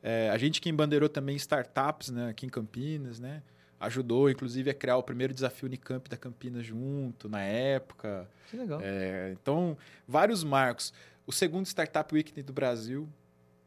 É, 0.03 0.29
a 0.29 0.37
gente 0.37 0.59
que 0.59 0.69
embandeirou 0.69 1.07
também 1.07 1.35
startups 1.37 2.09
né? 2.09 2.29
aqui 2.29 2.45
em 2.45 2.49
Campinas, 2.49 3.19
né? 3.19 3.41
Ajudou, 3.79 4.29
inclusive, 4.29 4.69
a 4.69 4.73
criar 4.73 4.97
o 4.97 5.03
primeiro 5.03 5.33
desafio 5.33 5.67
Unicamp 5.67 6.09
da 6.09 6.17
Campinas 6.17 6.65
junto, 6.65 7.29
na 7.29 7.41
época. 7.41 8.29
Que 8.49 8.57
legal. 8.57 8.81
É, 8.83 9.33
então, 9.41 9.77
vários 10.05 10.43
marcos. 10.43 10.93
O 11.25 11.31
segundo 11.31 11.65
Startup 11.67 12.13
Weekend 12.13 12.41
do 12.43 12.51
Brasil. 12.51 13.07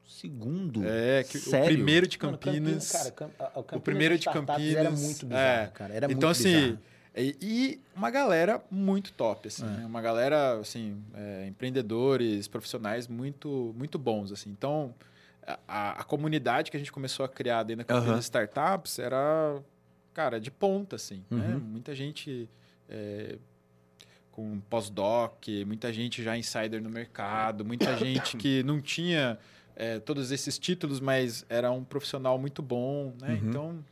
Segundo. 0.06 0.82
É, 0.86 1.24
que, 1.24 1.36
o 1.38 1.40
Sério? 1.40 1.66
primeiro 1.76 2.06
de 2.06 2.18
Mano, 2.22 2.36
Campinas. 2.38 2.90
cara, 2.92 3.10
Cam- 3.12 3.30
a- 3.38 3.44
a 3.44 3.50
Campinas 3.50 3.82
primeiro 3.82 4.18
de 4.18 4.26
Campinas, 4.26 4.74
Era 4.76 4.90
muito 4.90 5.26
bizarro, 5.26 5.62
é. 5.64 5.66
cara. 5.74 5.94
Era 5.94 6.06
então, 6.06 6.14
muito 6.14 6.26
assim, 6.26 6.52
bizarro. 6.60 6.78
e, 7.16 7.36
e 7.40 7.80
uma 7.96 8.10
galera 8.10 8.62
muito 8.70 9.12
top, 9.12 9.48
assim, 9.48 9.64
É. 9.64 9.68
né? 9.68 9.86
Uma 9.86 10.00
galera, 10.02 10.58
assim, 10.58 11.02
é, 11.14 11.46
empreendedores, 11.48 12.46
profissionais 12.48 13.08
muito, 13.08 13.74
muito 13.76 13.98
bons, 13.98 14.32
assim. 14.32 14.50
Então, 14.50 14.94
a- 15.66 16.00
a, 16.00 16.04
comunidade 16.04 16.70
que 16.70 16.76
a 16.76 16.80
gente 16.80 16.92
começou 16.92 17.24
a 17.24 17.28
criar 17.28 17.62
dentro 17.62 17.84
da 17.86 17.94
Campinas 17.94 18.10
Aham. 18.12 18.20
Startups 18.20 18.98
era, 18.98 19.60
cara, 20.12 20.40
de 20.40 20.50
ponta, 20.50 20.96
assim, 20.96 21.24
né? 21.30 21.54
Uhum. 21.54 21.58
Muita 21.60 21.94
gente... 21.94 22.48
é, 22.88 23.36
com 24.30 24.60
pós-doc, 24.60 25.46
muita 25.66 25.92
gente 25.92 26.22
já 26.22 26.34
insider 26.38 26.80
no 26.82 26.88
mercado, 26.88 27.66
muita 27.66 27.94
gente 27.98 28.34
que 28.38 28.62
não 28.62 28.80
tinha 28.80 29.38
é, 29.76 29.98
todos 29.98 30.30
esses 30.32 30.58
títulos, 30.58 31.00
mas 31.00 31.44
era 31.48 31.70
um 31.70 31.82
profissional 31.84 32.38
muito 32.38 32.62
bom, 32.62 33.14
né? 33.20 33.28
Uhum. 33.42 33.48
Então, 33.48 33.84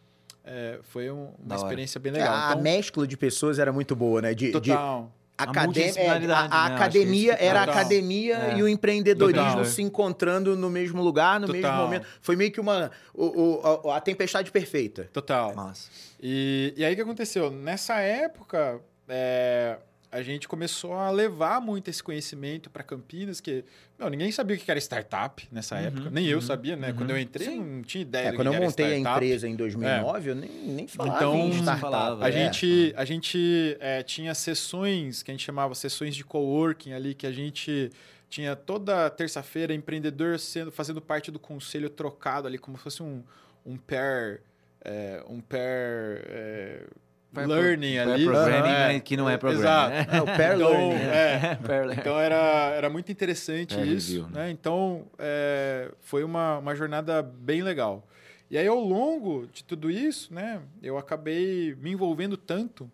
é, 0.44 0.78
foi 0.82 1.10
um- 1.10 1.26
Da 1.38 1.54
uma 1.54 1.54
hora. 1.56 1.64
experiência 1.64 2.00
bem 2.00 2.10
É, 2.10 2.16
legal. 2.16 2.34
a 2.34 2.50
Então, 2.52 2.62
mesma 2.62 3.06
de 3.06 3.16
pessoas 3.16 3.58
era 3.58 3.72
muito 3.72 3.94
boa, 3.96 4.20
né? 4.22 4.34
De, 4.34 4.46
de 4.46 4.52
total. 4.52 5.12
academ- 5.38 5.64
multidisciplinaridade, 5.64 6.52
é, 6.52 6.56
a, 6.56 6.60
a 6.60 6.68
né? 6.68 6.74
Eu 6.74 6.74
acho 6.74 6.76
que 6.76 6.82
academia 6.98 7.28
isso 7.30 7.38
que 7.38 7.44
era 7.44 7.60
a 7.60 7.64
academia 7.64 8.36
É. 8.36 8.58
e 8.58 8.62
o 8.62 8.68
empreendedorismo 8.68 9.48
Total. 9.50 9.64
se 9.64 9.80
encontrando 9.82 10.54
no 10.56 10.68
mesmo 10.68 11.02
lugar, 11.02 11.40
no 11.40 11.46
mesmo 11.48 11.62
Total. 11.62 11.82
momento. 11.82 12.06
Foi 12.20 12.36
meio 12.36 12.52
que 12.52 12.60
uma 12.60 12.90
o, 13.14 13.60
o- 13.84 13.90
a, 13.90 13.96
a 13.96 14.00
tempestade 14.00 14.50
perfeita. 14.50 15.08
Total. 15.12 15.54
Massa. 15.54 15.88
E, 16.22 16.74
e 16.76 16.84
aí 16.84 16.92
o 16.92 16.96
que 16.96 17.02
aconteceu? 17.02 17.50
Nessa 17.50 17.98
época, 18.00 18.80
é, 19.08 19.78
a 20.12 20.22
gente 20.22 20.48
começou 20.48 20.92
a 20.94 21.10
levar 21.10 21.60
muito 21.60 21.88
esse 21.88 22.02
conhecimento 22.02 22.68
para 22.68 22.82
Campinas, 22.82 23.40
que 23.40 23.64
não, 23.98 24.08
ninguém 24.10 24.32
sabia 24.32 24.56
o 24.56 24.58
que 24.58 24.68
era 24.70 24.80
startup 24.80 25.46
nessa 25.52 25.76
Uhum, 25.76 25.82
época. 25.82 26.10
Nem 26.10 26.26
eu 26.26 26.38
uhum, 26.38 26.42
sabia, 26.42 26.74
né? 26.74 26.88
uhum. 26.88 26.94
Quando 26.96 27.10
eu 27.10 27.18
entrei, 27.18 27.46
Sim. 27.48 27.60
não 27.62 27.82
tinha 27.82 28.02
ideia 28.02 28.28
É, 28.28 28.30
do 28.32 28.36
quando 28.36 28.48
que 28.48 28.54
eu 28.54 28.56
era 28.56 28.64
montei 28.66 28.86
a 28.94 28.98
empresa 28.98 29.46
em 29.48 29.54
2009, 29.54 30.30
eu 30.30 30.34
nem, 30.34 30.50
nem 30.50 30.88
falava 30.88 31.16
Então, 31.16 31.36
em 31.46 31.50
startup. 31.52 31.80
falava. 31.80 32.24
A 32.24 32.28
É. 32.28 32.32
gente, 32.32 32.92
a 32.96 33.04
gente 33.04 33.76
é, 33.78 34.02
tinha 34.02 34.34
sessões 34.34 35.22
que 35.22 35.30
a 35.30 35.34
gente 35.34 35.44
chamava 35.44 35.74
sessões 35.74 36.16
de 36.16 36.24
coworking 36.24 36.92
ali, 36.92 37.14
que 37.14 37.26
a 37.26 37.32
gente 37.32 37.90
tinha 38.28 38.56
toda 38.56 39.08
terça-feira 39.10 39.72
empreendedor 39.74 40.38
sendo, 40.38 40.70
fazendo 40.72 41.00
parte 41.00 41.30
do 41.30 41.38
conselho 41.38 41.88
trocado 41.90 42.46
ali, 42.48 42.58
como 42.58 42.76
se 42.76 42.82
fosse 42.84 43.02
um, 43.02 43.22
um 43.64 43.76
pair. 43.76 44.40
é, 44.84 45.22
um 45.28 45.40
pair. 45.40 46.88
Pair 47.32 47.46
learning 47.48 47.98
ali. 47.98 48.24
programming, 48.24 48.68
É, 48.70 48.88
né, 48.94 49.00
que 49.00 49.16
não 49.16 49.28
é 49.30 49.36
programming, 49.38 49.62
Exato. 49.64 49.90
né? 49.90 50.06
É, 50.18 50.20
o 50.22 50.24
pair 50.36 50.54
Então, 50.56 50.68
learning. 50.70 50.94
é, 51.04 51.54
Pair 51.66 51.80
learning. 51.86 52.00
então 52.00 52.18
era, 52.18 52.70
era 52.74 52.90
muito 52.90 53.12
interessante 53.12 53.78
É, 53.78 53.84
isso, 53.84 54.08
review, 54.12 54.28
né? 54.30 54.44
né? 54.46 54.50
Então 54.50 55.04
é, 55.18 55.92
foi 56.00 56.24
uma, 56.24 56.58
uma 56.58 56.74
jornada 56.74 57.22
bem 57.22 57.62
legal. 57.62 58.06
E 58.50 58.58
aí 58.58 58.66
ao 58.66 58.80
longo 58.80 59.46
de 59.52 59.62
tudo 59.62 59.88
isso, 59.90 60.34
né, 60.34 60.60
eu 60.82 60.98
acabei 60.98 61.76
me 61.80 61.92
envolvendo 61.92 62.36
tanto 62.36 62.90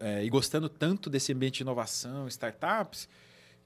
é, 0.00 0.22
e 0.24 0.28
gostando 0.30 0.68
tanto 0.68 1.10
desse 1.10 1.32
ambiente 1.32 1.56
de 1.56 1.62
inovação, 1.62 2.28
startups, 2.28 3.08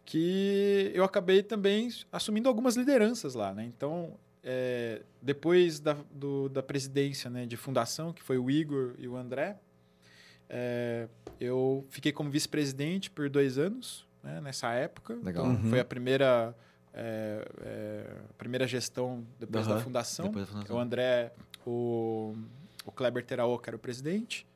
que 0.07 0.91
eu 0.95 1.05
acabei 1.05 1.43
também 1.43 1.89
assumindo 2.11 2.49
algumas 2.49 2.77
lideranças 2.77 3.35
lá, 3.35 3.53
né? 3.55 3.65
Então 3.65 4.15
é, 4.43 5.03
depois 5.21 5.79
da, 5.79 5.97
do- 6.11 6.49
da 6.49 6.63
presidência 6.63 7.31
né, 7.31 7.47
de 7.47 7.57
fundação, 7.57 8.13
que 8.13 8.23
foi 8.23 8.39
o 8.39 8.51
Igor 8.51 8.95
e 8.99 9.07
o 9.07 9.17
André, 9.17 9.57
é, 10.53 11.09
eu 11.41 11.85
fiquei 11.89 12.13
como 12.13 12.31
vice-presidente 12.31 13.11
por 13.11 13.29
dois 13.31 13.57
anos, 13.57 14.07
né, 14.23 14.41
nessa 14.43 14.71
época. 14.75 15.15
Legal. 15.15 15.47
Então, 15.47 15.63
Uhum. 15.65 15.71
Foi 15.71 15.81
a 15.81 15.85
primeira, 15.85 16.55
é, 16.93 17.49
é, 17.63 18.17
primeira 18.37 18.67
gestão 18.69 19.27
depois 19.41 19.67
Aham, 19.67 19.77
da 19.77 19.81
fundação. 19.83 20.27
Depois 20.27 20.47
da 20.47 20.53
fundação. 20.53 20.77
O 20.77 20.79
André, 20.79 21.33
o, 21.67 22.37
o 22.85 22.93
Kleber 22.93 23.25
Teraoka 23.25 23.71
era 23.71 23.77
o 23.77 23.81
presidente 23.81 24.47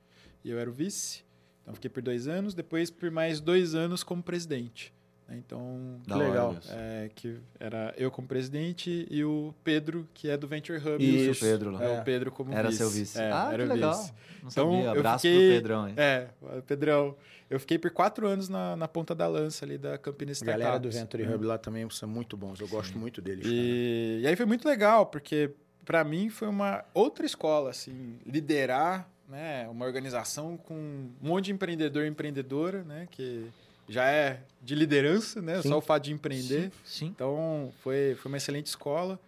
e 0.45 0.51
eu 0.51 0.59
era 0.59 0.69
o 0.69 0.73
vice. 0.73 1.25
Então, 1.63 1.75
fiquei 1.75 1.89
por 1.91 2.03
dois 2.03 2.29
anos. 2.29 2.53
Depois, 2.55 2.91
por 2.91 3.11
mais 3.11 3.41
dois 3.41 3.75
anos 3.75 4.05
como 4.05 4.23
presidente. 4.23 4.95
Então, 5.29 6.01
Da 6.07 6.17
legal. 6.17 6.57
É, 6.71 7.11
que 7.15 7.37
era 7.59 7.93
eu 7.99 8.11
como 8.12 8.29
presidente 8.29 9.07
e 9.11 9.25
o 9.25 9.53
Pedro, 9.65 10.09
que 10.15 10.29
é 10.31 10.37
do 10.37 10.47
Venture 10.47 10.79
Hub. 10.79 11.03
Isso, 11.05 11.31
Isso. 11.33 11.45
o 11.45 11.49
Pedro 11.49 11.71
lá. 11.73 11.83
É, 11.85 12.01
o 12.01 12.05
Pedro 12.05 12.31
como 12.31 12.53
Era 12.53 12.69
vice. 12.69 12.79
seu 12.79 12.89
vice. 12.91 13.19
É, 13.19 13.33
ah, 13.33 13.51
era 13.53 13.65
que 13.65 13.71
o 13.71 13.75
legal. 13.75 13.93
vice. 13.95 14.12
Não 14.43 14.49
Então, 14.51 14.71
sabia. 14.73 14.85
eu 14.85 14.91
Abraço 14.93 15.23
fiquei- 15.23 15.47
pro 15.49 15.57
Pedrão. 15.57 15.89
hein? 15.89 15.95
É, 15.97 16.29
Pedrão. 16.67 17.17
Eu 17.51 17.61
fiquei 17.61 17.79
por 17.79 17.91
quatro 17.91 18.27
anos 18.27 18.49
na, 18.49 18.77
na 18.77 18.89
ponta 18.89 19.15
da 19.15 19.27
lança 19.27 19.65
ali 19.65 19.79
da 19.79 19.97
Campinas 19.99 20.37
A 20.37 20.41
Startups. 20.45 20.62
galera 20.65 20.81
do 20.81 20.91
Venture? 20.91 21.23
Hub 21.35 21.45
lá 21.45 21.59
também 21.59 21.89
são 21.91 22.09
muito 22.09 22.37
bons. 22.37 22.61
Eu 22.61 22.69
gosto 22.69 22.97
muito 22.99 23.21
deles. 23.21 23.47
E, 23.49 24.21
e 24.23 24.27
aí 24.27 24.35
foi 24.37 24.47
muito 24.47 24.67
legal, 24.69 25.07
porque 25.07 25.51
para 25.85 26.03
mim 26.05 26.29
foi 26.29 26.49
uma 26.49 26.85
outra 26.95 27.25
escola, 27.27 27.71
assim, 27.71 28.19
liderar 28.25 29.09
né, 29.29 29.67
uma 29.69 29.85
organização 29.85 30.57
com 30.57 30.75
um 30.75 31.11
monte 31.21 31.47
de 31.47 31.53
empreendedor 31.53 32.05
e 32.05 32.09
empreendedora, 32.09 32.83
né, 32.85 33.09
que 33.11 33.47
já 33.88 34.09
é 34.09 34.40
de 34.62 34.75
liderança, 34.75 35.40
né, 35.40 35.62
Sim. 35.62 35.68
só 35.68 35.79
o 35.79 35.81
fato 35.81 36.05
de 36.05 36.12
empreender. 36.12 36.72
Sim. 36.85 37.07
Então, 37.07 37.72
foi, 37.83 38.16
foi 38.20 38.31
uma 38.31 38.37
excelente 38.37 38.66
escola. 38.66 39.18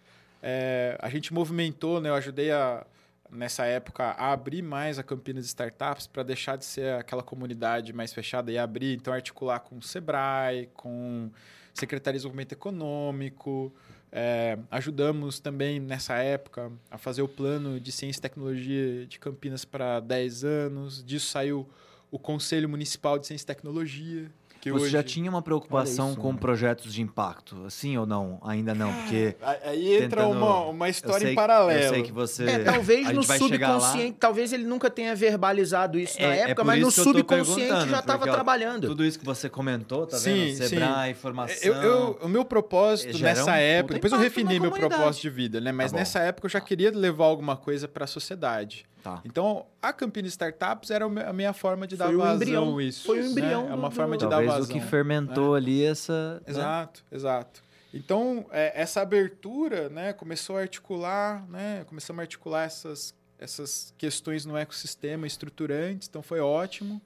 É, 0.41 0.97
a 1.01 1.09
gente 1.09 1.33
movimentou, 1.33 1.99
né? 2.01 2.09
Eu 2.09 2.15
ajudei 2.15 2.51
a, 2.51 2.85
nessa 3.31 3.65
época 3.65 4.03
a 4.03 4.31
abrir 4.31 4.61
mais 4.61 4.97
a 4.97 5.03
Campinas 5.03 5.45
Startups 5.45 6.07
para 6.07 6.23
deixar 6.23 6.57
de 6.57 6.65
ser 6.65 6.93
aquela 6.95 7.23
comunidade 7.23 7.93
mais 7.93 8.13
fechada 8.13 8.51
e 8.51 8.57
abrir, 8.57 8.95
então 8.95 9.13
articular 9.13 9.59
com 9.59 9.77
o 9.77 9.81
Sebrae, 9.81 10.69
com 10.73 11.29
Secretaria 11.73 12.17
de 12.17 12.19
Desenvolvimento 12.19 12.53
Econômico. 12.53 13.73
É, 14.11 14.57
ajudamos 14.71 15.39
também 15.39 15.79
nessa 15.79 16.15
época 16.15 16.71
a 16.89 16.97
fazer 16.97 17.21
o 17.21 17.27
plano 17.27 17.79
de 17.79 17.91
ciência 17.91 18.19
e 18.19 18.21
tecnologia 18.21 19.05
de 19.05 19.19
Campinas 19.19 19.63
para 19.63 19.99
10 19.99 20.43
anos. 20.43 21.03
Disso 21.03 21.27
saiu 21.27 21.69
o 22.09 22.17
Conselho 22.17 22.67
Municipal 22.67 23.19
de 23.19 23.27
Ciência 23.27 23.43
e 23.43 23.47
Tecnologia. 23.47 24.31
Que 24.61 24.71
Você 24.73 24.83
hoje... 24.85 24.91
já 24.91 25.01
tinha 25.01 25.29
uma 25.29 25.41
preocupação 25.41 26.09
isso, 26.09 26.17
com 26.19 26.27
mano. 26.27 26.39
projetos 26.39 26.93
de 26.93 27.01
impacto? 27.01 27.63
Assim 27.65 27.97
ou 27.97 28.05
não? 28.05 28.39
Ainda 28.43 28.75
não, 28.75 28.91
porque... 28.93 29.35
Aí 29.63 29.95
entra 29.95 30.23
tentando- 30.23 30.37
uma, 30.37 30.65
uma 30.65 30.87
eu 30.87 30.91
história 30.91 31.19
sei- 31.21 31.31
em 31.31 31.35
paralelo. 31.35 31.81
Eu 31.81 31.89
sei 31.89 32.03
que 32.03 32.11
você... 32.11 32.43
É, 32.43 32.59
talvez 32.65 33.09
no 33.11 33.23
chegar 33.23 33.69
lá. 33.71 33.79
subconsciente, 33.79 34.17
talvez 34.19 34.51
ele 34.51 34.65
nunca 34.65 34.89
tenha 34.89 35.15
verbalizado 35.15 35.97
isso 35.97 36.19
na 36.21 36.27
É- 36.27 36.29
é 36.29 36.39
época, 36.41 36.55
por 36.55 36.65
mas 36.65 36.81
no 36.81 36.91
subconsciente 36.91 37.89
já 37.89 37.99
estava 37.99 38.25
trabalhando. 38.25 38.87
Tudo 38.87 39.05
isso 39.05 39.17
que 39.17 39.25
você 39.25 39.47
comentou, 39.49 40.05
tá 40.05 40.17
Sim, 40.17 40.53
vendo? 40.53 40.67
Sebrae, 40.67 41.13
formação... 41.13 41.55
Eu, 41.61 41.73
eu- 41.75 42.19
o 42.23 42.27
meu 42.27 42.43
propósito 42.43 43.15
um 43.15 43.21
nessa 43.21 43.41
puta 43.43 43.55
época, 43.55 43.93
depois 43.93 44.11
eu 44.11 44.19
na 44.19 44.59
meu 44.59 44.71
comunidade. 44.71 44.95
propósito 45.01 45.21
de 45.21 45.29
vida, 45.29 45.61
né? 45.61 45.71
Mas 45.71 45.91
Tá 45.93 45.97
nessa 45.97 46.19
época 46.19 46.47
eu 46.47 46.49
já 46.51 46.59
queria 46.59 46.91
levar 46.91 47.25
alguma 47.25 47.55
coisa 47.55 47.87
para 47.87 48.03
a 48.03 48.07
sociedade. 48.07 48.85
Tá. 49.03 49.21
Então, 49.23 49.65
a 49.81 49.93
Campinas 49.93 50.31
Startups 50.31 50.91
era 50.91 51.05
a 51.05 51.33
minha 51.33 51.53
forma 51.53 51.87
de 51.87 51.95
dar 51.95 52.07
Foi 52.07 52.17
vazão 52.17 52.35
embrião. 52.35 52.81
isso. 52.81 53.05
Foi 53.05 53.19
o 53.19 53.23
né? 53.23 53.29
embrião 53.29 53.69
É 53.69 53.73
uma 53.75 53.89
do- 53.89 53.95
forma 53.95 54.17
de 54.17 54.25
dar 54.25 54.29
Talvez 54.31 54.51
vazão. 54.53 54.75
o 54.75 54.79
que 54.81 54.85
fermentou 54.85 55.55
ali 55.55 55.83
essa... 55.83 56.35
né? 56.35 56.41
Exato, 56.47 57.03
exato. 57.11 57.63
Então, 57.93 58.45
é, 58.51 58.71
essa 58.79 59.01
abertura, 59.01 59.89
né, 59.89 60.13
começou 60.13 60.57
a 60.57 60.61
articular, 60.61 61.43
né, 61.49 61.83
começamos 61.87 62.19
a 62.19 62.23
articular 62.23 62.63
essas, 62.65 63.15
essas 63.39 63.93
questões 63.97 64.45
no 64.45 64.55
ecossistema 64.57 65.25
estruturantes, 65.25 66.07
então 66.07 66.21
foi 66.21 66.39
ótimo. 66.39 67.01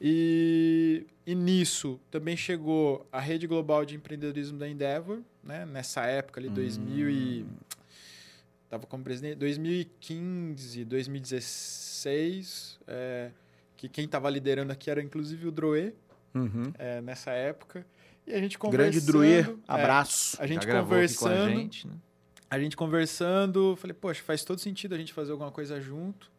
E, 0.00 1.06
e 1.26 1.34
nisso 1.34 1.98
também 2.10 2.36
chegou 2.36 3.06
a 3.10 3.18
Rede 3.18 3.46
Global 3.46 3.84
de 3.84 3.96
Empreendedorismo 3.96 4.58
da 4.58 4.68
Endeavor, 4.68 5.20
né, 5.42 5.64
nessa 5.66 6.04
época 6.06 6.40
ali, 6.40 6.48
2000 6.48 7.10
e... 7.10 7.46
Tava 8.68 8.86
como 8.86 9.04
presidente 9.04 9.36
2015, 9.36 10.84
2016, 10.84 12.78
é, 12.86 13.30
que 13.76 13.88
quem 13.88 14.04
estava 14.04 14.28
liderando 14.30 14.72
aqui 14.72 14.90
era 14.90 15.02
inclusive 15.02 15.46
o 15.48 15.50
Droê, 15.52 15.92
Uhum. 16.34 16.72
é, 16.78 17.00
nessa 17.00 17.30
época. 17.30 17.86
E 18.26 18.32
a 18.34 18.40
gente 18.40 18.58
Grande 18.58 18.76
conversando. 19.00 19.06
Druê, 19.06 19.40
é, 19.40 19.54
abraço. 19.68 20.36
a 20.40 20.46
gente 20.46 20.62
Já 20.64 20.68
gravou 20.68 20.98
aqui 20.98 21.14
com 21.14 21.26
a 21.26 21.28
conversando. 21.30 21.54
gente, 21.56 21.86
né? 21.86 21.94
A 22.50 22.58
gente 22.58 22.76
conversando, 22.76 23.74
falei, 23.76 23.94
poxa, 23.94 24.22
faz 24.22 24.44
todo 24.44 24.58
sentido 24.60 24.94
a 24.94 24.98
gente 24.98 25.12
fazer 25.12 25.32
alguma 25.32 25.50
coisa 25.50 25.80
junto. 25.80 26.30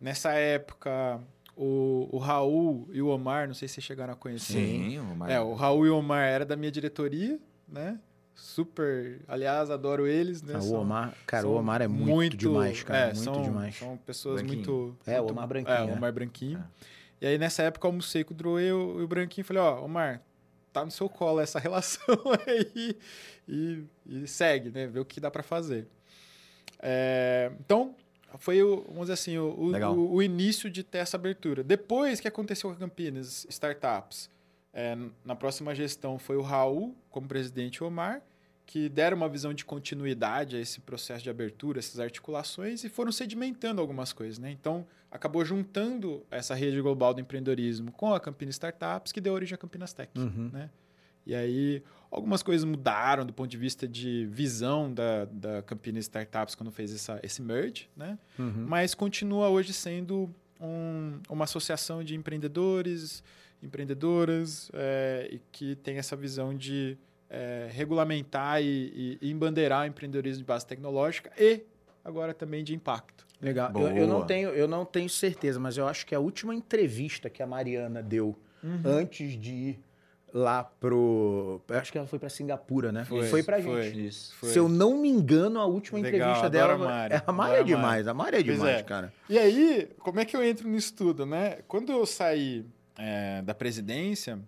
Nessa 0.00 0.32
época, 0.32 1.20
o, 1.56 2.08
o 2.12 2.18
Raul 2.18 2.88
e 2.92 3.00
o 3.02 3.08
Omar, 3.08 3.46
não 3.48 3.54
sei 3.54 3.66
se 3.68 3.74
vocês 3.74 3.84
chegaram 3.84 4.12
a 4.12 4.16
conhecer. 4.16 4.52
Sim, 4.54 4.98
o 5.00 5.16
Mar- 5.16 5.30
É, 5.30 5.40
o 5.40 5.54
Raul 5.54 5.86
e 5.86 5.90
o 5.90 5.96
Omar 5.96 6.24
era 6.28 6.44
da 6.44 6.56
minha 6.56 6.70
diretoria, 6.70 7.38
né? 7.68 7.98
Super, 8.34 9.20
aliás, 9.28 9.70
adoro 9.70 10.06
eles, 10.06 10.42
né? 10.42 10.54
Ah, 10.56 10.62
o 10.62 10.72
Omar, 10.74 11.14
cara, 11.26 11.42
são 11.42 11.52
o 11.52 11.56
Omar 11.56 11.80
é 11.82 11.88
muito, 11.88 12.36
demais, 12.36 12.82
cara. 12.82 12.98
é, 12.98 13.04
muito 13.06 13.22
são, 13.22 13.42
demais. 13.42 13.76
São 13.76 13.96
pessoas 13.96 14.42
Branquinho. 14.42 14.56
muito... 14.58 14.96
É, 15.06 15.20
o 15.20 15.24
muito- 15.24 15.32
Omar 15.32 15.46
Branquinho, 15.48 15.74
É, 15.76 15.84
o 15.84 15.88
é. 15.88 15.92
Omar 15.92 16.12
Branquinho. 16.12 16.58
É. 16.58 17.24
E 17.24 17.26
aí, 17.28 17.38
nessa 17.38 17.62
época, 17.62 17.86
eu 17.86 17.90
almocei 17.90 18.24
com 18.24 18.34
o 18.34 18.36
Droe 18.36 18.62
e 18.64 18.72
o, 18.72 19.00
e 19.00 19.02
o 19.04 19.08
Branquinho. 19.08 19.44
Falei, 19.46 19.62
ó, 19.62 19.82
Omar, 19.84 20.20
tá 20.72 20.84
no 20.84 20.90
seu 20.90 21.08
colo 21.08 21.40
essa 21.40 21.58
relação 21.60 22.04
aí. 22.46 22.96
E, 23.48 23.84
e 24.06 24.26
segue, 24.26 24.70
né? 24.70 24.86
Vê 24.86 24.98
o 25.00 25.04
que 25.04 25.20
dá 25.20 25.30
pra 25.30 25.42
fazer. 25.42 25.86
É, 26.80 27.50
então, 27.60 27.94
foi, 28.38 28.62
o, 28.62 28.82
vamos 28.88 29.02
dizer 29.02 29.12
assim, 29.14 29.38
o, 29.38 29.44
o- 29.48 30.14
o 30.14 30.22
início 30.22 30.68
de 30.68 30.82
ter 30.82 30.98
essa 30.98 31.16
abertura. 31.16 31.62
Depois 31.62 32.20
que 32.20 32.28
aconteceu 32.28 32.68
com 32.70 32.76
a 32.76 32.78
Campinas 32.78 33.46
Startups, 33.48 34.28
é, 34.74 34.96
na 35.24 35.34
próxima 35.36 35.74
gestão 35.74 36.18
foi 36.18 36.36
o 36.36 36.42
Raul 36.42 36.94
como 37.10 37.26
presidente 37.28 37.82
Omar, 37.82 38.20
que 38.66 38.88
deram 38.88 39.16
uma 39.16 39.28
visão 39.28 39.52
de 39.54 39.64
continuidade 39.64 40.56
a 40.56 40.60
esse 40.60 40.80
processo 40.80 41.22
de 41.22 41.30
abertura, 41.30 41.78
essas 41.78 42.00
articulações, 42.00 42.82
e 42.82 42.88
foram 42.88 43.12
sedimentando 43.12 43.80
algumas 43.80 44.12
coisas. 44.12 44.38
Né? 44.38 44.50
Então, 44.50 44.86
acabou 45.10 45.44
juntando 45.44 46.24
essa 46.30 46.54
rede 46.54 46.80
global 46.80 47.12
do 47.14 47.20
empreendedorismo 47.20 47.92
com 47.92 48.12
a 48.14 48.18
Campinas 48.20 48.54
Startups, 48.54 49.12
que 49.12 49.20
deu 49.20 49.32
origem 49.34 49.54
à 49.54 49.58
Campinas 49.58 49.92
Tech. 49.92 50.10
Uhum. 50.16 50.50
Né? 50.52 50.70
E 51.26 51.34
aí, 51.34 51.82
algumas 52.10 52.42
coisas 52.42 52.64
mudaram 52.64 53.24
do 53.26 53.32
ponto 53.34 53.48
de 53.50 53.56
vista 53.58 53.86
de 53.86 54.26
visão 54.30 54.92
da, 54.92 55.26
da 55.26 55.62
Campinas 55.62 56.04
Startups 56.04 56.54
quando 56.54 56.72
fez 56.72 56.92
essa, 56.94 57.20
esse 57.22 57.40
merge, 57.42 57.88
né? 57.96 58.18
Uhum. 58.38 58.64
mas 58.66 58.94
continua 58.94 59.48
hoje 59.50 59.72
sendo 59.72 60.34
um- 60.60 61.18
uma 61.28 61.44
associação 61.44 62.02
de 62.02 62.14
empreendedores, 62.14 63.22
empreendedoras, 63.64 64.70
é, 64.74 65.28
e 65.30 65.40
que 65.52 65.74
tem 65.76 65.96
essa 65.98 66.14
visão 66.16 66.54
de 66.54 66.96
é, 67.30 67.68
regulamentar 67.70 68.62
e, 68.62 69.18
e, 69.20 69.28
e 69.28 69.30
embandeirar 69.30 69.82
o 69.82 69.86
empreendedorismo 69.86 70.38
de 70.38 70.44
base 70.46 70.66
tecnológica 70.66 71.30
e 71.38 71.62
agora 72.04 72.32
também 72.34 72.62
de 72.62 72.74
impacto. 72.74 73.26
Legal. 73.40 73.72
Eu, 73.74 73.88
eu 73.96 74.06
não 74.06 74.24
tenho, 74.24 74.50
eu 74.50 74.68
não 74.68 74.84
tenho 74.84 75.08
certeza, 75.10 75.58
mas 75.60 75.76
eu 75.76 75.86
acho 75.86 76.06
que 76.06 76.14
a 76.14 76.20
última 76.20 76.54
entrevista 76.54 77.28
que 77.28 77.42
a 77.42 77.46
Mariana 77.46 78.02
deu 78.02 78.36
Uhum. 78.62 78.80
antes 78.82 79.38
de 79.38 79.52
ir 79.52 79.80
lá 80.32 80.64
pro. 80.64 81.60
Eu 81.68 81.78
acho 81.78 81.92
que 81.92 81.98
ela 81.98 82.06
foi 82.06 82.18
pra 82.18 82.30
Singapura, 82.30 82.90
né? 82.90 83.04
Foi, 83.04 83.42
pra 83.42 83.60
foi. 83.62 83.82
gente. 83.82 84.06
Isso. 84.06 84.34
Foi. 84.36 84.48
Se 84.48 84.58
eu 84.58 84.68
não 84.68 84.96
me 84.96 85.08
engano, 85.08 85.60
a 85.60 85.66
última 85.66 86.00
Legal, 86.00 86.30
entrevista 86.30 86.46
adoro 86.46 86.78
dela. 86.78 86.90
a 86.90 86.94
Mari. 86.94 87.14
É, 87.14 87.22
a 87.26 87.32
Mari 87.32 87.56
é 87.56 87.62
demais, 87.62 88.08
a 88.08 88.14
Mari 88.14 88.36
é 88.38 88.42
demais, 88.42 88.78
é. 88.78 88.82
cara. 88.82 89.12
E 89.28 89.38
aí, 89.38 89.88
como 89.98 90.18
é 90.18 90.24
que 90.24 90.34
eu 90.34 90.42
entro 90.42 90.66
nisso 90.66 90.94
tudo, 90.94 91.26
né? 91.26 91.58
Quando 91.68 91.92
eu 91.92 92.06
saí 92.06 92.64
é, 92.96 93.42
da 93.42 93.54
presidência, 93.54 94.38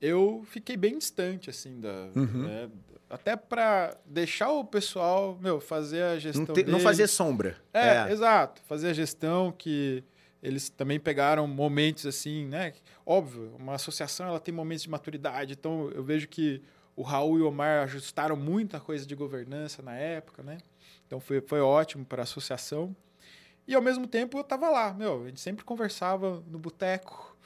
eu 0.00 0.44
fiquei 0.50 0.76
bem 0.76 0.98
distante, 0.98 1.50
assim, 1.50 1.80
da... 1.80 2.10
Uhum. 2.14 2.42
né, 2.46 2.70
até 3.08 3.36
para 3.36 3.96
deixar 4.04 4.50
o 4.50 4.64
pessoal, 4.64 5.38
meu, 5.40 5.60
fazer 5.60 6.02
a 6.02 6.18
gestão 6.18 6.44
Não, 6.46 6.54
te- 6.54 6.64
não 6.64 6.80
fazer 6.80 7.06
sombra. 7.06 7.56
É, 7.72 8.10
exato. 8.10 8.60
Fazer 8.66 8.88
a 8.88 8.92
gestão 8.92 9.52
que 9.52 10.02
eles 10.42 10.68
também 10.68 10.98
pegaram 10.98 11.46
momentos 11.46 12.04
assim, 12.04 12.46
né? 12.46 12.72
Óbvio, 13.04 13.54
uma 13.58 13.74
associação 13.74 14.26
ela 14.26 14.40
tem 14.40 14.52
momentos 14.52 14.82
de 14.82 14.90
maturidade, 14.90 15.52
então 15.52 15.88
eu 15.94 16.02
vejo 16.02 16.26
que 16.28 16.60
o 16.96 17.02
Raul 17.02 17.38
e 17.38 17.42
o 17.42 17.48
Omar 17.48 17.84
ajustaram 17.84 18.36
muita 18.36 18.80
coisa 18.80 19.06
de 19.06 19.14
governança 19.14 19.82
na 19.82 19.94
época, 19.94 20.42
né? 20.42 20.58
Então 21.06 21.20
foi, 21.20 21.40
foi 21.40 21.60
ótimo 21.60 22.04
para 22.04 22.22
a 22.22 22.24
associação. 22.24 22.94
E 23.66 23.74
ao 23.74 23.82
mesmo 23.82 24.06
tempo 24.06 24.38
eu 24.38 24.44
tava 24.44 24.70
lá, 24.70 24.94
meu, 24.94 25.24
a 25.24 25.26
gente 25.26 25.40
sempre 25.40 25.64
conversava 25.64 26.42
no 26.46 26.58
boteco, 26.58 27.36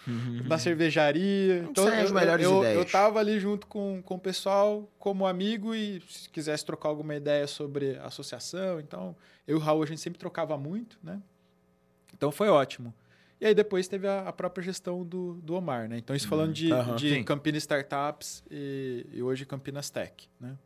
na 0.46 0.58
cervejaria. 0.58 1.58
Então 1.70 1.88
eu, 1.88 2.04
as 2.04 2.12
melhores 2.12 2.44
eu, 2.44 2.58
ideias. 2.58 2.76
eu 2.76 2.84
tava 2.84 3.18
ali 3.18 3.40
junto 3.40 3.66
com, 3.66 4.02
com 4.02 4.14
o 4.14 4.18
pessoal 4.18 4.90
como 4.98 5.26
amigo 5.26 5.74
e 5.74 6.02
se 6.08 6.28
quisesse 6.28 6.64
trocar 6.64 6.90
alguma 6.90 7.14
ideia 7.14 7.46
sobre 7.46 7.96
a 7.98 8.06
associação, 8.06 8.80
então 8.80 9.16
eu 9.46 9.56
e 9.56 9.58
o 9.58 9.62
Raul 9.62 9.82
a 9.82 9.86
gente 9.86 10.00
sempre 10.00 10.18
trocava 10.18 10.56
muito, 10.58 10.98
né? 11.02 11.20
Então 12.14 12.30
foi 12.30 12.48
ótimo. 12.48 12.92
E 13.40 13.46
aí 13.46 13.54
depois 13.54 13.88
teve 13.88 14.06
a, 14.06 14.28
a 14.28 14.32
própria 14.32 14.62
gestão 14.62 15.02
do, 15.02 15.34
do 15.42 15.54
Omar, 15.54 15.88
né? 15.88 15.96
Então 15.96 16.14
isso 16.14 16.28
falando 16.28 16.52
de, 16.52 16.70
aham. 16.70 16.96
de 16.96 17.14
Sim. 17.14 17.24
Campinas 17.24 17.62
Startups 17.62 18.44
e, 18.50 19.06
e 19.10 19.22
hoje 19.22 19.46
Campinas 19.46 19.88
Tech, 19.88 20.28
né? 20.38 20.56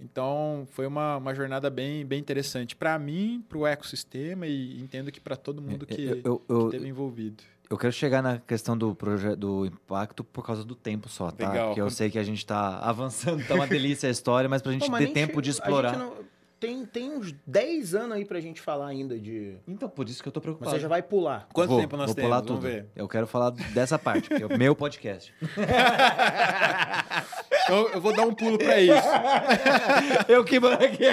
Então 0.00 0.66
foi 0.70 0.86
uma, 0.86 1.16
uma 1.16 1.34
jornada 1.34 1.68
bem, 1.68 2.04
bem 2.06 2.20
interessante 2.20 2.76
para 2.76 2.96
mim, 2.98 3.44
para 3.48 3.58
o 3.58 3.66
ecossistema 3.66 4.46
e 4.46 4.80
entendo 4.80 5.10
que 5.10 5.20
para 5.20 5.34
todo 5.36 5.60
mundo 5.60 5.84
que, 5.84 6.04
eu, 6.04 6.20
eu, 6.24 6.42
eu, 6.48 6.64
que 6.66 6.70
teve 6.72 6.88
envolvido. 6.88 7.42
eu 7.68 7.76
quero 7.76 7.92
chegar 7.92 8.22
na 8.22 8.38
questão 8.38 8.78
do 8.78 8.94
projeto 8.94 9.36
do 9.36 9.66
impacto 9.66 10.22
por 10.22 10.44
causa 10.46 10.64
do 10.64 10.76
tempo 10.76 11.08
só, 11.08 11.30
tá? 11.32 11.48
Legal. 11.50 11.66
Porque 11.68 11.80
eu 11.80 11.90
sei 11.90 12.10
que 12.10 12.18
a 12.18 12.22
gente 12.22 12.46
tá 12.46 12.78
avançando, 12.82 13.44
tá 13.46 13.54
uma 13.56 13.66
delícia 13.66 14.08
a 14.08 14.12
história, 14.12 14.48
mas 14.48 14.62
pra 14.62 14.70
gente 14.70 14.86
Pô, 14.86 14.92
mas 14.92 15.04
ter 15.06 15.12
tempo 15.12 15.42
de 15.42 15.50
a 15.50 15.52
explorar. 15.52 15.88
gente 15.94 15.98
não- 15.98 16.28
tem, 16.60 16.84
tem 16.84 17.08
uns 17.12 17.32
10 17.46 17.94
anos 17.94 18.16
aí 18.16 18.24
pra 18.24 18.40
gente 18.40 18.60
falar 18.60 18.88
ainda 18.88 19.16
de. 19.16 19.54
Então, 19.68 19.88
por 19.88 20.08
isso 20.08 20.20
que 20.20 20.28
eu 20.28 20.32
tô 20.32 20.40
Mas 20.40 20.42
preocupado. 20.42 20.72
você 20.72 20.80
já 20.80 20.88
vai 20.88 21.00
pular. 21.00 21.46
Quanto 21.52 21.68
Vou- 21.70 21.80
tempo 21.80 21.96
nós 21.96 22.06
vou 22.06 22.14
temos? 22.16 22.28
pular 22.28 22.40
Vamos 22.42 22.50
tudo. 22.60 22.60
ver. 22.68 22.86
Eu 22.96 23.06
quero 23.06 23.28
falar 23.28 23.50
dessa 23.50 23.96
parte, 23.96 24.28
que 24.28 24.42
é 24.42 24.44
o 24.44 24.58
meu 24.58 24.74
podcast. 24.74 25.32
Então 27.68 27.88
eu 27.90 28.00
vou 28.00 28.14
dar 28.16 28.22
um 28.26 28.32
pulo 28.32 28.56
para 28.56 28.80
isso. 28.80 29.08
eu 30.26 30.42
que 30.42 30.56
aqui. 30.56 31.04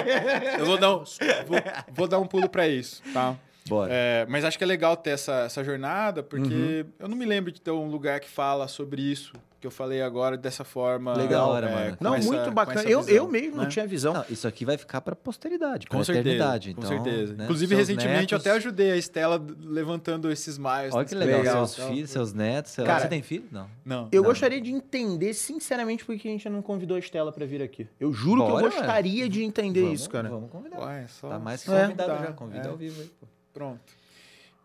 Eu 0.58 0.64
vou 0.64 0.78
dar 0.78 0.94
um, 0.96 1.04
vou, 1.46 1.58
vou 1.92 2.08
dar 2.08 2.18
um 2.18 2.26
pulo 2.26 2.48
para 2.48 2.66
isso, 2.66 3.02
tá? 3.12 3.36
Bora. 3.68 3.90
É, 3.92 4.24
mas 4.28 4.44
acho 4.44 4.56
que 4.56 4.64
é 4.64 4.66
legal 4.66 4.96
ter 4.96 5.10
essa, 5.10 5.40
essa 5.46 5.62
jornada, 5.62 6.22
porque 6.22 6.46
Uhum. 6.86 6.92
eu 7.00 7.08
não 7.08 7.16
me 7.16 7.26
lembro 7.26 7.52
de 7.52 7.60
ter 7.60 7.70
um 7.72 7.88
lugar 7.88 8.20
que 8.20 8.28
fala 8.28 8.68
sobre 8.68 9.02
isso 9.02 9.32
que 9.60 9.66
eu 9.66 9.70
falei 9.70 10.02
agora 10.02 10.36
dessa 10.36 10.64
forma. 10.64 11.14
Legal. 11.14 11.48
Hora, 11.50 11.68
é, 11.68 11.74
mano. 11.74 11.96
Não, 12.00 12.14
essa- 12.14 12.26
muito 12.26 12.50
bacana. 12.50 12.82
Eu, 12.88 13.00
visão, 13.02 13.14
eu 13.16 13.28
mesmo 13.28 13.56
não 13.56 13.64
né? 13.64 13.70
tinha 13.70 13.86
visão. 13.86 14.12
Não, 14.14 14.24
isso 14.28 14.46
aqui 14.46 14.64
vai 14.64 14.76
ficar 14.76 15.00
pra 15.00 15.16
posteridade, 15.16 15.86
certeza, 15.90 16.12
eternidade. 16.12 16.74
com 16.74 16.80
então, 16.82 16.90
certeza. 17.04 17.34
né, 17.34 17.44
Inclusive, 17.44 17.74
seus 17.74 17.88
recentemente, 17.88 18.32
eu 18.32 18.38
netos- 18.38 18.46
até 18.46 18.56
ajudei 18.56 18.92
a 18.92 18.96
Estela 18.96 19.44
levantando 19.60 20.30
esses 20.30 20.58
miles. 20.58 20.92
Olha 20.94 21.04
que 21.04 21.14
legal, 21.14 21.38
Legal. 21.38 21.66
seus 21.66 21.88
filhos, 21.88 22.10
seus 22.10 22.32
netos, 22.32 22.72
sei 22.72 22.84
lá. 22.84 22.88
Cara, 22.90 23.00
Você 23.02 23.08
tem 23.08 23.22
filho? 23.22 23.44
Não. 23.50 23.66
Não. 23.84 24.08
Eu 24.12 24.22
Não. 24.22 24.28
gostaria 24.30 24.60
de 24.60 24.70
entender, 24.70 25.32
sinceramente, 25.34 26.04
por 26.04 26.16
que 26.16 26.28
a 26.28 26.30
gente 26.30 26.48
não 26.48 26.60
convidou 26.62 26.96
a 26.96 27.00
Estela 27.00 27.32
pra 27.32 27.46
vir 27.46 27.62
aqui. 27.62 27.88
Eu 27.98 28.12
juro 28.12 28.44
que 28.44 28.50
Bora, 28.50 28.66
eu 28.66 28.70
gostaria 28.70 29.28
de 29.28 29.42
entender 29.42 29.82
Vamos- 29.82 30.00
isso, 30.00 30.10
cara. 30.10 30.28
Vamos 30.28 30.50
convidar. 30.50 30.80
Ué, 30.80 31.06
só, 31.08 31.28
Tá 31.30 31.38
mais 31.38 31.60
que 31.62 31.66
só 31.70 31.80
convidado 31.80 32.12
tá, 32.12 32.24
já, 32.26 32.32
convida 32.32 32.66
é. 32.68 32.70
ao 32.70 32.76
vivo 32.76 33.00
aí, 33.00 33.08
pô. 33.20 33.26
Pronto. 33.54 33.80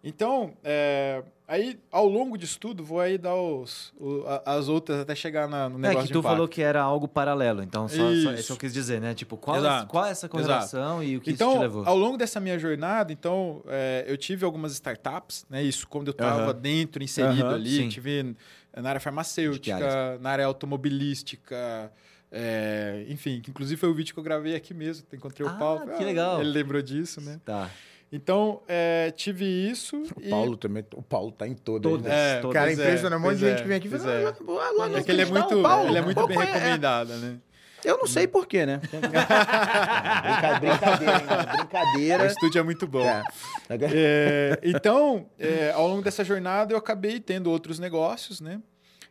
Então, 0.03 0.53
é, 0.63 1.23
aí 1.47 1.79
ao 1.91 2.07
longo 2.07 2.35
disso 2.35 2.59
tudo, 2.59 2.83
vou 2.83 2.99
aí 2.99 3.19
dar 3.19 3.35
os, 3.35 3.93
o- 3.99 4.23
as 4.43 4.67
outras 4.67 4.99
até 4.99 5.13
chegar 5.13 5.47
na- 5.47 5.69
no 5.69 5.77
É 5.77 5.81
negócio 5.89 6.01
que 6.01 6.07
de 6.07 6.13
tu 6.13 6.23
falou 6.23 6.47
que 6.47 6.59
era 6.61 6.81
algo 6.81 7.07
paralelo, 7.07 7.61
então 7.61 7.87
só, 7.87 7.95
só 7.97 8.09
Isso. 8.11 8.31
isso 8.33 8.53
eu 8.53 8.57
quis 8.57 8.73
dizer, 8.73 8.99
né? 8.99 9.13
Tipo, 9.13 9.37
qual, 9.37 9.57
é, 9.57 9.59
Exato. 9.59 9.87
qual 9.87 10.05
é 10.05 10.09
essa 10.09 10.27
correlação 10.27 11.03
e 11.03 11.17
o 11.17 11.21
que 11.21 11.29
isso 11.29 11.35
então, 11.43 11.53
te 11.53 11.59
levou? 11.59 11.83
ao 11.85 11.95
longo 11.95 12.17
dessa 12.17 12.39
minha 12.39 12.57
jornada, 12.57 13.13
então, 13.13 13.61
é, 13.67 14.03
eu 14.07 14.17
tive 14.17 14.43
algumas 14.43 14.71
startups, 14.73 15.45
né? 15.47 15.61
Isso 15.61 15.87
quando 15.87 16.07
eu 16.07 16.11
estava 16.13 16.51
dentro, 16.51 17.03
inserido 17.03 17.45
ali. 17.47 17.77
sim. 17.77 17.89
Tive 17.89 18.35
na 18.75 18.89
área 18.89 18.99
que 18.99 19.03
farmacêutica, 19.03 20.17
na 20.19 20.31
área 20.31 20.45
automobilística, 20.47 21.91
é, 22.31 23.05
enfim, 23.09 23.39
que 23.41 23.51
inclusive 23.51 23.79
foi 23.79 23.89
o 23.89 23.93
vídeo 23.93 24.13
que 24.13 24.19
eu 24.19 24.23
gravei 24.23 24.55
aqui 24.55 24.73
mesmo. 24.73 25.05
Encontrei 25.13 25.47
Ah, 25.47 25.51
o 25.51 25.57
Paulo. 25.59 25.87
que 25.97 26.03
legal. 26.03 26.39
Ele 26.41 26.49
lembrou 26.49 26.81
disso, 26.81 27.19
né? 27.21 27.39
Tá. 27.45 27.69
Então, 28.11 28.61
é, 28.67 29.09
tive 29.11 29.45
isso. 29.45 30.03
O 30.17 30.21
e- 30.21 30.29
Paulo 30.29 30.57
também. 30.57 30.83
O 30.95 31.01
Paulo 31.01 31.31
tá 31.31 31.47
em 31.47 31.53
todas. 31.53 31.89
Todas. 31.89 32.05
né? 32.07 32.37
É, 32.37 32.41
todas. 32.41 32.53
Cara, 32.53 32.69
é, 32.69 32.73
impressionante. 32.73 33.19
Um 33.19 33.23
monte 33.23 33.37
de 33.37 33.45
gente 33.45 33.59
é, 33.59 33.61
que 33.61 33.67
vem 33.69 33.77
aqui 33.77 33.87
e 33.87 33.91
fala. 33.91 34.11
é. 34.13 34.25
"Ah, 34.27 34.71
lá 34.77 34.89
no 34.89 34.97
É 34.97 35.03
que 35.03 35.11
ele 35.11 35.21
é 35.21 35.25
muito, 35.25 35.61
Paulo, 35.61 35.87
ele 35.89 35.97
é 35.97 36.01
muito 36.01 36.27
bem 36.27 36.35
conhece." 36.37 36.57
recomendado, 36.59 37.07
né? 37.17 37.37
Eu 37.83 37.97
não 37.97 38.05
sei 38.05 38.27
porquê, 38.27 38.63
né? 38.65 38.79
Brinca- 38.91 40.59
brincadeira, 40.59 41.13
hein? 41.17 41.23
O 41.53 41.57
Brincadeira. 41.57 42.25
estúdio 42.27 42.59
é 42.59 42.63
muito 42.63 42.85
bom. 42.85 43.05
É. 43.07 43.23
É, 43.69 44.59
então, 44.63 45.25
é, 45.39 45.71
ao 45.71 45.87
longo 45.87 46.01
dessa 46.03 46.23
jornada, 46.23 46.73
eu 46.73 46.77
acabei 46.77 47.19
tendo 47.19 47.49
outros 47.49 47.79
negócios, 47.79 48.39
né? 48.41 48.61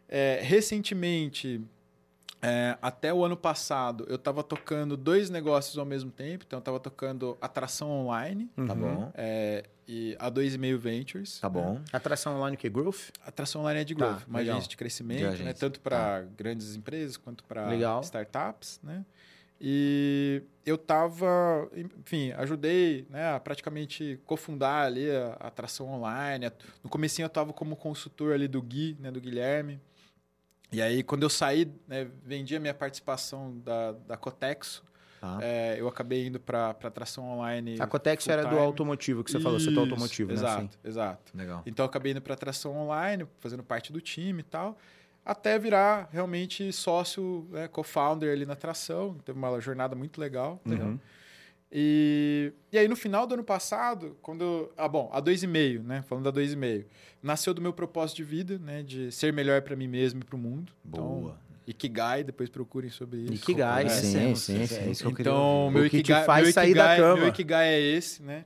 É, 0.08 0.38
recentemente, 0.42 1.60
é, 2.42 2.76
até 2.80 3.12
o 3.12 3.24
ano 3.24 3.36
passado, 3.36 4.04
eu 4.08 4.16
estava 4.16 4.42
tocando 4.42 4.96
dois 4.96 5.28
negócios 5.30 5.76
ao 5.76 5.84
mesmo 5.84 6.10
tempo. 6.10 6.44
Então, 6.46 6.56
eu 6.58 6.60
estava 6.60 6.80
tocando 6.80 7.36
atração 7.40 7.90
online 7.90 8.50
Tá 8.66 8.74
bom. 8.74 9.10
é, 9.14 9.64
e 9.86 10.16
a 10.18 10.30
2,5 10.30 10.76
Ventures. 10.78 11.40
Tá 11.40 11.48
bom. 11.48 11.80
Atração 11.92 12.36
online 12.36 12.56
que 12.56 12.68
Growth? 12.70 13.10
Atração 13.26 13.60
online 13.62 13.80
é 13.80 13.84
de 13.84 13.94
Tá, 13.94 14.06
growth, 14.06 14.26
uma 14.28 14.38
legal. 14.38 14.54
agência 14.54 14.70
de 14.70 14.76
crescimento, 14.76 15.18
De 15.18 15.24
né? 15.24 15.30
agência, 15.30 15.54
tanto 15.54 15.80
para 15.80 16.22
grandes 16.36 16.74
empresas 16.76 17.16
quanto 17.16 17.44
para 17.44 17.74
startups, 18.02 18.80
né? 18.82 19.04
E 19.62 20.42
eu 20.64 20.78
tava, 20.78 21.68
enfim, 21.76 22.32
ajudei, 22.32 23.06
né, 23.10 23.34
a 23.34 23.38
praticamente 23.40 24.18
cofundar 24.24 24.86
ali 24.86 25.10
a, 25.10 25.36
a 25.38 25.48
atração 25.48 25.86
online. 25.88 26.50
No 26.82 26.88
comecinho 26.88 27.26
eu 27.26 27.30
tava 27.30 27.52
como 27.52 27.76
consultor 27.76 28.32
ali 28.32 28.48
do 28.48 28.62
Gui, 28.62 28.96
né, 28.98 29.10
do 29.10 29.20
Guilherme. 29.20 29.78
E 30.72 30.80
aí 30.80 31.02
quando 31.02 31.22
eu 31.22 31.30
saí, 31.30 31.70
né, 31.86 32.08
vendi 32.24 32.54
a 32.56 32.60
minha 32.60 32.74
participação 32.74 33.58
da, 33.58 33.92
da 33.92 34.16
Cotexo, 34.16 34.84
Tá. 35.20 35.38
é, 35.42 35.76
eu 35.78 35.86
acabei 35.86 36.26
indo 36.26 36.40
para 36.40 36.70
atração 36.70 37.24
online. 37.28 37.76
A 37.78 37.86
Cotex 37.86 38.26
era 38.26 38.42
do 38.46 38.58
automotivo 38.58 39.22
que 39.22 39.30
você 39.30 39.38
falou, 39.38 39.60
setor 39.60 39.72
Isso, 39.72 39.80
automotivo, 39.80 40.28
né? 40.30 40.34
Exato, 40.34 40.78
exato. 40.82 41.36
Legal. 41.36 41.62
Então 41.66 41.84
eu 41.84 41.88
acabei 41.90 42.12
indo 42.12 42.22
para 42.22 42.32
atração 42.32 42.74
online, 42.74 43.26
fazendo 43.38 43.62
parte 43.62 43.92
do 43.92 44.00
time 44.00 44.40
e 44.40 44.44
tal, 44.44 44.78
até 45.22 45.58
virar 45.58 46.08
realmente 46.10 46.72
sócio, 46.72 47.46
né, 47.50 47.68
co-founder 47.68 48.32
ali 48.32 48.46
na 48.46 48.54
atração. 48.54 49.14
Teve 49.22 49.38
uma 49.38 49.60
jornada 49.60 49.94
muito 49.94 50.18
legal. 50.18 50.58
Uhum. 50.64 50.98
E, 51.72 52.52
e 52.72 52.78
aí 52.78 52.88
no 52.88 52.96
final 52.96 53.26
do 53.26 53.34
ano 53.34 53.44
passado, 53.44 54.16
quando 54.20 54.42
eu- 54.42 54.72
ah 54.76 54.88
bom, 54.88 55.08
a 55.12 55.20
2,5, 55.20 55.82
né, 55.84 56.02
falando 56.02 56.24
da 56.24 56.30
2,5, 56.32 56.86
nasceu 57.22 57.54
do 57.54 57.60
meu 57.62 57.72
propósito 57.72 58.16
de 58.16 58.24
vida, 58.24 58.58
né, 58.58 58.82
de 58.82 59.12
ser 59.12 59.32
melhor 59.32 59.62
para 59.62 59.76
mim 59.76 59.86
mesmo 59.86 60.20
e 60.20 60.24
para 60.24 60.34
o 60.34 60.38
mundo. 60.38 60.72
Boa. 60.82 61.30
Então, 61.30 61.50
Ikigai, 61.66 62.24
depois 62.24 62.48
procurem 62.48 62.90
sobre 62.90 63.18
isso. 63.20 63.34
Ikigai, 63.34 63.84
É, 63.84 63.88
sim, 63.90 64.00
Conhecemos, 64.00 64.40
sim, 64.40 64.60
é 64.62 64.66
sim. 64.66 64.90
isso 64.90 65.02
que 65.02 65.08
eu 65.08 65.14
queria 65.14 65.30
então, 65.30 65.70
meu 65.70 65.82
O 65.82 65.84
que 65.84 65.98
te 65.98 66.00
Ikigai, 66.00 66.24
faz 66.24 66.44
meu 66.44 66.52
sair 66.52 66.74
da 66.74 66.80
Ikigai- 66.86 66.96
cama. 66.98 67.16
Meu 67.20 67.28
Ikigai 67.28 67.68
é 67.68 67.80
esse, 67.80 68.22
né? 68.22 68.44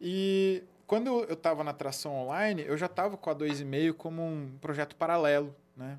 E 0.00 0.62
quando 0.86 1.08
eu 1.24 1.32
estava 1.32 1.64
na 1.64 1.72
tração 1.72 2.14
online, 2.14 2.62
eu 2.64 2.76
já 2.76 2.86
estava 2.86 3.16
com 3.16 3.30
a 3.30 3.34
2,5 3.34 3.94
como 3.94 4.22
um 4.22 4.52
projeto 4.60 4.94
paralelo, 4.94 5.52
né? 5.76 5.98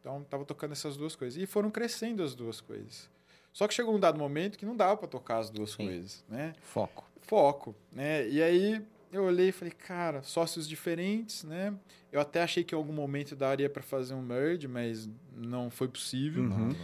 Então, 0.00 0.20
estava 0.22 0.44
tocando 0.44 0.72
essas 0.72 0.96
duas 0.96 1.16
coisas. 1.16 1.42
E 1.42 1.46
foram 1.46 1.70
crescendo 1.70 2.22
as 2.22 2.34
duas 2.34 2.60
coisas. 2.60 3.10
Só 3.54 3.68
que 3.68 3.72
chegou 3.72 3.94
um 3.94 4.00
dado 4.00 4.18
momento 4.18 4.58
que 4.58 4.66
não 4.66 4.76
dava 4.76 4.96
para 4.96 5.06
tocar 5.06 5.38
as 5.38 5.48
duas 5.48 5.70
Sim. 5.70 5.86
coisas, 5.86 6.24
né? 6.28 6.54
Foco. 6.60 7.08
Foco, 7.22 7.74
né? 7.92 8.28
E 8.28 8.42
aí 8.42 8.84
eu 9.12 9.22
olhei 9.24 9.48
e 9.48 9.52
falei, 9.52 9.72
cara, 9.72 10.22
sócios 10.24 10.68
diferentes, 10.68 11.44
né? 11.44 11.72
Eu 12.10 12.20
até 12.20 12.42
achei 12.42 12.64
que 12.64 12.74
em 12.74 12.78
algum 12.78 12.92
momento 12.92 13.36
daria 13.36 13.70
para 13.70 13.82
fazer 13.82 14.12
um 14.12 14.20
merge, 14.20 14.66
mas 14.66 15.08
não 15.32 15.70
foi 15.70 15.86
possível. 15.86 16.42
Uhum. 16.42 16.74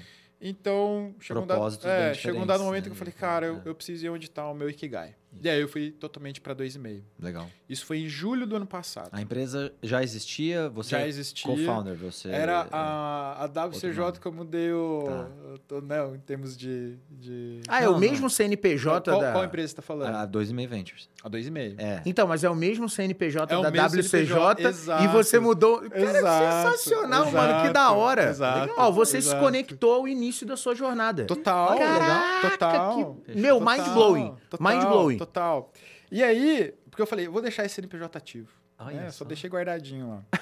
Então, 0.41 1.13
chegou 1.21 1.43
um, 1.43 1.47
dado, 1.47 1.87
é, 1.87 2.15
chegou 2.15 2.41
um 2.41 2.47
dado 2.47 2.63
momento 2.63 2.85
né? 2.85 2.91
que 2.91 2.95
eu 2.95 2.99
falei, 2.99 3.13
cara, 3.13 3.47
eu, 3.47 3.57
É. 3.57 3.63
eu 3.67 3.75
preciso 3.75 4.07
ir 4.07 4.09
onde 4.09 4.27
está 4.27 4.49
o 4.49 4.55
meu 4.55 4.71
Ikigai. 4.71 5.15
E 5.43 5.49
aí 5.49 5.61
eu 5.61 5.69
fui 5.69 5.91
totalmente 5.93 6.41
para 6.41 6.55
2,5. 6.55 7.03
Legal. 7.19 7.47
Isso 7.69 7.87
foi 7.87 7.99
em 8.01 8.09
julho 8.09 8.47
do 8.47 8.57
ano 8.57 8.67
passado. 8.67 9.11
A 9.13 9.23
empresa 9.23 9.73
já 9.83 10.03
existia, 10.03 10.69
você 10.69 10.91
Já 10.91 11.01
é 11.03 11.09
existia. 11.09 11.49
co-founder, 11.51 11.95
você... 11.97 12.29
Era 12.31 12.63
é, 12.65 12.69
a, 12.73 13.45
a 13.45 13.67
WCJ 13.67 14.19
que 14.21 14.27
eu 14.27 14.33
mudei 14.33 14.73
o... 14.73 15.05
Tá. 15.07 15.29
eu 15.53 15.59
tô- 15.59 15.81
não, 15.81 16.17
em 16.17 16.19
termos 16.19 16.57
de... 16.57 16.97
de... 17.09 17.61
Ah, 17.69 17.81
é 17.81 17.87
Não, 17.87 17.95
o 17.95 17.99
mesmo 17.99 18.29
CNPJ 18.29 19.09
qual, 19.11 19.21
da. 19.23 19.33
qual 19.33 19.45
empresa 19.45 19.69
você 19.69 19.73
está 19.73 19.83
falando? 19.83 20.15
a 20.17 20.27
2,5 20.27 20.67
Ventures. 20.69 21.09
A 21.23 21.31
2,5. 21.31 21.75
É. 21.79 22.03
Então, 22.05 22.27
mas 22.27 22.43
é 22.43 22.51
o 22.51 22.55
mesmo 22.57 22.89
CNPJ 22.89 23.55
É 23.55 23.57
o 23.57 23.63
da 23.63 23.71
mesmo 23.71 23.87
WCJ 24.01 24.27
CNPJ, 24.27 24.63
e 24.63 24.67
exato. 24.67 25.09
você 25.11 25.39
mudou. 25.39 25.81
Cara, 25.89 26.01
Exato, 26.19 26.79
sensacional, 26.79 27.31
mano. 27.31 27.49
Que 27.49 27.55
exato, 27.61 27.73
da 27.73 27.93
hora. 27.93 28.31
exato, 28.31 28.75
Ó, 28.77 28.91
você 28.91 29.21
se 29.23 29.29
exato. 29.29 29.45
conectou 29.45 29.95
ao 29.95 30.09
início 30.09 30.45
da 30.47 30.57
sua 30.57 30.75
jornada. 30.75 31.25
Total, 31.25 31.79
Caraca, 31.79 32.51
total. 32.51 33.15
que- 33.25 33.39
Meu, 33.39 33.59
Total, 33.61 33.77
mind 33.79 33.95
blowing. 33.95 34.35
total, 34.51 34.73
Mind 34.73 34.89
blowing. 34.89 35.19
Total. 35.25 35.71
E 36.11 36.23
aí, 36.23 36.75
porque 36.91 37.03
eu 37.03 37.07
falei, 37.07 37.27
eu 37.27 37.33
vou 37.33 37.43
deixar 37.43 37.65
esse 37.65 37.75
CNPJ 37.77 38.17
ativo. 38.19 38.49
Olha 38.79 38.97
né? 39.03 39.11
só. 39.11 39.19
Só 39.19 39.25
deixei 39.27 39.49
guardadinho 39.51 40.09
lá. 40.09 40.25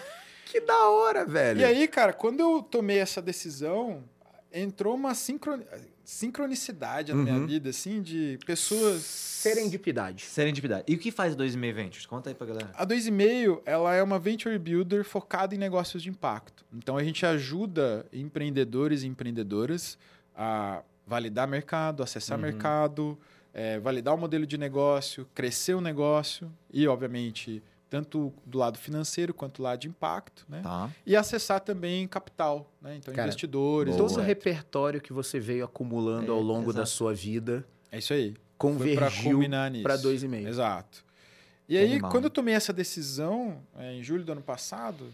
Que 0.51 0.63
da 0.63 0.89
hora, 0.89 1.27
velho. 1.27 1.61
E 1.61 1.65
aí, 1.65 1.87
cara, 1.87 2.11
quando 2.11 2.41
eu 2.41 2.63
tomei 2.63 2.97
essa 2.99 3.21
decisão, 3.21 4.03
entrou 4.51 4.95
uma 4.95 5.15
sincron... 5.15 5.61
sincronicidade 6.03 7.13
na 7.13 7.23
minha 7.23 7.35
Uhum. 7.37 7.47
vida, 7.47 7.71
assim, 7.71 8.01
de 8.03 8.39
pessoas. 8.47 9.03
Serendipidade. 9.03 10.25
Serendipidade. 10.25 10.85
E 10.89 10.95
o 10.95 10.99
que 10.99 11.11
faz 11.11 11.35
a 11.35 11.37
2,5 11.37 11.75
Ventures? 11.75 12.07
Conta 12.07 12.31
aí 12.31 12.35
pra 12.35 12.47
galera. 12.47 12.71
A 12.75 12.87
2,5, 12.87 13.61
ela 13.67 13.95
é 13.95 14.03
uma 14.03 14.19
venture 14.19 14.59
builder 14.59 15.05
focada 15.05 15.55
em 15.55 15.59
negócios 15.59 16.03
de 16.03 16.09
impacto. 16.09 16.65
Então 16.73 16.97
a 16.97 17.05
gente 17.05 17.25
ajuda 17.27 18.07
empreendedores 18.13 19.03
e 19.03 19.07
empreendedoras 19.07 19.99
a 20.35 20.83
validar 21.07 21.47
mercado, 21.47 22.03
acessar 22.03 22.37
Uhum. 22.39 22.43
mercado, 22.45 23.19
eh, 23.55 23.79
validar 23.79 24.15
o 24.15 24.19
modelo 24.19 24.47
de 24.47 24.57
negócio, 24.59 25.27
crescer 25.35 25.75
o 25.75 25.81
negócio 25.81 26.51
e, 26.73 26.87
obviamente, 26.87 27.63
tanto 27.91 28.33
do 28.45 28.59
lado 28.59 28.79
financeiro 28.79 29.33
quanto 29.33 29.57
do 29.57 29.63
lado 29.63 29.81
de 29.81 29.89
impacto, 29.89 30.45
né? 30.49 30.61
Tá. 30.63 30.91
E 31.07 31.17
acessar 31.17 31.61
também 31.61 32.07
capital, 32.07 32.71
né? 32.83 32.97
Então 32.97 33.15
Cara, 33.15 33.29
investidores. 33.29 33.97
boa. 33.97 34.09
Todo 34.09 34.19
o 34.19 34.23
repertório 34.23 35.01
que 35.01 35.13
você 35.13 35.41
veio 35.41 35.65
acumulando 35.65 36.31
ao 36.31 36.39
É, 36.39 36.43
longo 36.43 36.73
da 36.73 36.81
exato. 36.83 36.91
sua 36.91 37.15
vida 37.15 37.65
É 37.91 37.99
isso 37.99 38.13
aí. 38.13 38.35
Convergiu 38.59 39.31
culminar 39.33 39.71
nisso. 39.71 39.85
para 39.85 39.97
dois 39.97 40.23
e 40.23 40.29
meio. 40.29 40.49
Exato. 40.49 41.05
E 41.69 41.77
aí, 41.79 41.93
Animal, 41.93 42.11
quando 42.11 42.25
eu 42.25 42.31
tomei 42.31 42.55
essa 42.55 42.73
decisão, 42.73 43.63
é, 43.77 43.95
em 43.95 44.03
julho 44.03 44.25
do 44.25 44.33
ano 44.33 44.43
passado, 44.43 45.07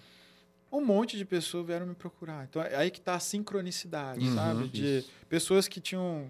um 0.72 0.80
monte 0.85 1.16
de 1.16 1.24
pessoas 1.24 1.66
vieram 1.66 1.87
me 1.87 1.95
procurar. 1.95 2.45
Então, 2.49 2.61
é 2.62 2.74
aí 2.74 2.91
que 2.91 3.01
tá 3.01 3.14
a 3.14 3.20
sincronicidade, 3.20 4.26
Uhum, 4.26 4.35
sabe? 4.35 4.68
De 4.68 4.99
isso. 4.99 5.11
pessoas 5.28 5.68
que 5.68 5.80
tinham. 5.80 6.28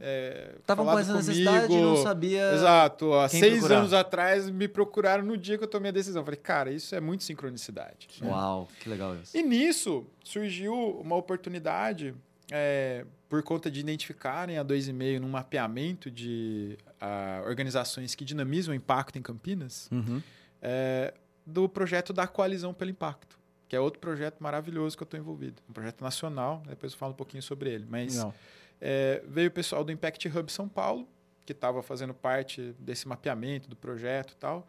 É, 0.00 0.52
é, 0.54 0.58
Estavam 0.58 0.84
com 0.84 0.98
essa 0.98 1.14
necessidade 1.14 1.64
e 1.64 1.68
comigo. 1.68 1.86
não 1.86 1.96
sabia... 2.02 2.52
Exato. 2.54 3.12
Há 3.14 3.28
seis 3.28 3.58
procurar. 3.58 3.78
anos 3.78 3.92
atrás 3.92 4.50
me 4.50 4.66
procuraram 4.66 5.24
no 5.24 5.36
dia 5.36 5.56
que 5.58 5.64
eu 5.64 5.68
tomei 5.68 5.90
a 5.90 5.92
decisão. 5.92 6.24
Falei, 6.24 6.40
cara, 6.40 6.70
isso 6.72 6.94
é 6.94 7.00
muito 7.00 7.22
sincronicidade. 7.24 8.08
né? 8.20 8.28
Uau, 8.30 8.68
que 8.80 8.88
legal 8.88 9.14
isso. 9.16 9.36
E 9.36 9.42
nisso 9.42 10.04
surgiu 10.24 10.74
uma 11.00 11.16
oportunidade 11.16 12.14
é, 12.50 13.04
por 13.28 13.42
conta 13.42 13.70
de 13.70 13.80
identificarem 13.80 14.58
a 14.58 14.64
2,5 14.64 15.18
num 15.20 15.28
mapeamento 15.28 16.10
de 16.10 16.76
ah, 17.00 17.42
organizações 17.46 18.14
que 18.14 18.24
dinamizam 18.24 18.72
o 18.72 18.76
impacto 18.76 19.18
em 19.18 19.22
Campinas, 19.22 19.88
Uhum. 19.92 20.20
é, 20.60 21.14
do 21.46 21.68
projeto 21.68 22.12
da 22.12 22.26
Coalizão 22.26 22.72
pelo 22.74 22.90
Impacto, 22.90 23.38
que 23.68 23.74
é 23.74 23.80
outro 23.80 24.00
projeto 24.00 24.38
maravilhoso 24.40 24.96
que 24.96 25.02
eu 25.02 25.06
estou 25.06 25.18
envolvido. 25.18 25.62
Um 25.68 25.72
projeto 25.72 26.02
nacional, 26.02 26.62
depois 26.68 26.92
eu 26.92 26.98
falo 26.98 27.12
um 27.12 27.16
pouquinho 27.16 27.42
sobre 27.42 27.70
ele. 27.70 27.86
Mas 27.88 28.14
Legal. 28.16 28.34
É, 28.84 29.22
veio 29.28 29.48
o 29.48 29.52
pessoal 29.52 29.84
do 29.84 29.92
Impact 29.92 30.26
Hub 30.28 30.50
São 30.50 30.68
Paulo, 30.68 31.08
que 31.46 31.52
estava 31.52 31.80
fazendo 31.82 32.12
parte 32.12 32.74
desse 32.80 33.06
mapeamento 33.06 33.68
do 33.68 33.76
projeto 33.76 34.32
e 34.32 34.36
tal, 34.36 34.66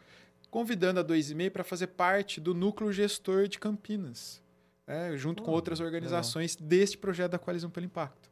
convidando 0.51 0.99
a 0.99 1.03
2,5 1.03 1.49
para 1.49 1.63
fazer 1.63 1.87
parte 1.87 2.39
do 2.39 2.53
núcleo 2.53 2.93
gestor 2.93 3.47
de 3.47 3.57
Campinas, 3.57 4.39
né, 4.85 5.17
junto 5.17 5.41
com 5.41 5.49
outras 5.49 5.79
organizações 5.79 6.55
deste 6.55 6.95
projeto 6.95 7.31
da 7.31 7.39
Coalizão 7.39 7.71
pelo 7.71 7.87
Impacto. 7.87 8.29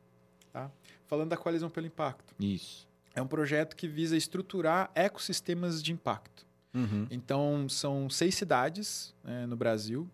Tá? 0.53 0.69
Falando 1.07 1.29
da 1.29 1.37
Coalizão 1.37 1.69
pelo 1.69 1.87
Impacto, 1.87 2.35
Isso. 2.39 2.87
é 3.15 3.21
um 3.21 3.27
projeto 3.27 3.75
que 3.75 3.87
visa 3.87 4.15
estruturar 4.15 4.91
ecossistemas 4.93 5.81
de 5.81 5.91
impacto. 5.91 6.45
Uhum. 6.75 7.07
Então, 7.09 7.67
são 7.67 8.07
seis 8.07 8.35
cidades 8.35 9.15
né, 9.23 9.47
no 9.47 9.57
Brasil. 9.57 10.07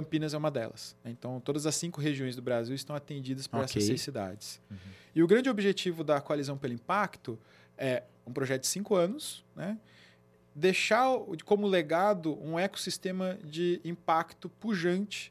Campinas 0.00 0.34
é 0.34 0.38
uma 0.38 0.50
delas. 0.50 0.96
Então, 1.04 1.40
todas 1.40 1.66
as 1.66 1.74
cinco 1.74 2.00
regiões 2.00 2.36
do 2.36 2.42
Brasil 2.42 2.74
estão 2.74 2.94
atendidas 2.94 3.46
por 3.46 3.58
Ok. 3.58 3.64
essas 3.64 3.84
seis 3.84 4.00
cidades. 4.02 4.60
Uhum. 4.70 4.76
E 5.14 5.22
o 5.22 5.26
grande 5.26 5.48
objetivo 5.48 6.04
da 6.04 6.20
Coalizão 6.20 6.56
pelo 6.58 6.74
Impacto 6.74 7.38
é 7.78 8.02
um 8.26 8.32
projeto 8.32 8.62
de 8.62 8.68
cinco 8.68 8.94
anos, 8.94 9.44
né? 9.54 9.78
deixar 10.54 11.06
como 11.44 11.66
legado 11.66 12.38
um 12.42 12.58
ecossistema 12.58 13.38
de 13.44 13.78
impacto 13.84 14.48
pujante 14.48 15.30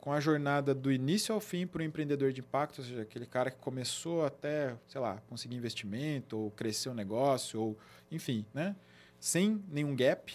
com 0.00 0.12
a 0.12 0.18
jornada 0.18 0.74
do 0.74 0.90
início 0.90 1.32
ao 1.34 1.40
fim 1.40 1.66
para 1.66 1.80
o 1.80 1.84
empreendedor 1.84 2.32
de 2.32 2.40
impacto, 2.40 2.78
ou 2.80 2.84
seja, 2.84 3.02
aquele 3.02 3.26
cara 3.26 3.50
que 3.50 3.58
começou 3.58 4.24
até, 4.24 4.74
sei 4.88 5.00
lá, 5.00 5.22
conseguir 5.28 5.56
investimento 5.56 6.36
ou 6.36 6.50
crescer 6.50 6.88
o 6.88 6.94
negócio, 6.94 7.60
ou 7.60 7.78
enfim, 8.10 8.44
né? 8.52 8.74
sem 9.20 9.62
nenhum 9.68 9.94
gap. 9.94 10.34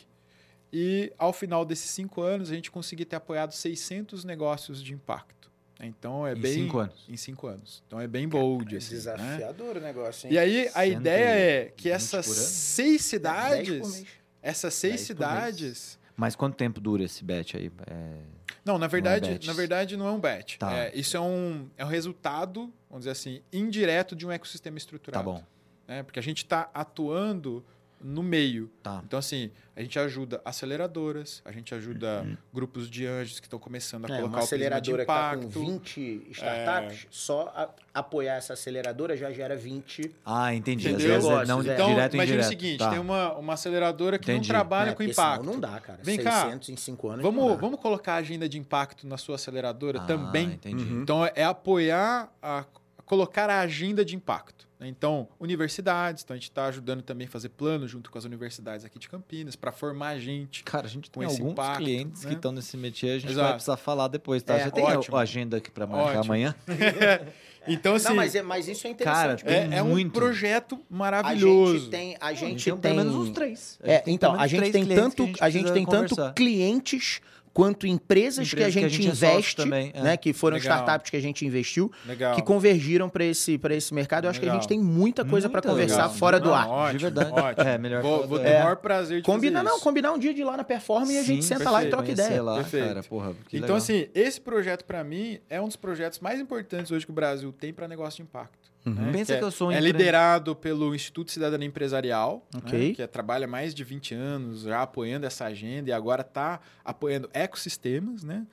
E 0.73 1.11
ao 1.17 1.31
final 1.31 1.63
desses 1.65 1.89
cinco 1.91 2.21
anos, 2.21 2.51
a 2.51 2.55
gente 2.55 2.69
conseguir 2.69 3.05
ter 3.05 3.15
apoiado 3.15 3.51
600 3.53 4.23
negócios 4.25 4.81
de 4.83 4.93
impacto. 4.93 5.35
Então 5.79 6.25
é 6.25 6.33
Em 6.33 6.39
bem. 6.39 6.53
cinco 6.53 6.79
anos. 6.79 7.05
Em 7.07 7.17
cinco 7.17 7.47
anos. 7.47 7.83
Então 7.85 7.99
é 7.99 8.07
bem 8.07 8.27
bold. 8.27 8.73
É 8.73 8.77
assim, 8.77 8.93
né? 8.95 8.97
desafiador 8.99 9.77
o 9.77 9.79
negócio, 9.81 10.27
hein? 10.27 10.33
E 10.33 10.37
aí 10.39 10.69
a 10.73 10.85
ideia 10.85 11.25
é 11.25 11.65
que 11.75 11.89
20 11.89 11.95
essas 11.95 12.25
seis 12.25 13.01
cidades, 13.03 14.05
essas 14.41 14.73
seis 14.73 14.93
10 14.93 15.01
por 15.01 15.07
cidades, 15.07 15.99
Mas 16.15 16.35
quanto 16.35 16.55
tempo 16.55 16.79
dura 16.79 17.03
esse 17.03 17.23
bet 17.25 17.57
aí? 17.57 17.69
É... 17.87 18.19
não, 18.63 18.77
na 18.77 18.87
verdade, 18.87 19.31
bet. 19.31 19.47
na 19.47 19.53
verdade 19.53 19.97
não 19.97 20.07
é 20.07 20.11
um 20.11 20.19
bet. 20.19 20.57
Tá. 20.57 20.73
É, 20.73 20.91
isso 20.95 21.17
é 21.17 21.19
um, 21.19 21.67
é 21.77 21.83
um 21.83 21.89
resultado, 21.89 22.71
vamos 22.89 23.01
dizer 23.01 23.11
assim, 23.11 23.41
indireto 23.51 24.15
de 24.15 24.25
um 24.25 24.31
ecossistema 24.31 24.75
Tá 24.75 24.77
estruturado. 24.77 25.25
bom. 25.25 25.43
né? 25.87 26.03
Porque 26.03 26.19
a 26.19 26.23
gente 26.23 26.37
está 26.37 26.69
atuando 26.73 27.63
no 28.01 28.21
meio. 28.21 28.69
Tá. 28.83 29.01
Então, 29.05 29.17
assim, 29.17 29.49
a 29.75 29.81
gente 29.81 29.97
ajuda 29.97 30.39
aceleradoras, 30.45 31.41
a 31.43 31.51
gente 31.51 31.73
ajuda 31.73 32.25
grupos 32.53 32.89
de 32.89 33.05
anjos 33.05 33.39
que 33.39 33.47
estão 33.47 33.57
começando 33.59 34.05
a 34.05 34.07
É, 34.13 34.17
colocar 34.17 34.37
uma 34.37 34.43
o 34.43 34.47
prisma 34.47 34.57
de 34.57 34.63
aceleradora 34.63 35.01
que 35.03 35.07
tá 35.07 35.35
com 35.37 35.43
impacto. 35.43 35.59
É. 35.59 35.65
20 35.65 36.27
startups, 36.31 37.07
só 37.09 37.51
a- 37.55 37.69
apoiar 37.99 38.35
essa 38.35 38.53
aceleradora 38.53 39.15
já 39.17 39.31
gera 39.31 39.55
20. 39.55 40.13
Ah, 40.25 40.53
entendi. 40.53 40.87
Entendeu? 40.89 41.15
Às 41.17 41.23
vezes 41.25 41.39
é 41.41 41.45
não 41.45 41.61
é. 41.61 41.73
Então, 41.73 41.87
direto 41.89 42.13
imagina 42.13 42.41
o 42.41 42.43
seguinte, 42.45 42.77
Tá. 42.79 42.89
tem 42.91 42.99
uma, 42.99 43.33
uma 43.37 43.53
aceleradora 43.53 44.19
que 44.19 44.31
Entendi. 44.31 44.47
não 44.49 44.53
trabalha 44.55 44.89
né? 44.91 44.95
com 44.95 45.03
impacto. 45.03 45.43
não 45.45 45.59
dá, 45.59 45.79
cara. 45.79 45.99
Vem 46.03 46.17
cá. 46.21 46.43
600 46.43 46.69
em 46.69 46.75
5 46.77 47.07
anos 47.09 47.23
não 47.23 47.31
Vamos, 47.31 47.51
dá. 47.55 47.61
vamos 47.61 47.79
colocar 47.79 48.13
a 48.13 48.17
agenda 48.17 48.47
de 48.47 48.57
impacto 48.59 49.07
na 49.07 49.17
sua 49.17 49.35
aceleradora 49.35 49.99
Ah, 50.01 50.05
também. 50.05 50.45
Entendi. 50.53 50.83
Uhum. 50.83 51.01
Então, 51.01 51.25
é 51.33 51.43
apoiar, 51.43 52.31
a 52.41 52.65
colocar 53.05 53.49
a 53.49 53.59
agenda 53.61 54.03
de 54.03 54.15
impacto. 54.15 54.67
né? 54.79 54.87
Então, 54.87 55.27
universidades, 55.39 56.23
então 56.23 56.33
a 56.33 56.37
gente 56.37 56.49
está 56.49 56.65
ajudando 56.65 57.01
também 57.01 57.27
a 57.27 57.29
fazer 57.29 57.49
plano 57.49 57.87
junto 57.87 58.09
com 58.11 58.17
as 58.17 58.25
universidades 58.25 58.85
aqui 58.85 58.97
de 58.99 59.07
Campinas 59.07 59.55
para 59.55 59.71
formar 59.71 60.17
gente. 60.19 60.63
Cara, 60.63 60.85
a 60.87 60.89
gente 60.89 61.09
Com 61.11 61.19
tem 61.21 61.27
esse 61.29 61.37
alguns 61.39 61.53
impacto, 61.53 61.77
clientes 61.83 62.23
né? 62.23 62.29
que 62.31 62.35
estão 62.35 62.51
nesse 62.51 62.75
métier, 62.75 63.15
a 63.15 63.19
gente 63.19 63.31
Exato. 63.31 63.43
vai 63.45 63.53
precisar 63.53 63.77
falar 63.77 64.07
depois, 64.07 64.41
tá? 64.43 64.55
É, 64.55 64.65
Já 64.65 64.71
tem 64.71 64.83
ótimo. 64.83 65.15
a 65.17 65.21
agenda 65.21 65.57
aqui 65.57 65.71
pra 65.71 65.85
marcar 65.87 66.19
Ótimo. 66.19 66.23
amanhã? 66.25 66.55
Então, 67.67 67.95
assim, 67.95 68.09
Não, 68.09 68.15
mas, 68.15 68.35
é- 68.35 68.43
mas 68.43 68.67
isso 68.67 68.85
é 68.85 68.93
Cara, 68.93 69.33
interessante. 69.33 69.43
tem 69.45 69.73
é, 69.73 69.79
é 69.79 69.81
um 69.81 69.87
muito. 69.87 70.11
projeto 70.11 70.75
a 70.75 70.95
maravilhoso. 70.95 71.79
gente 71.79 71.89
tem, 71.89 72.15
a 72.21 72.27
A 72.27 72.33
gente 72.35 72.63
tem 72.63 72.73
tem, 72.73 72.81
pelo 72.81 72.95
menos 72.95 73.15
uns 73.15 73.29
três. 73.31 73.79
É, 73.81 73.97
tem 73.97 74.13
então, 74.13 74.39
a 74.39 74.45
gente 74.45 74.71
tem 74.71 74.85
clientes 74.85 75.15
tanto, 75.15 75.43
a 75.43 75.49
gente 75.49 75.71
tem 75.73 75.83
tanto 75.83 76.15
clientes 76.35 77.21
quanto 77.55 77.87
empresas, 77.87 78.49
que 78.53 78.61
a 78.61 78.67
Empresas 78.67 78.73
que 78.73 78.79
a 78.85 78.89
gente, 78.89 79.01
gente 79.03 79.11
é 79.11 79.15
sócio 79.15 79.29
investe, 79.37 79.55
também, 79.55 79.91
é. 79.93 80.01
né, 80.01 80.17
que 80.17 80.33
foram 80.33 80.57
Legal. 80.57 80.77
startups 80.77 81.09
que 81.09 81.15
a 81.15 81.21
gente 81.21 81.45
investiu, 81.45 81.89
Legal. 82.05 82.35
que 82.35 82.41
convergiram 82.41 83.07
para 83.07 83.23
esse 83.23 83.57
para 83.57 83.73
esse 83.73 83.93
mercado. 83.93 84.25
Eu 84.25 84.29
acho 84.29 84.39
que 84.41 84.45
a 84.45 84.49
Legal. 84.49 84.61
gente 84.61 84.67
tem 84.67 84.77
muita 84.77 85.23
coisa 85.23 85.47
para 85.49 85.61
conversar 85.61 86.03
legal. 86.07 86.13
fora 86.15 86.37
do 86.37 86.49
Não, 86.49 86.53
ar. 86.55 86.67
Ótimo, 86.67 86.99
De 86.99 87.03
verdade. 87.05 87.31
ótimo. 87.31 87.67
É, 87.69 87.77
melhor 87.77 88.01
Vou, 88.01 88.27
vou 88.27 88.37
do 88.37 88.43
ter 88.43 88.55
ar. 88.55 88.59
o 88.59 88.63
maior 88.65 88.75
prazer 88.75 89.17
de 89.21 89.23
Combina 89.23 89.59
fazer 89.59 89.69
não, 89.69 89.75
isso. 89.77 89.83
combinar 89.85 90.11
um 90.11 90.19
dia 90.19 90.33
de 90.33 90.41
ir 90.41 90.43
lá 90.43 90.57
na 90.57 90.65
Perform 90.65 91.09
e 91.09 91.17
a 91.17 91.23
gente 91.23 91.45
senta 91.45 91.71
lá 91.71 91.81
e 91.81 91.89
perfeito. 91.89 91.91
troca 91.95 92.11
ideia. 92.11 92.43
lá, 92.43 92.55
Perfeito. 92.57 92.87
cara, 92.87 93.03
porra, 93.03 93.33
que 93.47 93.55
Então, 93.55 93.61
legal. 93.61 93.77
assim, 93.77 94.07
esse 94.13 94.41
projeto, 94.41 94.83
para 94.83 95.01
mim, 95.01 95.39
é 95.49 95.61
um 95.61 95.67
dos 95.67 95.77
projetos 95.77 96.19
mais 96.19 96.41
importantes 96.41 96.91
hoje 96.91 97.05
que 97.05 97.11
o 97.11 97.15
Brasil 97.15 97.53
tem 97.57 97.71
para 97.71 97.87
negócio 97.87 98.17
de 98.17 98.23
impacto. 98.23 98.74
Né? 98.85 99.11
Pensa 99.11 99.33
é, 99.33 99.37
que 99.39 99.43
eu 99.43 99.51
sou 99.51 99.69
um 99.69 99.71
É 99.71 99.75
empre- 99.79 99.91
liderado 99.91 100.55
pelo 100.55 100.93
Instituto 100.93 101.31
Cidadania 101.31 101.67
Empresarial, 101.67 102.45
né, 102.53 102.61
Ok. 102.65 102.93
que 102.95 103.01
é- 103.01 103.07
trabalha 103.07 103.47
mais 103.47 103.73
de 103.73 103.83
20 103.83 104.13
anos 104.13 104.61
já 104.61 104.81
apoiando 104.81 105.25
essa 105.25 105.45
agenda 105.45 105.89
e 105.89 105.93
agora 105.93 106.21
está 106.21 106.59
apoiando 106.83 107.29
ecossistemas. 107.33 108.23
Né? 108.23 108.45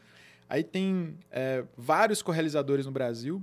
Aí 0.48 0.62
tem 0.62 1.16
é, 1.30 1.64
vários 1.76 2.22
correalizadores 2.22 2.86
no 2.86 2.92
Brasil. 2.92 3.42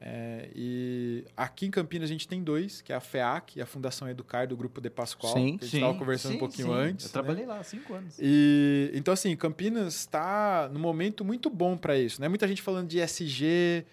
é, 0.00 0.48
e 0.54 1.24
aqui 1.36 1.66
em 1.66 1.72
Campinas 1.72 2.08
a 2.08 2.12
gente 2.12 2.28
tem 2.28 2.40
dois, 2.40 2.80
que 2.80 2.92
é 2.92 2.94
a 2.96 3.00
FEAC 3.00 3.58
e 3.58 3.60
a 3.62 3.66
Fundação 3.66 4.08
Educar 4.08 4.46
do 4.46 4.56
Grupo 4.56 4.80
De 4.80 4.88
Pascoal, 4.88 5.32
Sim. 5.34 5.58
que 5.58 5.64
a 5.64 5.68
gente 5.68 5.74
estava 5.82 5.98
conversando 5.98 6.36
um 6.36 6.38
pouquinho 6.38 6.70
antes. 6.72 7.06
Eu 7.06 7.08
né? 7.08 7.12
trabalhei 7.14 7.44
lá 7.44 7.58
há 7.58 7.64
cinco 7.64 7.92
anos. 7.94 8.14
E 8.20 8.92
então 8.94 9.12
assim, 9.12 9.34
Campinas 9.34 9.96
está 9.96 10.70
num 10.72 10.78
momento 10.78 11.24
muito 11.24 11.50
bom 11.50 11.76
para 11.76 11.98
isso, 11.98 12.20
né? 12.20 12.28
Muita 12.28 12.46
gente 12.46 12.62
falando 12.62 12.86
de 12.86 13.00
SG, 13.00 13.84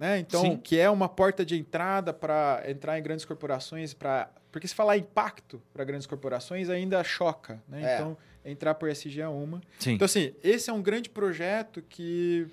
né? 0.00 0.18
Então, 0.18 0.40
Sim. 0.40 0.56
que 0.56 0.78
é 0.78 0.88
uma 0.88 1.10
porta 1.10 1.44
de 1.44 1.58
entrada 1.58 2.10
para 2.10 2.62
entrar 2.66 2.98
em 2.98 3.02
grandes 3.02 3.26
corporações, 3.26 3.92
para 3.92 4.30
porque 4.50 4.66
se 4.66 4.74
falar 4.74 4.96
impacto 4.96 5.62
para 5.72 5.84
grandes 5.84 6.06
corporações 6.06 6.70
ainda 6.70 7.04
choca, 7.04 7.62
né? 7.68 7.82
É. 7.82 7.94
Então, 7.94 8.16
entrar 8.44 8.74
por 8.74 8.88
SG 8.88 9.20
é 9.20 9.28
uma. 9.28 9.60
Sim. 9.78 9.92
Então 9.92 10.06
assim, 10.06 10.32
esse 10.42 10.70
é 10.70 10.72
um 10.72 10.80
grande 10.80 11.10
projeto 11.10 11.82
que 11.86 12.48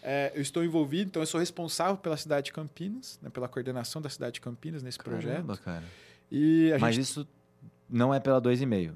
é, 0.00 0.30
eu 0.34 0.40
estou 0.40 0.64
envolvido, 0.64 1.08
então 1.08 1.20
eu 1.20 1.26
sou 1.26 1.40
responsável 1.40 1.96
pela 1.96 2.16
cidade 2.16 2.46
de 2.46 2.52
Campinas, 2.52 3.18
né, 3.20 3.28
pela 3.30 3.48
coordenação 3.48 4.00
da 4.00 4.08
cidade 4.08 4.34
de 4.34 4.40
Campinas 4.40 4.82
nesse 4.82 4.98
projeto. 4.98 5.32
Caramba, 5.32 5.56
cara. 5.56 5.84
E 6.30 6.70
Mas 6.80 6.94
gente 6.94 7.04
isso 7.04 7.28
não 7.90 8.14
é 8.14 8.20
pela 8.20 8.40
2,5. 8.40 8.94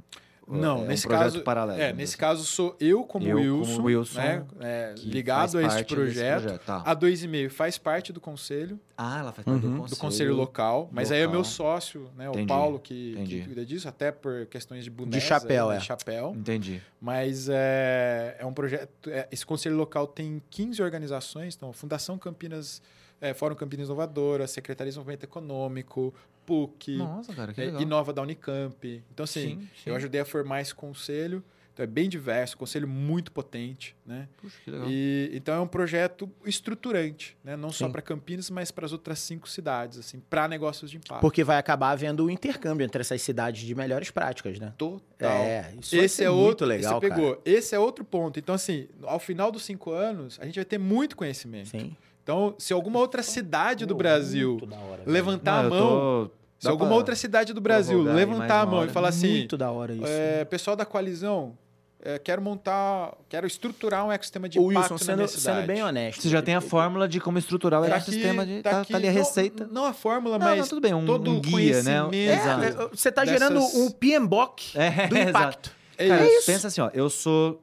Não, 0.49 0.78
é 0.78 0.80
um 0.82 0.86
nesse 0.86 1.07
projeto 1.07 1.22
caso, 1.32 1.42
paralelo. 1.42 1.80
é, 1.80 1.92
nesse 1.92 2.16
caso 2.16 2.44
sou 2.44 2.76
eu 2.78 3.03
como 3.03 3.26
Eu 3.26 3.36
como 3.38 3.59
Wilson, 3.61 3.82
Wilson, 3.82 4.18
né, 4.20 4.44
é, 4.61 4.94
ligado 4.99 5.59
a 5.59 5.62
este 5.62 5.82
desse 5.82 5.84
projeto. 5.94 6.59
Tá. 6.64 6.82
A 6.86 6.94
2,5 6.94 7.51
faz 7.51 7.76
parte 7.78 8.12
do 8.12 8.20
conselho, 8.20 8.78
Ah, 8.97 9.18
ela 9.18 9.32
faz 9.32 9.44
parte 9.44 9.64
Uhum. 9.66 9.72
do 9.72 9.76
conselho. 9.80 9.88
do 9.90 9.97
conselho 10.01 10.34
local, 10.36 10.88
mas 10.92 11.11
aí 11.11 11.18
é 11.18 11.22
local. 11.22 11.32
meu 11.34 11.44
sócio, 11.44 12.09
né, 12.16 12.28
o 12.28 12.32
Entendi, 12.32 12.47
Paulo, 12.47 12.78
que, 12.78 13.12
entendi. 13.12 13.40
que 13.40 13.47
cuida 13.47 13.66
disso, 13.66 13.88
até 13.88 14.12
por 14.12 14.47
questões 14.47 14.84
de 14.84 14.90
bonés. 14.90 15.22
chapéu, 15.22 15.66
aí, 15.70 15.76
né, 15.78 15.82
é. 15.82 15.84
chapéu. 15.84 16.32
Entendi. 16.36 16.80
Mas 17.01 17.49
é, 17.51 18.36
é 18.38 18.47
um 18.47 18.53
projeto. 18.53 19.11
é, 19.11 19.26
esse 19.32 19.44
conselho 19.44 19.76
local 19.76 20.07
tem 20.07 20.40
15 20.51 20.80
organizações, 20.82 21.57
então 21.57 21.72
Fundação 21.72 22.16
Campinas, 22.18 22.80
é, 23.20 23.34
Fórum 23.34 23.55
Campinas 23.57 23.86
Inovadora, 23.88 24.47
Secretaria 24.47 24.90
de 24.90 24.94
Desenvolvimento 24.94 25.24
Econômico, 25.24 26.14
PUC, 26.47 26.97
Nossa, 26.97 27.34
cara, 27.34 27.53
que 27.53 27.61
é, 27.61 27.66
legal. 27.66 27.82
Inova 27.82 28.12
da 28.12 28.22
Unicamp. 28.22 29.05
Então, 29.12 29.24
assim, 29.24 29.61
Sim, 29.61 29.68
sim. 29.82 29.90
eu 29.90 29.97
ajudei 29.97 30.20
a 30.20 30.24
formar 30.24 30.61
esse 30.61 30.74
conselho. 30.74 31.42
Então, 31.74 31.84
é 31.84 31.86
bem 31.86 32.09
diverso, 32.09 32.57
conselho 32.57 32.88
muito 32.88 33.30
potente, 33.30 33.94
né? 34.07 34.26
Puxa, 34.38 34.57
que 34.64 34.70
legal. 34.70 34.88
E, 34.90 35.30
então, 35.34 35.55
é 35.55 35.61
um 35.61 35.66
projeto 35.66 36.26
estruturante, 36.47 37.36
né? 37.44 37.55
Não 37.55 37.70
só 37.70 37.84
Sim. 37.84 37.92
para 37.92 38.01
Campinas, 38.01 38.49
mas 38.49 38.70
para 38.70 38.86
as 38.86 38.92
outras 38.92 39.18
cinco 39.18 39.47
cidades, 39.47 39.99
assim, 39.99 40.18
para 40.30 40.49
negócios 40.49 40.90
de 40.90 40.97
impacto. 40.97 41.20
Porque 41.20 41.44
vai 41.44 41.59
acabar 41.59 41.90
havendo 41.90 42.24
o 42.24 42.30
intercâmbio 42.30 42.82
entre 42.82 43.03
essas 43.03 43.20
cidades 43.20 43.61
de 43.61 43.74
melhores 43.74 44.11
práticas, 44.11 44.59
né? 44.59 44.72
Total. 44.78 45.30
É, 45.30 45.74
isso 45.78 45.94
Esse 45.94 46.24
é 46.24 46.30
muito 46.30 46.40
outro, 46.42 46.66
legal, 46.66 46.99
você 46.99 47.11
pegou. 47.11 47.42
Esse 47.44 47.74
é 47.74 47.78
outro 47.78 48.07
ponto. 48.07 48.38
Então, 48.38 48.55
assim, 48.55 48.88
ao 49.03 49.18
final 49.18 49.53
dos 49.53 49.62
cinco 49.62 49.90
anos, 49.90 50.38
a 50.40 50.47
gente 50.47 50.55
vai 50.55 50.64
ter 50.64 50.78
muito 50.78 51.14
conhecimento. 51.14 51.68
Sim. 51.68 51.94
Então, 52.26 52.56
se 52.58 52.72
alguma 52.72 52.98
outra 52.98 53.22
cidade 53.22 53.86
do 53.86 53.94
Brasil 53.94 54.58
hora, 54.90 55.02
levantar 55.06 55.62
Não, 55.62 55.66
a 55.68 55.70
mão, 55.70 55.88
tô- 56.26 56.30
se 56.58 56.66
alguma 56.66 56.92
outra 56.96 57.14
cidade 57.14 57.52
do 57.52 57.60
Brasil 57.60 58.02
levantar 58.02 58.62
a 58.62 58.66
mão 58.66 58.80
hora. 58.80 58.90
e 58.90 58.92
falar 58.92 59.10
assim, 59.10 59.28
Muito 59.38 59.56
da 59.56 59.70
hora 59.70 59.92
isso. 59.94 60.02
é, 60.04 60.44
pessoal 60.44 60.74
da 60.74 60.84
coalizão, 60.84 61.56
é, 62.02 62.18
quero 62.18 62.42
montar, 62.42 63.12
quero 63.28 63.46
estruturar 63.46 64.04
um 64.04 64.10
ecossistema 64.10 64.48
de 64.48 64.58
impacto 64.58 64.94
Wilson, 64.94 65.04
na 65.06 65.14
minha 65.16 65.28
sendo, 65.28 65.38
cidade. 65.40 65.58
sendo 65.58 65.66
bem 65.68 65.84
honesto. 65.84 66.20
Você 66.22 66.28
já 66.28 66.42
tem 66.42 66.56
a 66.56 66.60
fórmula 66.60 67.06
de 67.06 67.20
como 67.20 67.38
estruturar 67.38 67.80
o 67.80 67.84
Tá 67.86 67.94
ecossistema. 67.94 68.42
aqui- 68.42 68.56
de, 68.56 68.62
tá, 68.62 68.80
aqui- 68.80 68.90
tá 68.92 68.98
ali 68.98 69.06
a 69.06 69.12
não- 69.12 69.18
receita. 69.18 69.68
Não, 69.70 69.84
a 69.84 69.92
fórmula, 69.92 70.36
Não, 70.36 70.46
mas 70.48 70.58
não, 70.58 70.66
tudo 70.66 70.80
bem, 70.80 70.94
um, 70.94 71.06
todo 71.06 71.30
um 71.30 71.36
o 71.36 71.40
guia, 71.40 71.80
né? 71.84 72.00
Exato. 72.12 72.64
É, 72.64 72.68
é, 72.70 72.88
você 72.92 73.12
tá 73.12 73.22
dessas- 73.24 73.38
gerando 73.38 73.60
um 73.60 73.88
PMBOK 73.92 74.72
É, 74.76 75.06
do 75.06 75.16
impacto. 75.16 75.70
é 75.96 76.08
Cara, 76.08 76.26
isso. 76.26 76.46
pensa 76.46 76.66
assim, 76.66 76.80
ó, 76.80 76.90
eu 76.92 77.08
sou 77.08 77.62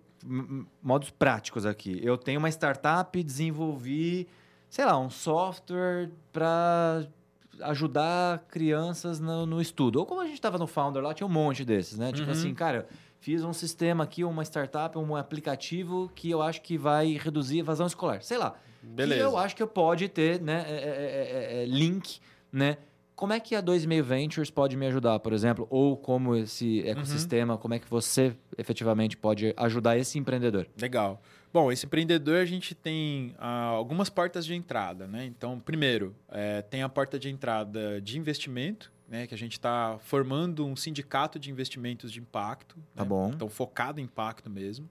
modos 0.82 1.10
práticos 1.10 1.66
aqui. 1.66 2.00
Eu 2.02 2.18
tenho 2.18 2.40
uma 2.40 2.48
startup, 2.48 3.22
desenvolvi, 3.22 4.26
sei 4.74 4.86
lá, 4.86 4.98
um 4.98 5.08
software 5.08 6.10
para 6.32 7.06
ajudar 7.62 8.40
crianças 8.50 9.20
no, 9.20 9.46
no 9.46 9.62
estudo. 9.62 10.00
Ou 10.00 10.06
como 10.06 10.20
a 10.22 10.26
gente 10.26 10.34
estava 10.34 10.58
no 10.58 10.66
Founder 10.66 11.04
lá, 11.04 11.14
tinha 11.14 11.28
um 11.28 11.32
monte 11.32 11.64
desses, 11.64 11.96
né? 12.00 12.12
Tipo 12.12 12.26
Uhum. 12.26 12.32
assim, 12.32 12.54
cara, 12.56 12.88
fiz 13.20 13.44
um 13.44 13.54
sistema 13.54 14.04
aqui, 14.04 14.24
uma 14.24 14.42
startup, 14.44 14.98
um 14.98 15.16
aplicativo 15.16 16.12
que 16.16 16.28
eu 16.32 16.42
acho 16.42 16.60
que 16.64 16.76
vai 16.76 17.14
reduzir 17.22 17.58
a 17.58 17.60
evasão 17.60 17.86
escolar. 17.86 18.24
Sei 18.24 18.36
lá. 18.38 18.56
Beleza. 18.82 19.22
Que 19.22 19.28
eu 19.28 19.38
acho 19.38 19.56
que 19.56 19.64
pode 19.68 20.10
ter, 20.10 20.42
né, 20.42 20.66
é, 20.68 20.74
é, 20.74 21.58
é, 21.60 21.62
é, 21.62 21.66
link, 21.68 22.20
né? 22.52 22.78
Como 23.16 23.32
é 23.32 23.40
que 23.40 23.56
a 23.56 23.62
2,5 23.62 24.02
Ventures 24.02 24.50
pode 24.50 24.76
me 24.76 24.88
ajudar, 24.88 25.20
por 25.20 25.34
exemplo? 25.34 25.68
Ou 25.70 25.96
como 25.96 26.36
esse 26.36 26.82
Uhum. 26.82 26.88
ecossistema, 26.90 27.58
como 27.60 27.76
é 27.76 27.80
que 27.80 27.88
você 27.88 28.36
efetivamente 28.58 29.16
pode 29.16 29.54
ajudar 29.56 30.00
esse 30.00 30.18
empreendedor? 30.18 30.66
Legal. 30.82 31.22
Bom, 31.54 31.72
esse 31.72 31.86
empreendedor 31.86 32.38
a 32.38 32.46
gente 32.46 32.74
tem 32.74 33.36
ah, 33.38 33.66
algumas 33.68 34.10
portas 34.10 34.44
de 34.44 34.56
entrada, 34.56 35.06
né? 35.06 35.24
Então, 35.24 35.60
primeiro, 35.60 36.16
eh, 36.30 36.64
tem 36.64 36.82
a 36.82 36.90
porta 36.90 37.20
de 37.20 37.30
entrada 37.30 38.02
de 38.02 38.18
investimento, 38.18 38.92
né? 39.08 39.28
Que 39.28 39.36
a 39.36 39.38
gente 39.38 39.52
está 39.52 40.00
formando 40.00 40.66
um 40.66 40.76
sindicato 40.76 41.38
de 41.38 41.52
investimentos 41.52 42.12
de 42.12 42.20
impacto. 42.20 42.76
Tá 42.96 43.04
né? 43.04 43.10
bom. 43.10 43.30
Então, 43.30 43.48
focado 43.50 44.00
em 44.00 44.06
impacto 44.06 44.50
mesmo. 44.50 44.90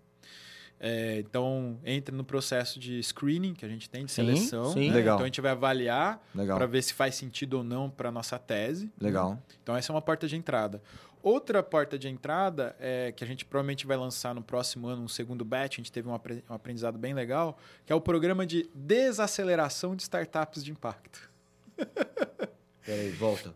Eh, 0.78 1.24
então, 1.28 1.80
entra 1.84 2.14
no 2.14 2.22
processo 2.22 2.78
de 2.78 3.02
screening 3.02 3.54
que 3.54 3.64
a 3.64 3.68
gente 3.68 3.90
tem, 3.90 4.04
de 4.04 4.12
Sim, 4.12 4.26
seleção. 4.26 4.72
sim. 4.72 4.88
né? 4.88 4.94
Legal. 4.94 5.16
Então, 5.16 5.24
a 5.24 5.26
gente 5.26 5.40
vai 5.40 5.50
avaliar 5.50 6.24
para 6.32 6.66
ver 6.66 6.82
se 6.82 6.94
faz 6.94 7.16
sentido 7.16 7.54
ou 7.54 7.64
não 7.64 7.90
para 7.90 8.12
nossa 8.12 8.38
tese. 8.38 8.88
Legal. 9.00 9.36
Então, 9.62 9.76
essa 9.76 9.90
é 9.90 9.94
uma 9.94 10.02
porta 10.02 10.28
de 10.28 10.36
entrada. 10.36 10.80
Outra 11.22 11.62
porta 11.62 11.98
de 11.98 12.08
entrada, 12.08 12.74
é, 12.80 13.12
que 13.12 13.22
a 13.22 13.26
gente 13.26 13.44
provavelmente 13.44 13.86
vai 13.86 13.96
lançar 13.96 14.34
no 14.34 14.42
próximo 14.42 14.88
ano, 14.88 15.02
um 15.02 15.08
segundo 15.08 15.44
batch, 15.44 15.74
a 15.74 15.76
gente 15.76 15.92
teve 15.92 16.08
um, 16.08 16.14
apre- 16.14 16.42
um 16.50 16.54
aprendizado 16.54 16.98
bem 16.98 17.14
legal, 17.14 17.58
que 17.86 17.92
é 17.92 17.96
o 17.96 18.00
programa 18.00 18.44
de 18.46 18.68
desaceleração 18.74 19.94
de 19.96 20.02
startups 20.02 20.64
de 20.64 20.70
impacto. 20.72 21.30
Peraí, 22.84 23.10
volta. 23.10 23.54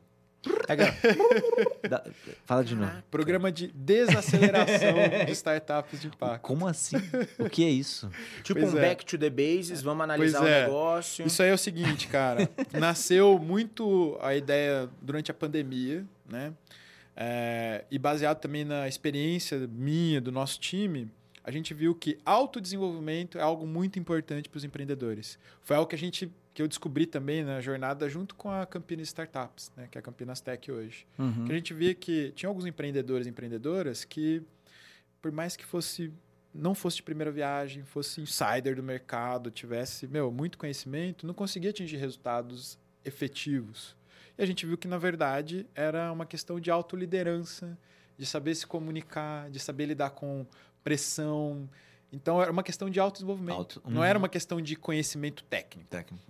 Fala 2.45 2.65
de 2.65 2.75
novo. 2.77 2.93
Programa 3.11 3.51
de 3.51 3.69
desaceleração 3.75 4.95
de 5.27 5.33
startups 5.33 6.01
de 6.01 6.07
impacto. 6.07 6.43
Como 6.43 6.67
assim? 6.69 6.97
O 7.39 7.49
que 7.51 7.65
é 7.65 7.69
isso? 7.71 8.11
Tipo 8.43 8.61
Pois 8.61 8.73
um 8.75 8.79
é. 8.79 8.81
back 8.83 9.05
to 9.05 9.19
the 9.19 9.31
bases, 9.31 9.83
vamos 9.83 10.05
analisar 10.05 10.39
Pois 10.39 10.51
o 10.51 10.55
é. 10.55 10.63
negócio. 10.67 11.27
Isso 11.27 11.43
aí 11.43 11.49
é 11.51 11.55
o 11.55 11.59
seguinte, 11.59 12.07
cara. 12.09 12.49
Nasceu 12.73 13.39
muito 13.39 14.17
a 14.21 14.35
ideia 14.35 14.89
durante 15.03 15.31
a 15.31 15.35
pandemia, 15.35 16.05
né? 16.29 16.53
É, 17.17 17.85
e 17.91 17.99
baseado 17.99 18.39
também 18.39 18.65
na 18.65 18.87
experiência 18.87 19.67
minha, 19.67 20.21
do 20.21 20.31
nosso 20.31 20.61
time, 20.61 21.11
a 21.43 21.51
gente 21.51 21.73
viu 21.73 21.95
que 21.95 22.19
autodesenvolvimento 22.27 23.39
é 23.39 23.41
algo 23.41 23.67
muito 23.67 23.99
importante 23.99 24.49
para 24.49 24.59
os 24.59 24.65
empreendedores. 24.65 25.39
Foi 25.63 25.77
algo 25.77 25.89
que 25.89 25.95
a 25.95 25.99
gente 25.99 26.31
que 26.53 26.63
eu 26.63 26.69
descobri 26.69 27.05
também 27.05 27.45
na 27.45 27.61
jornada 27.61 28.09
junto 28.09 28.35
com 28.35 28.51
a 28.51 28.65
Campinas 28.65 29.09
Startups, 29.09 29.71
né, 29.77 29.89
que 29.91 29.99
é 29.99 30.01
a 30.01 30.03
Campinas 30.03 30.41
Tech 30.41 30.73
hoje. 30.73 31.07
Uhum. 31.19 31.45
Que 31.45 31.53
a 31.53 31.55
gente 31.55 31.75
via 31.75 31.95
que 31.95 32.33
tinha 32.35 32.49
alguns 32.49 32.65
empreendedores 32.65 33.27
e 33.27 33.31
empreendedoras 33.31 34.07
que, 34.07 34.43
por 35.21 35.31
mais 35.31 35.55
que 35.55 35.67
fosse 35.67 36.11
não 36.55 36.75
fosse 36.75 36.97
de 36.97 37.03
primeira 37.03 37.31
viagem, 37.31 37.85
fosse 37.85 38.23
insider 38.23 38.75
do 38.75 38.83
mercado, 38.83 39.51
tivesse 39.51 40.07
meu, 40.07 40.33
muito 40.33 40.57
conhecimento, 40.57 41.27
não 41.27 41.35
conseguia 41.35 41.69
atingir 41.69 41.99
resultados 41.99 42.79
efetivos. 43.05 43.95
E 44.39 44.43
a 44.43 44.47
gente 44.47 44.67
viu 44.67 44.77
que, 44.77 44.87
na 44.89 44.99
verdade, 44.99 45.67
era 45.75 46.13
uma 46.13 46.27
questão 46.27 46.61
de 46.61 46.71
autoliderança, 46.71 47.77
de 48.19 48.27
saber 48.27 48.55
se 48.55 48.67
comunicar, 48.67 49.51
de 49.51 49.59
saber 49.59 49.87
lidar 49.87 50.11
com 50.11 50.47
pressão. 50.85 51.69
Então, 52.13 52.41
era 52.41 52.51
uma 52.53 52.63
questão 52.63 52.89
de 52.89 53.01
autodesenvolvimento. 53.01 53.57
Auto- 53.57 53.83
Não 53.87 53.99
Uhum. 53.99 54.05
era 54.05 54.19
uma 54.19 54.29
questão 54.29 54.61
de 54.61 54.77
conhecimento 54.77 55.43
técnico. 55.45 55.89
Técnico. 55.91 56.25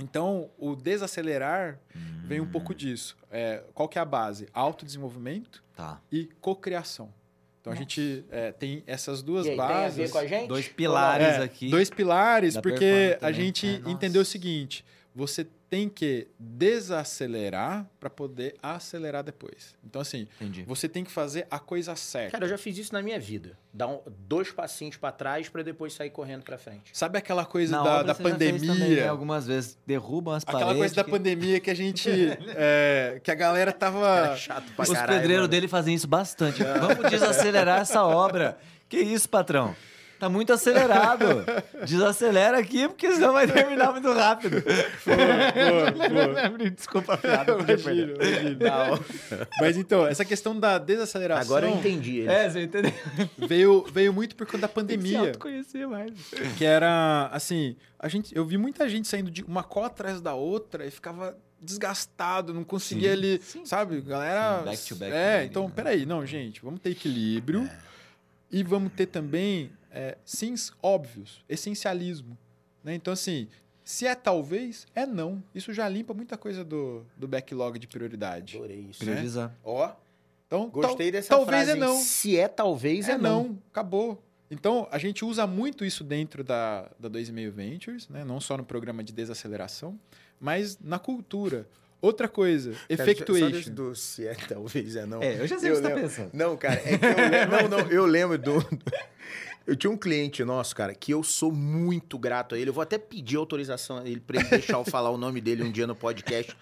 Então, 0.00 0.48
o 0.58 0.74
desacelerar 0.74 1.78
vem 2.24 2.40
um 2.40 2.44
Hum. 2.44 2.50
pouco 2.50 2.74
disso. 2.74 3.16
É, 3.30 3.62
qual 3.74 3.88
que 3.88 3.98
é 3.98 4.02
a 4.02 4.04
base? 4.04 4.48
Autodesenvolvimento 4.52 5.62
Tá. 5.76 6.00
e 6.10 6.26
cocriação. 6.40 7.12
Então 7.60 7.70
a 7.74 7.76
gente 7.76 8.24
é, 8.30 8.52
tem 8.52 8.82
essas 8.86 9.20
duas 9.22 9.44
E 9.44 9.50
aí, 9.50 9.56
tem 9.56 9.64
a 9.64 9.68
bases. 9.68 9.96
ver 9.98 10.10
com 10.10 10.16
a 10.18 10.26
gente? 10.26 10.48
Dois 10.48 10.66
pilares 10.68 11.26
É, 11.26 11.42
aqui. 11.42 11.68
Dois 11.68 11.90
pilares, 11.90 12.54
Da 12.54 12.62
porque 12.62 13.18
a 13.20 13.30
gente 13.30 13.66
É, 13.66 13.78
nossa. 13.80 13.90
entendeu 13.90 14.22
o 14.22 14.24
seguinte: 14.24 14.82
você 15.14 15.46
tem 15.70 15.88
que 15.88 16.26
desacelerar 16.38 17.86
para 18.00 18.10
poder 18.10 18.56
acelerar 18.60 19.22
depois. 19.22 19.76
Então, 19.84 20.02
assim, 20.02 20.26
Entendi. 20.40 20.64
você 20.66 20.88
tem 20.88 21.04
que 21.04 21.10
fazer 21.12 21.46
a 21.48 21.60
coisa 21.60 21.94
certa. 21.94 22.32
Cara, 22.32 22.44
eu 22.44 22.48
já 22.48 22.58
fiz 22.58 22.76
isso 22.76 22.92
na 22.92 23.00
minha 23.00 23.20
vida. 23.20 23.56
Dar 23.72 23.86
um- 23.86 24.00
dois 24.26 24.50
passinhos 24.50 24.96
pra 24.96 25.12
trás 25.12 25.48
pra 25.48 25.62
depois 25.62 25.92
sair 25.92 26.10
correndo 26.10 26.42
pra 26.42 26.58
frente. 26.58 26.90
Sabe 26.92 27.18
aquela 27.18 27.44
coisa 27.46 27.76
Na 27.76 27.82
da, 27.84 27.90
obra 27.94 28.04
da 28.08 28.14
você 28.14 28.22
já 28.24 28.28
fez 28.36 28.50
pandemia? 28.50 28.74
também, 28.74 28.96
né? 28.96 29.08
Algumas 29.08 29.46
vezes 29.46 29.78
derrubam 29.86 30.34
as 30.34 30.42
Aquela 30.42 30.58
paredes. 30.60 30.78
coisa 30.80 30.94
da 30.96 31.04
que- 31.04 31.10
pandemia 31.12 31.60
que 31.60 31.70
a 31.70 31.74
gente. 31.74 32.10
é, 32.56 33.20
que 33.22 33.30
a 33.30 33.34
galera 33.36 33.72
tava. 33.72 34.00
Cara, 34.00 34.36
chato 34.36 34.72
pra 34.74 34.82
Os 34.82 34.90
caralho. 34.90 35.18
pedreiros 35.20 35.42
mano. 35.42 35.48
dele 35.48 35.68
fazem 35.68 35.94
isso 35.94 36.08
bastante. 36.08 36.62
Vamos 36.64 37.08
desacelerar 37.10 37.80
essa 37.80 38.02
obra. 38.04 38.58
Que 38.88 38.98
isso, 38.98 39.28
patrão? 39.28 39.76
Tá 40.20 40.28
muito 40.28 40.52
acelerado. 40.52 41.24
Desacelera 41.88 42.58
aqui, 42.58 42.86
porque 42.86 43.10
senão 43.10 43.32
vai 43.32 43.46
terminar 43.46 43.90
muito 43.90 44.12
rápido. 44.12 44.62
Boa, 45.06 46.54
boa. 46.58 46.58
Desculpa 46.70 47.14
a 47.14 47.16
piada. 47.16 47.52
Imagino, 47.54 48.14
imagino. 48.16 48.58
Mas 49.58 49.78
então, 49.78 50.06
essa 50.06 50.22
questão 50.22 50.60
da 50.60 50.76
desaceleração 50.76 51.42
Agora 51.42 51.66
eu 51.66 51.74
entendi. 51.78 52.18
ele. 52.18 52.28
É, 52.30 52.50
você 52.50 52.62
entendeu? 52.64 52.92
veio, 53.38 53.82
veio 53.90 54.12
muito 54.12 54.36
por 54.36 54.46
conta 54.46 54.58
da 54.58 54.68
Tem 54.68 54.84
que 54.84 54.92
se 54.92 54.96
pandemia. 54.98 55.20
autoconhecer 55.20 55.88
mais. 55.88 56.12
Que 56.58 56.66
era 56.66 57.30
assim, 57.32 57.74
a 57.98 58.06
gente, 58.06 58.36
eu 58.36 58.44
vi 58.44 58.58
muita 58.58 58.86
gente 58.90 59.08
saindo 59.08 59.30
de 59.30 59.42
uma 59.42 59.62
cola 59.62 59.86
atrás 59.86 60.20
da 60.20 60.34
outra 60.34 60.84
e 60.84 60.90
ficava 60.90 61.34
desgastado, 61.58 62.52
não 62.52 62.64
conseguia 62.64 63.08
Sim, 63.10 63.16
ali, 63.16 63.40
sim, 63.42 63.64
sabe? 63.66 64.02
Galera, 64.02 64.58
Sim, 64.58 64.64
back 64.64 64.88
to 64.88 64.96
back 64.96 65.12
é, 65.14 65.44
então 65.44 65.64
né? 65.66 65.72
peraí, 65.74 66.04
não, 66.06 66.24
gente, 66.26 66.62
vamos 66.62 66.80
ter 66.80 66.90
equilíbrio 66.90 67.68
e 68.50 68.62
vamos 68.62 68.92
ter 68.92 69.06
também 69.06 69.70
é, 69.90 70.16
sims 70.24 70.72
óbvios, 70.82 71.44
essencialismo, 71.48 72.36
né? 72.84 72.94
Então 72.94 73.12
assim, 73.12 73.48
se 73.84 74.06
é 74.06 74.14
talvez, 74.14 74.86
é 74.94 75.04
não. 75.06 75.42
Isso 75.54 75.72
já 75.72 75.88
limpa 75.88 76.14
muita 76.14 76.36
coisa 76.36 76.64
do, 76.64 77.04
do 77.16 77.26
backlog 77.26 77.78
de 77.78 77.86
prioridade. 77.86 78.56
Adorei 78.56 78.86
isso. 78.90 79.00
Priorizar. 79.00 79.54
Ó, 79.64 79.92
Então, 80.46 80.68
gostei 80.68 81.10
tal- 81.10 81.12
dessa 81.20 81.28
talvez 81.28 81.64
frase. 81.64 81.70
é 81.70 81.74
não. 81.80 81.96
Se 81.98 82.36
é 82.36 82.48
talvez, 82.48 83.08
é, 83.08 83.12
É 83.12 83.18
não. 83.18 83.44
não, 83.44 83.58
acabou. 83.70 84.22
Então, 84.50 84.88
a 84.90 84.98
gente 84.98 85.24
usa 85.24 85.46
muito 85.46 85.84
isso 85.84 86.02
dentro 86.02 86.42
da, 86.42 86.90
da 86.98 87.08
2,5 87.08 87.50
Ventures, 87.50 88.08
né? 88.08 88.24
não 88.24 88.40
só 88.40 88.56
no 88.56 88.64
programa 88.64 89.02
de 89.04 89.12
desaceleração, 89.12 89.98
mas 90.40 90.76
na 90.80 90.98
cultura. 90.98 91.68
Outra 92.02 92.28
coisa, 92.28 92.70
Cara, 92.72 92.84
só 92.96 93.02
effectuation. 93.02 93.70
do 93.72 93.94
se 93.94 94.26
é 94.28 94.34
talvez 94.34 94.96
é 94.96 95.04
não. 95.06 95.22
É, 95.22 95.40
eu 95.40 95.46
já 95.46 95.58
sei 95.58 95.70
o 95.70 95.72
Eu 95.72 95.76
que 95.76 95.82
você 95.82 95.88
tá 95.88 95.94
lembro- 95.94 96.02
pensando. 96.10 96.30
Não, 96.32 96.56
cara, 96.56 96.80
é 96.84 96.98
que 96.98 97.04
eu 97.04 97.30
lembro, 97.30 97.68
não, 97.68 97.68
não, 97.78 97.90
eu 97.90 98.06
lembro 98.06 98.38
do. 98.38 98.54
Eu 99.66 99.76
tinha 99.76 99.90
um 99.90 99.96
cliente 99.96 100.42
nosso, 100.42 100.74
cara, 100.74 100.92
que 100.94 101.12
eu 101.12 101.22
sou 101.22 101.52
muito 101.52 102.18
grato 102.18 102.54
a 102.54 102.58
ele. 102.58 102.70
Eu 102.70 102.74
vou 102.74 102.82
até 102.82 102.98
pedir 102.98 103.36
autorização 103.36 103.98
a 103.98 104.08
ele 104.08 104.18
pra 104.18 104.40
ele 104.40 104.48
deixar 104.48 104.78
eu 104.78 104.84
falar 104.84 105.10
o 105.10 105.18
nome 105.18 105.40
dele 105.40 105.62
um 105.62 105.70
dia 105.70 105.86
no 105.86 105.94
podcast. 105.94 106.56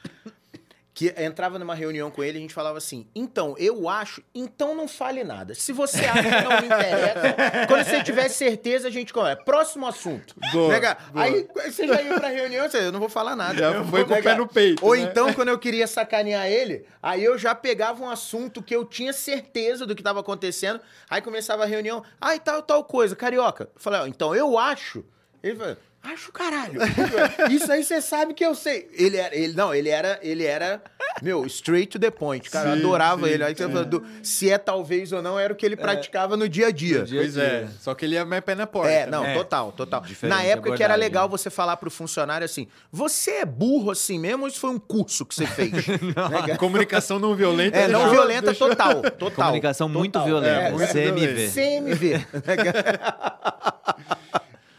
Que 0.99 1.15
entrava 1.17 1.61
numa 1.61 1.77
reunião 1.77 2.11
com 2.11 2.25
ele 2.25 2.39
e 2.39 2.41
a 2.41 2.43
gente 2.43 2.53
falava 2.53 2.77
assim: 2.77 3.07
então, 3.15 3.55
eu 3.57 3.89
acho, 3.89 4.21
então 4.35 4.75
não 4.75 4.89
fale 4.89 5.23
nada. 5.23 5.55
Se 5.55 5.73
você 5.73 6.05
acha 6.05 6.25
que 6.25 6.43
não 6.43 6.61
me 6.61 6.67
interessa, 6.67 7.37
quando 7.69 7.85
você 7.85 8.03
tiver 8.03 8.29
certeza, 8.29 8.89
a 8.89 8.91
gente 8.91 9.13
começa. 9.13 9.41
Próximo 9.45 9.87
assunto. 9.87 10.35
Boa, 10.51 10.73
Né, 10.73 10.81
boa. 10.81 10.97
Aí 11.15 11.47
você 11.55 11.87
já 11.87 12.03
ia 12.03 12.15
pra 12.15 12.27
reunião, 12.27 12.69
você, 12.69 12.79
eu 12.79 12.91
não 12.91 12.99
vou 12.99 13.09
falar 13.09 13.37
nada. 13.37 13.57
Já 13.57 13.85
foi 13.85 14.05
com 14.05 14.13
o 14.13 14.21
pé 14.21 14.35
no 14.35 14.49
peito. 14.49 14.85
Ou 14.85 14.97
né? 14.97 15.03
então, 15.03 15.33
quando 15.33 15.51
eu 15.51 15.59
queria 15.61 15.87
sacanear 15.87 16.49
ele, 16.49 16.85
aí 17.01 17.23
eu 17.23 17.39
já 17.39 17.55
pegava 17.55 18.03
um 18.03 18.11
assunto 18.11 18.61
que 18.61 18.75
eu 18.75 18.85
tinha 18.85 19.13
certeza 19.13 19.87
do 19.87 19.95
que 19.95 20.01
estava 20.01 20.19
acontecendo, 20.19 20.81
aí 21.09 21.23
começava 21.23 21.63
a 21.63 21.67
reunião, 21.67 22.03
ai, 22.21 22.41
tal, 22.41 22.61
tal 22.61 22.83
coisa, 22.83 23.15
carioca. 23.15 23.71
Eu 23.73 23.81
falei, 23.81 24.01
ó, 24.01 24.07
então 24.09 24.35
eu 24.35 24.59
acho. 24.59 25.05
Ele 25.45 25.55
falou, 25.55 25.77
acho 26.13 26.33
caralho. 26.33 26.81
Isso 27.51 27.71
aí 27.71 27.83
você 27.85 28.01
sabe 28.01 28.35
que 28.35 28.45
eu 28.45 28.55
sei. 28.55 28.89
Ele 28.93 29.17
era, 29.17 29.35
ele, 29.37 29.53
não, 29.55 29.75
ele 29.75 29.89
era, 29.89 30.19
ele 30.23 30.45
era, 30.45 30.83
meu, 31.23 31.45
straight 31.47 31.89
to 31.89 31.99
the 31.99 32.11
point, 32.11 32.49
cara. 32.51 32.71
eu 32.71 32.75
Sim, 32.75 32.81
adorava 32.81 33.27
sim, 33.27 33.33
ele. 33.33 33.45
Aí 33.45 33.55
você 33.55 33.69
falou 33.69 33.85
do- 33.85 34.05
se 34.23 34.51
é 34.51 34.59
talvez 34.59 35.13
ou 35.13 35.21
não, 35.23 35.39
era 35.39 35.53
o 35.53 35.57
que 35.57 35.65
ele 35.67 35.77
praticava 35.77 36.37
no 36.37 36.49
dia 36.49 36.69
a 36.69 36.71
dia. 36.71 37.03
Dia- 37.05 37.21
Pois 37.21 37.37
é, 37.37 37.67
só 37.81 37.95
que 37.95 38.05
ele 38.05 38.15
ia 38.15 38.25
mais 38.25 38.43
pé 38.43 38.55
na 38.55 38.67
porta. 38.67 38.91
É, 38.91 39.07
não, 39.07 39.23
né? 39.23 39.33
É. 39.33 39.35
total, 39.39 39.73
total. 39.73 40.01
Diferente 40.03 40.35
Na 40.37 40.43
época 40.43 40.75
que 40.77 40.83
era 40.83 40.95
legal 40.95 41.29
você 41.29 41.51
falar 41.51 41.77
pro 41.77 41.91
funcionário 41.91 42.45
assim: 42.45 42.67
você 42.93 43.31
é 43.33 43.45
burro 43.45 43.91
assim 43.91 44.19
mesmo 44.19 44.43
ou 44.43 44.49
isso 44.49 44.59
foi 44.61 44.71
um 44.71 44.79
curso 44.79 45.25
que 45.27 45.35
você 45.35 45.47
fez? 45.47 45.73
Né, 46.09 46.41
cara? 46.41 46.57
Comunicação 46.59 47.19
não 47.19 47.35
violenta. 47.35 47.77
é, 47.77 47.89
não 47.89 48.01
deixou- 48.01 48.11
violenta 48.15 48.47
deixou- 48.47 48.69
total, 48.69 49.03
total. 49.03 49.45
Comunicação 49.47 49.89
muito 49.89 50.13
total. 50.13 50.27
violenta. 50.27 50.59
É, 50.61 50.71
muito 50.71 50.93
CMV. 50.93 51.49
CMV. 51.51 52.27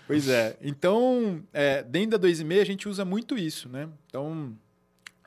Pois 0.10 0.28
é. 0.28 0.58
Então, 0.62 1.42
é, 1.54 1.84
dentro 1.84 2.18
da 2.18 2.28
2,5 2.28 2.60
a 2.62 2.66
gente 2.66 2.90
usa 2.90 3.06
muito 3.06 3.38
isso, 3.38 3.70
né? 3.70 3.88
Então, 4.08 4.54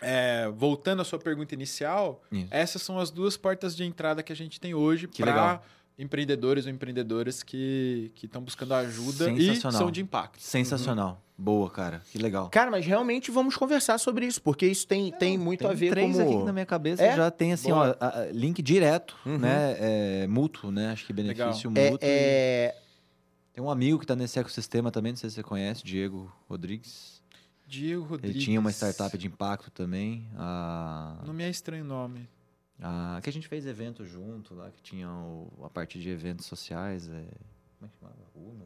é, 0.01 0.49
voltando 0.57 1.01
à 1.03 1.05
sua 1.05 1.21
pergunta 1.21 1.55
inicial, 1.55 2.21
Isso. 2.33 2.49
essas 2.51 2.83
são 2.83 2.99
as 2.99 3.09
duas 3.11 3.37
portas 3.37 3.77
de 3.77 3.85
entrada 3.85 4.23
que 4.25 4.33
a 4.33 4.37
gente 4.37 4.59
tem 4.61 4.75
hoje 4.75 5.07
para 5.07 5.27
legal. 5.27 5.65
empreendedores 5.97 6.67
ou 6.67 6.73
empreendedoras 6.73 7.45
que 7.45 8.11
que 8.17 8.27
estão 8.27 8.43
buscando 8.43 8.75
ajuda 8.75 9.31
e 9.31 9.55
são 9.61 9.89
de 9.91 10.01
impacto. 10.03 10.43
Sensacional. 10.43 11.23
Boa, 11.39 11.71
cara. 11.71 12.03
Que 12.11 12.19
legal. 12.19 12.49
Cara, 12.51 12.69
mas 12.71 12.85
realmente 12.85 13.31
vamos 13.31 13.57
conversar 13.57 13.99
sobre 13.99 14.27
isso, 14.27 14.43
porque 14.43 14.67
isso 14.67 14.87
tem, 14.87 15.13
tem 15.13 15.39
muito 15.39 15.61
Tem 15.61 15.71
a 15.71 15.73
ver 15.73 15.91
três 15.91 16.17
como... 16.17 16.29
aqui 16.37 16.45
na 16.45 16.53
minha 16.53 16.67
cabeça 16.67 17.03
É? 17.05 17.17
já 17.17 17.31
tem 17.31 17.53
assim, 17.53 17.71
Boa. 17.71 17.97
ó, 18.01 18.05
a- 18.05 18.19
a- 18.23 18.27
link 18.33 18.61
direto, 18.63 19.17
Uhum. 19.25 19.39
né? 19.39 19.77
É, 19.79 20.27
mútuo, 20.27 20.71
né? 20.73 20.91
Acho 20.91 21.07
que 21.07 21.13
benefício 21.13 21.73
É, 21.77 21.91
mútuo. 21.91 21.99
é, 22.03 22.75
Tem 23.53 23.63
um 23.63 23.71
amigo 23.71 23.99
que 23.99 24.07
tá 24.07 24.17
nesse 24.17 24.39
ecossistema 24.39 24.91
também, 24.91 25.13
não 25.13 25.17
sei 25.17 25.29
se 25.31 25.37
você 25.37 25.43
conhece, 25.43 25.85
Diego 25.85 26.33
Rodrigues. 26.49 27.23
Diego 27.67 28.03
Rodrigues. 28.05 28.37
Ele 28.37 28.45
tinha 28.45 28.59
uma 28.61 28.71
startup 28.71 29.17
de 29.17 29.27
impacto 29.27 29.71
também. 29.71 30.29
A, 30.37 31.23
Não 31.27 31.35
me 31.35 31.43
é 31.45 31.51
estranho 31.51 31.85
o 31.85 31.89
nome. 31.89 32.29
a- 32.81 33.21
que 33.23 33.29
a 33.29 33.33
gente 33.33 33.47
fez 33.49 33.67
evento 33.67 34.05
junto 34.05 34.55
lá, 34.55 34.71
que 34.71 34.83
tinha 34.83 35.09
o- 35.09 35.51
a 35.65 35.71
parte 35.71 36.01
de 36.01 36.09
eventos 36.09 36.47
sociais. 36.47 37.09
É, 37.09 37.25
como 37.79 37.85
é 37.85 37.89
que 37.89 37.99
chamava? 38.01 38.17
Uno? 38.35 38.65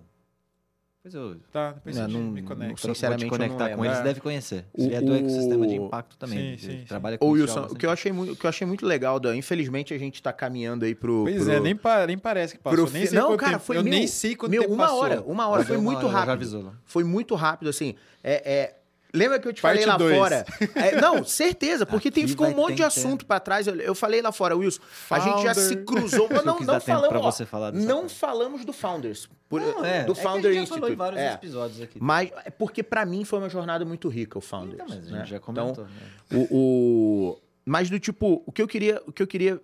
Depois 1.06 1.14
eu 1.14 1.36
Tá, 1.52 1.72
depois 1.72 1.96
Não, 1.96 2.04
a 2.04 2.08
gente 2.08 2.18
não- 2.18 2.30
me 2.32 2.42
sei. 2.76 2.76
Sinceramente, 2.94 3.28
conectar 3.28 3.56
com 3.70 3.82
lembro. 3.82 3.84
ele, 3.84 3.94
você 3.94 4.00
É. 4.00 4.04
deve 4.04 4.20
conhecer. 4.20 4.64
O- 4.76 4.82
ele 4.82 4.94
é 4.94 5.00
do 5.00 5.14
ecossistema 5.14 5.66
de 5.66 5.74
impacto 5.76 6.16
também. 6.16 6.58
Sim, 6.58 6.66
sim, 6.70 6.78
sim. 6.80 6.84
trabalha 6.84 7.16
com 7.18 7.26
Ô, 7.26 7.30
Wilson, 7.30 7.66
o 7.70 7.74
que, 7.76 7.86
eu 7.86 7.90
achei 7.90 8.10
muito, 8.10 8.32
o 8.32 8.36
que 8.36 8.44
eu 8.44 8.48
achei 8.48 8.66
muito 8.66 8.84
legal, 8.84 9.20
Dan, 9.20 9.36
infelizmente 9.36 9.94
a 9.94 9.98
gente 9.98 10.20
tá 10.20 10.32
caminhando 10.32 10.84
aí 10.84 10.94
pro... 10.96 11.22
Pois 11.22 11.44
pro- 11.44 11.52
é, 11.52 11.60
nem, 11.60 11.76
pa- 11.76 12.06
nem 12.06 12.18
parece 12.18 12.56
que 12.56 12.62
passou. 12.62 12.84
pro 12.86 12.92
nem 12.92 13.06
sei 13.06 13.18
Não, 13.18 13.36
cara, 13.36 13.52
tempo. 13.52 13.64
foi 13.64 13.76
Eu 13.76 13.84
meu- 13.84 13.92
nem 13.92 14.06
sei 14.08 14.34
quanto 14.34 14.50
Meu, 14.50 14.62
tempo 14.62 14.74
uma 14.74 14.84
passou. 14.84 15.00
hora, 15.02 15.22
uma 15.22 15.48
hora, 15.48 15.64
foi 15.64 15.76
uma 15.76 15.84
muito 15.92 16.06
hora, 16.06 16.12
já 16.18 16.24
rápido. 16.24 16.72
Foi 16.84 17.04
muito 17.04 17.34
rápido, 17.36 17.68
assim. 17.68 17.94
É, 18.24 18.52
é, 18.54 18.75
Lembra 19.16 19.38
que 19.38 19.48
eu 19.48 19.52
te 19.52 19.62
Parte 19.62 19.74
falei 19.82 19.86
lá 19.86 19.96
dois. 19.96 20.16
fora? 20.16 20.44
É, 20.76 21.00
não, 21.00 21.24
certeza, 21.24 21.86
porque 21.86 22.10
tem, 22.10 22.26
ficou 22.28 22.46
um 22.46 22.54
monte 22.54 22.70
de 22.70 22.76
que 22.76 22.82
assunto 22.82 23.24
pra 23.26 23.40
trás. 23.40 23.66
Eu, 23.66 23.74
eu 23.76 23.94
falei 23.94 24.20
lá 24.22 24.30
fora, 24.32 24.56
Wilson, 24.56 24.80
a 25.10 25.18
gente 25.18 25.42
já 25.42 25.54
se 25.54 25.68
Founder. 25.74 25.84
cruzou. 25.84 26.28
Mas 26.30 26.44
não, 26.44 26.60
não 26.60 26.80
falamos. 26.80 27.16
ó, 27.26 27.30
você 27.30 27.46
falar 27.46 27.70
dessa 27.70 27.86
não 27.86 28.00
parte. 28.00 28.14
falamos 28.14 28.64
do 28.64 28.72
Founders. 28.72 29.28
por- 29.48 29.60
Não, 29.60 29.84
é. 29.84 30.04
do 30.04 30.12
é 30.12 30.14
que 30.14 30.20
Founder 30.22 30.50
a 30.50 30.54
gente 30.54 30.54
já 30.54 30.62
Institute. 30.62 30.80
falou 30.80 30.92
em 30.92 30.96
vários 30.96 31.20
É. 31.20 31.32
episódios 31.34 31.80
aqui. 31.80 31.98
Mas 32.00 32.30
é 32.44 32.50
porque 32.50 32.82
pra 32.82 33.04
mim 33.06 33.24
foi 33.24 33.38
uma 33.38 33.48
jornada 33.48 33.84
muito 33.84 34.08
rica 34.08 34.38
o 34.38 34.40
Founders. 34.40 34.74
Então, 34.74 34.86
mas 34.88 34.98
a 34.98 35.08
gente 35.08 35.12
né? 35.12 35.24
já 35.26 35.36
Então, 35.36 35.54
comentou. 35.54 35.84
né? 35.84 35.90
O, 36.50 36.56
o- 37.30 37.38
Mas 37.64 37.88
do 37.90 37.98
tipo, 37.98 38.42
o 38.46 38.52
que 38.52 38.60
eu 38.62 38.68
queria, 38.68 39.02
o 39.06 39.12
que 39.12 39.22
eu 39.22 39.26
queria, 39.26 39.60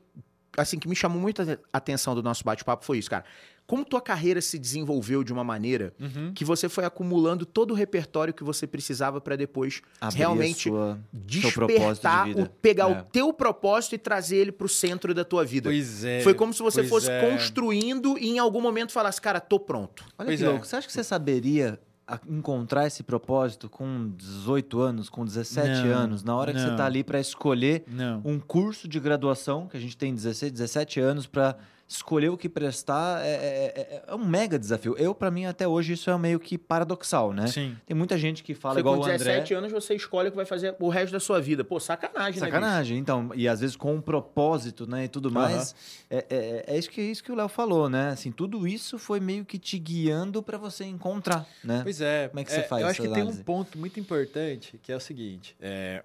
assim, 0.57 0.79
que 0.79 0.89
me 0.89 0.95
chamou 0.97 1.21
muita 1.21 1.59
atenção 1.73 2.15
do 2.15 2.23
nosso 2.23 2.45
bate-papo 2.45 2.85
foi 2.85 2.99
isso, 2.99 3.11
cara. 3.11 3.25
Como 3.65 3.85
tua 3.85 4.01
carreira 4.01 4.41
se 4.41 4.59
desenvolveu 4.59 5.23
de 5.23 5.33
uma 5.33 5.45
maneira 5.45 5.95
Uhum. 5.99 6.33
que 6.35 6.45
você 6.45 6.69
foi 6.69 6.85
acumulando 6.85 7.47
todo 7.47 7.71
o 7.71 7.75
repertório 7.75 8.35
que 8.35 8.43
você 8.43 8.67
precisava 8.67 9.21
pra 9.21 9.37
depois 9.37 9.81
Abrir 10.01 10.19
realmente 10.19 10.69
sua- 10.69 10.99
seu 11.41 11.53
propósito 11.53 11.79
de 11.81 11.89
despertar, 11.89 12.25
vida. 12.27 12.43
o, 12.43 12.49
pegar 12.49 12.91
É. 12.91 13.01
o 13.01 13.03
teu 13.05 13.33
propósito 13.33 13.95
e 13.95 13.99
trazer 13.99 14.37
ele 14.37 14.53
pro 14.53 14.69
centro 14.69 15.15
da 15.15 15.25
tua 15.25 15.45
vida. 15.45 15.71
Pois 15.71 16.05
é. 16.05 16.21
Foi 16.23 16.35
como 16.35 16.53
se 16.53 16.61
você 16.63 16.83
fosse 16.85 17.09
é. 17.11 17.31
construindo 17.31 18.19
e 18.19 18.31
em 18.31 18.39
algum 18.39 18.61
momento 18.61 18.93
falasse, 18.93 19.21
cara, 19.21 19.41
tô 19.41 19.59
pronto. 19.61 20.05
Olha 20.19 20.27
Pois 20.27 20.41
que 20.41 20.45
é. 20.45 20.49
louco. 20.49 20.67
Você 20.67 20.77
acha 20.77 20.87
que 20.87 20.93
você 20.93 21.05
saberia 21.05 21.81
encontrar 22.29 22.87
esse 22.87 23.03
propósito 23.03 23.69
com 23.69 24.11
18 24.17 24.81
anos, 24.81 25.09
com 25.09 25.25
17 25.25 25.69
Não, 25.87 25.95
anos, 25.95 26.23
na 26.23 26.35
hora 26.35 26.53
que 26.53 26.61
você 26.61 26.67
não. 26.69 26.77
tá 26.77 26.87
ali 26.87 27.03
para 27.05 27.21
escolher 27.21 27.85
Não. 27.87 28.21
um 28.25 28.39
curso 28.39 28.89
de 28.89 28.99
graduação, 29.01 29.67
que 29.67 29.77
a 29.77 29.81
gente 29.81 29.97
tem 29.97 30.15
16, 30.15 30.53
17 30.53 31.01
anos 31.01 31.27
para 31.27 31.57
escolher 31.89 32.31
o 32.31 32.39
que 32.39 32.49
prestar, 32.49 33.23
é, 33.23 33.29
é- 33.29 33.73
é- 33.77 34.05
é 34.07 34.15
um 34.15 34.25
mega 34.25 34.59
desafio. 34.59 34.95
Eu, 34.97 35.15
para 35.15 35.31
mim, 35.31 35.45
até 35.45 35.69
hoje, 35.69 35.93
isso 35.93 36.09
é 36.11 36.17
meio 36.17 36.41
que 36.41 36.57
paradoxal, 36.57 37.33
né? 37.35 37.47
Sim. 37.49 37.77
Tem 37.87 37.95
muita 37.95 38.17
gente 38.17 38.43
que 38.43 38.55
fala 38.55 38.75
Você 38.75 38.81
igual 38.81 38.95
com 38.97 39.01
o 39.03 39.05
André. 39.05 39.19
17 39.19 39.53
anos 39.55 39.71
você 39.73 39.95
escolhe 39.95 40.29
o 40.29 40.31
que 40.31 40.37
vai 40.37 40.47
fazer 40.47 40.75
o 40.81 40.89
resto 40.89 41.13
da 41.13 41.21
sua 41.21 41.39
vida. 41.41 41.63
Pô, 41.63 41.79
sacanagem, 41.79 42.41
né? 42.41 42.47
Sacanagem, 42.47 42.97
então, 42.99 43.31
e 43.35 43.47
às 43.47 43.61
vezes 43.61 43.77
com 43.77 43.95
um 43.95 44.01
propósito, 44.01 44.87
né, 44.87 45.05
e 45.05 45.09
tudo 45.09 45.31
mais. 45.31 45.75
É, 46.09 46.25
é, 46.31 46.65
é 46.75 46.79
isso 46.79 46.89
que, 46.89 47.03
isso 47.03 47.23
que 47.23 47.31
o 47.31 47.35
Léo 47.35 47.49
falou, 47.49 47.89
né? 47.91 48.11
Assim, 48.11 48.33
tudo 48.33 48.67
isso 48.67 48.99
foi 48.99 49.21
meio 49.21 49.45
que 49.45 49.59
te 49.59 49.79
guiando 49.79 50.43
para 50.43 50.57
você 50.57 50.85
encontrar, 50.85 51.47
né? 51.63 51.81
Pois 51.83 52.01
é. 52.01 52.29
Como 52.29 52.41
é 52.41 52.45
que 52.45 52.53
você 52.53 52.63
faz 52.63 52.83
Eu 52.83 52.89
acho 52.89 53.01
essa 53.03 53.09
que 53.09 53.13
tem 53.15 53.23
análise? 53.23 53.41
um 53.41 53.45
ponto 53.45 53.79
muito 53.79 54.01
importante, 54.01 54.79
que 54.83 54.91
é 54.91 54.97
o 54.97 55.01
seguinte. 55.01 55.55
é, 55.61 56.03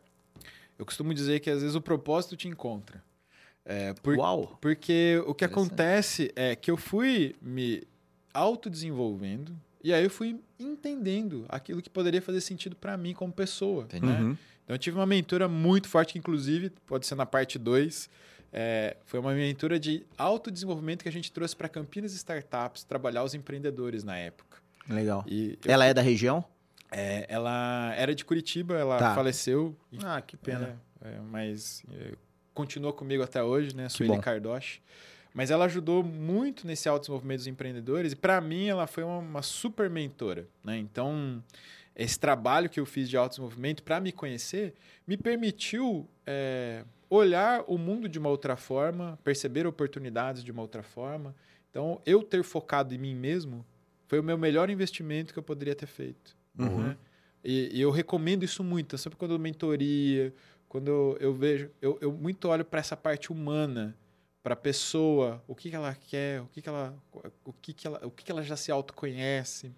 eu 0.77 0.85
costumo 0.85 1.11
dizer 1.11 1.39
que 1.39 1.49
às 1.49 1.61
vezes 1.61 1.75
o 1.75 1.81
propósito 1.81 2.35
te 2.35 2.47
encontra. 2.47 3.01
É, 3.69 3.93
por- 3.95 4.17
Uau. 4.17 4.57
Porque 4.61 5.21
o 5.27 5.33
que 5.35 5.43
acontece 5.43 6.31
é 6.37 6.55
que 6.55 6.71
eu 6.71 6.77
fui 6.77 7.35
me 7.41 7.83
autodesenvolvendo 8.33 9.55
e 9.83 9.93
aí 9.93 10.03
eu 10.03 10.09
fui 10.09 10.39
entendendo 10.59 11.45
aquilo 11.49 11.81
que 11.81 11.89
poderia 11.89 12.21
fazer 12.21 12.41
sentido 12.41 12.75
para 12.75 12.95
mim 12.97 13.13
como 13.13 13.31
pessoa. 13.31 13.87
Né? 13.93 13.99
Uhum. 14.01 14.37
Então 14.63 14.75
eu 14.75 14.77
tive 14.77 14.97
uma 14.97 15.05
mentora 15.05 15.47
muito 15.47 15.87
forte, 15.87 16.13
que 16.13 16.19
inclusive 16.19 16.69
pode 16.85 17.05
ser 17.05 17.15
na 17.15 17.25
parte 17.25 17.59
2. 17.59 18.09
foi 19.05 19.19
uma 19.19 19.33
mentora 19.33 19.79
de 19.79 20.05
autodesenvolvimento 20.17 21.03
que 21.03 21.09
a 21.09 21.11
gente 21.11 21.31
trouxe 21.31 21.55
para 21.55 21.67
Campinas 21.69 22.13
Startups 22.13 22.83
trabalhar 22.83 23.23
os 23.23 23.33
empreendedores 23.33 24.03
na 24.03 24.17
época. 24.17 24.57
Legal. 24.89 25.23
E 25.27 25.57
eu- 25.65 25.71
Ela 25.73 25.85
é 25.85 25.93
da 25.93 26.01
região? 26.01 26.43
é, 26.89 27.25
ela 27.29 27.93
era 27.97 28.15
de 28.15 28.23
Curitiba, 28.23 28.75
ela 28.77 28.97
Tá. 28.97 29.13
faleceu. 29.13 29.75
Ah, 30.03 30.21
que 30.21 30.37
pena. 30.37 30.79
É, 31.03 31.09
é, 31.09 31.19
mas 31.29 31.83
é, 31.93 32.13
continua 32.57 32.91
comigo 32.91 33.21
até 33.21 33.43
hoje, 33.43 33.75
né? 33.75 33.87
Sueli. 33.87 34.19
Cardoche. 34.19 34.81
Mas 35.31 35.51
ela 35.51 35.65
ajudou 35.65 36.03
muito 36.03 36.65
nesse 36.65 36.89
autodesenvolvimento 36.89 37.37
dos 37.37 37.47
empreendedores 37.47 38.13
e 38.13 38.15
para 38.15 38.41
mim 38.41 38.65
ela 38.65 38.87
foi 38.87 39.03
uma, 39.03 39.19
uma 39.19 39.41
super 39.43 39.87
mentora, 39.87 40.47
né? 40.63 40.75
Então 40.79 41.43
esse 41.95 42.19
trabalho 42.19 42.67
que 42.67 42.79
eu 42.79 42.85
fiz 42.85 43.07
de 43.07 43.15
autodesenvolvimento 43.15 43.83
para 43.83 43.99
me 43.99 44.11
conhecer 44.11 44.73
me 45.05 45.15
permitiu 45.15 46.09
é, 46.25 46.83
olhar 47.07 47.63
o 47.67 47.77
mundo 47.77 48.09
de 48.09 48.17
uma 48.17 48.29
outra 48.29 48.55
forma, 48.55 49.19
perceber 49.23 49.67
oportunidades 49.67 50.43
de 50.43 50.51
uma 50.51 50.63
outra 50.63 50.81
forma. 50.81 51.35
Então 51.69 52.01
eu 52.03 52.23
ter 52.23 52.43
focado 52.43 52.95
em 52.95 52.97
mim 52.97 53.13
mesmo 53.13 53.63
foi 54.07 54.19
o 54.19 54.23
meu 54.23 54.37
melhor 54.37 54.71
investimento 54.71 55.31
que 55.33 55.37
eu 55.37 55.43
poderia 55.43 55.75
ter 55.75 55.85
feito. 55.85 56.35
Uhum. 56.57 56.81
né? 56.81 56.97
E, 57.43 57.77
e 57.77 57.81
eu 57.81 57.91
recomendo 57.91 58.43
isso 58.43 58.63
muito. 58.63 58.87
Então, 58.87 58.97
sempre 58.97 59.17
quando 59.17 59.31
eu 59.31 59.39
mentoria, 59.39 60.33
quando 60.67 60.87
eu, 60.89 61.17
eu 61.19 61.33
vejo, 61.33 61.69
eu, 61.81 61.97
eu 62.01 62.11
muito 62.11 62.47
olho 62.49 62.65
para 62.65 62.79
essa 62.79 62.95
parte 62.97 63.31
humana, 63.31 63.95
para 64.43 64.53
a 64.53 64.57
pessoa, 64.57 65.43
o 65.47 65.53
que, 65.55 65.69
que 65.69 65.75
ela 65.75 65.93
quer, 65.95 66.41
o 66.41 66.47
que, 66.47 66.61
que 66.61 66.69
ela, 66.69 66.95
o 67.43 67.53
que, 67.53 67.73
que 67.73 67.87
ela, 67.87 67.99
o 68.05 68.11
que, 68.11 68.23
que 68.23 68.31
ela 68.31 68.43
já 68.43 68.55
se 68.55 68.71
autoconhece. 68.71 69.71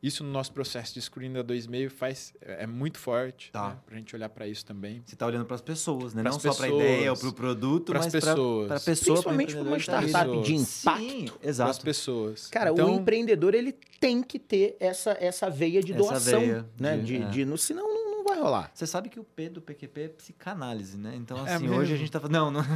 Isso 0.00 0.22
no 0.22 0.30
nosso 0.30 0.52
processo 0.52 0.94
de 0.94 1.02
screening 1.02 1.34
da 1.34 1.42
2,5 1.42 1.90
faz 1.90 2.32
é, 2.40 2.62
é 2.62 2.66
muito 2.68 2.98
forte, 2.98 3.50
Tá. 3.50 3.70
né? 3.70 3.76
para 3.84 3.94
a 3.96 3.98
gente 3.98 4.14
olhar 4.14 4.28
para 4.28 4.46
isso 4.46 4.64
também. 4.64 5.02
Você 5.04 5.16
tá 5.16 5.26
olhando 5.26 5.44
para 5.44 5.56
as 5.56 5.60
pessoas, 5.60 6.14
né? 6.14 6.22
Pras 6.22 6.34
Não 6.36 6.40
só 6.40 6.54
para 6.56 6.66
a 6.66 6.68
pessoas. 6.70 6.84
ideia 6.84 7.10
ou 7.10 7.18
para 7.18 7.28
o 7.28 7.32
produto, 7.32 7.86
Pras 7.92 8.04
mas 8.06 8.12
pessoas. 8.12 8.66
para 8.68 8.76
a 8.76 8.80
pessoa, 8.80 9.14
Principalmente 9.16 9.54
pra 9.56 9.62
uma 9.64 9.76
startup 9.78 10.30
de 10.42 10.52
Pessoas. 10.52 10.82
impacto. 10.84 11.02
Sim, 11.02 11.24
Para 11.26 11.34
as 11.40 11.46
exato. 11.48 11.80
pessoas. 11.84 12.46
Cara, 12.46 12.70
então, 12.70 12.92
o 12.94 13.00
empreendedor 13.00 13.54
ele 13.56 13.72
tem 13.98 14.22
que 14.22 14.38
ter 14.38 14.76
essa, 14.78 15.16
essa 15.20 15.50
veia 15.50 15.82
de 15.82 15.92
Essa 15.92 16.00
doação, 16.00 16.40
veia 16.42 16.66
né? 16.78 16.96
de- 16.98 17.04
De, 17.04 17.16
é. 17.16 17.28
de, 17.30 17.44
no, 17.44 17.58
senão 17.58 17.88
não, 17.92 17.94
não 17.96 17.97
vai 18.38 18.44
rolar. 18.46 18.70
Você 18.74 18.86
sabe 18.86 19.08
que 19.08 19.18
o 19.20 19.24
P 19.24 19.48
do 19.48 19.60
PQP 19.60 20.00
é 20.02 20.08
psicanálise, 20.08 20.96
né? 20.96 21.12
Então, 21.16 21.38
É 21.46 21.54
assim, 21.54 21.64
mesmo? 21.66 21.80
hoje 21.80 21.94
a 21.94 21.96
gente 21.96 22.10
tá 22.10 22.20
falando. 22.20 22.34
Não, 22.34 22.50
não. 22.50 22.64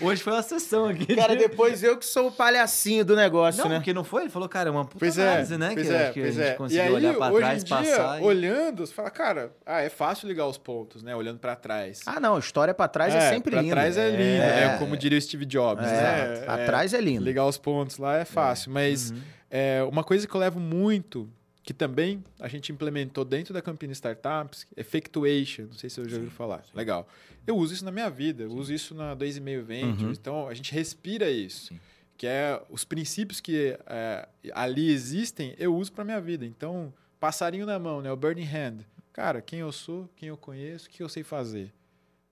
hoje 0.00 0.22
foi 0.22 0.32
uma 0.32 0.42
sessão 0.42 0.86
aqui. 0.86 1.14
Cara, 1.16 1.34
de- 1.36 1.48
depois 1.48 1.82
eu 1.82 1.96
que 1.96 2.04
sou 2.04 2.28
o 2.28 2.32
palhacinho 2.32 3.04
do 3.04 3.16
negócio, 3.16 3.62
Não, 3.62 3.70
né? 3.70 3.76
porque 3.76 3.92
não 3.92 4.04
foi? 4.04 4.22
Ele 4.22 4.30
falou, 4.30 4.48
cara, 4.48 4.68
é 4.68 4.72
uma 4.72 4.84
puta 4.84 4.98
Pois 4.98 5.18
é, 5.18 5.28
análise, 5.28 5.56
né? 5.56 5.70
pois 5.74 5.86
que 5.88 5.94
é, 5.94 6.10
que 6.12 6.20
pois 6.20 6.38
a 6.38 6.42
gente 6.42 6.52
é. 6.52 6.54
conseguiu 6.54 6.84
e 6.84 6.88
aí, 6.88 6.92
olhar 6.94 7.14
pra 7.14 7.28
hoje 7.30 7.38
trás, 7.38 7.62
em 7.62 7.66
dia, 7.66 7.76
passar. 7.76 8.20
e- 8.20 8.24
olhando, 8.24 8.86
você 8.86 8.92
fala, 8.92 9.10
cara, 9.10 9.52
ah, 9.64 9.80
é 9.80 9.88
fácil 9.88 10.28
ligar 10.28 10.46
os 10.46 10.58
pontos, 10.58 11.02
né? 11.02 11.14
Olhando 11.14 11.38
para 11.38 11.56
trás. 11.56 12.00
Ah, 12.06 12.20
não, 12.20 12.36
a 12.36 12.38
história 12.38 12.74
pra 12.74 12.88
trás 12.88 13.14
é, 13.14 13.30
sempre 13.30 13.52
pra 13.52 13.62
linda. 13.62 13.74
trás 13.74 13.96
é 13.96 14.10
lindo, 14.10 14.22
É. 14.42 14.66
né? 14.72 14.76
Como 14.78 14.96
diria 14.96 15.18
o 15.18 15.22
Steve 15.22 15.44
Jobs, 15.44 15.86
É, 15.86 15.90
né? 15.90 16.44
É, 16.46 16.50
atrás 16.50 16.92
é 16.94 17.00
lindo. 17.00 17.24
Ligar 17.24 17.46
os 17.46 17.58
pontos 17.58 17.98
lá 17.98 18.16
é 18.18 18.24
fácil, 18.24 18.70
mas 18.72 19.10
Uhum. 19.10 19.18
é, 19.50 19.82
uma 19.90 20.04
coisa 20.04 20.26
que 20.26 20.34
eu 20.34 20.40
levo 20.40 20.60
muito, 20.60 21.28
que 21.66 21.74
também 21.74 22.22
a 22.38 22.46
gente 22.48 22.70
implementou 22.72 23.24
dentro 23.24 23.52
da 23.52 23.60
Campina 23.60 23.92
Startups, 23.92 24.66
Effectuation, 24.76 25.64
não 25.64 25.72
sei 25.74 25.90
se 25.90 26.00
eu 26.00 26.08
já 26.08 26.16
ouviu 26.16 26.30
falar. 26.30 26.64
Legal. 26.72 27.06
Eu 27.46 27.56
uso 27.56 27.74
isso 27.74 27.84
na 27.84 27.90
minha 27.90 28.08
vida, 28.08 28.44
eu 28.44 28.52
uso 28.52 28.72
isso 28.72 28.94
na 28.94 29.14
2,5 29.16 29.62
Ventures, 29.62 30.02
Uhum. 30.02 30.10
então 30.12 30.48
a 30.48 30.54
gente 30.54 30.72
respira 30.72 31.28
isso. 31.28 31.74
Sim. 31.74 31.80
Que 32.16 32.26
é 32.26 32.62
os 32.70 32.84
princípios 32.84 33.40
que 33.40 33.76
é, 33.84 34.28
ali 34.54 34.90
existem, 34.90 35.54
eu 35.58 35.74
uso 35.76 35.92
para 35.92 36.04
minha 36.04 36.20
vida. 36.20 36.46
Então, 36.46 36.94
passarinho 37.20 37.66
na 37.66 37.78
mão, 37.78 38.00
né? 38.00 38.10
O 38.10 38.16
burning 38.16 38.46
hand. 38.46 38.78
Cara, 39.12 39.42
quem 39.42 39.58
eu 39.58 39.70
sou, 39.72 40.08
quem 40.16 40.28
eu 40.30 40.36
conheço, 40.36 40.86
o 40.86 40.90
que 40.90 41.02
eu 41.02 41.08
sei 41.08 41.22
fazer. 41.24 41.72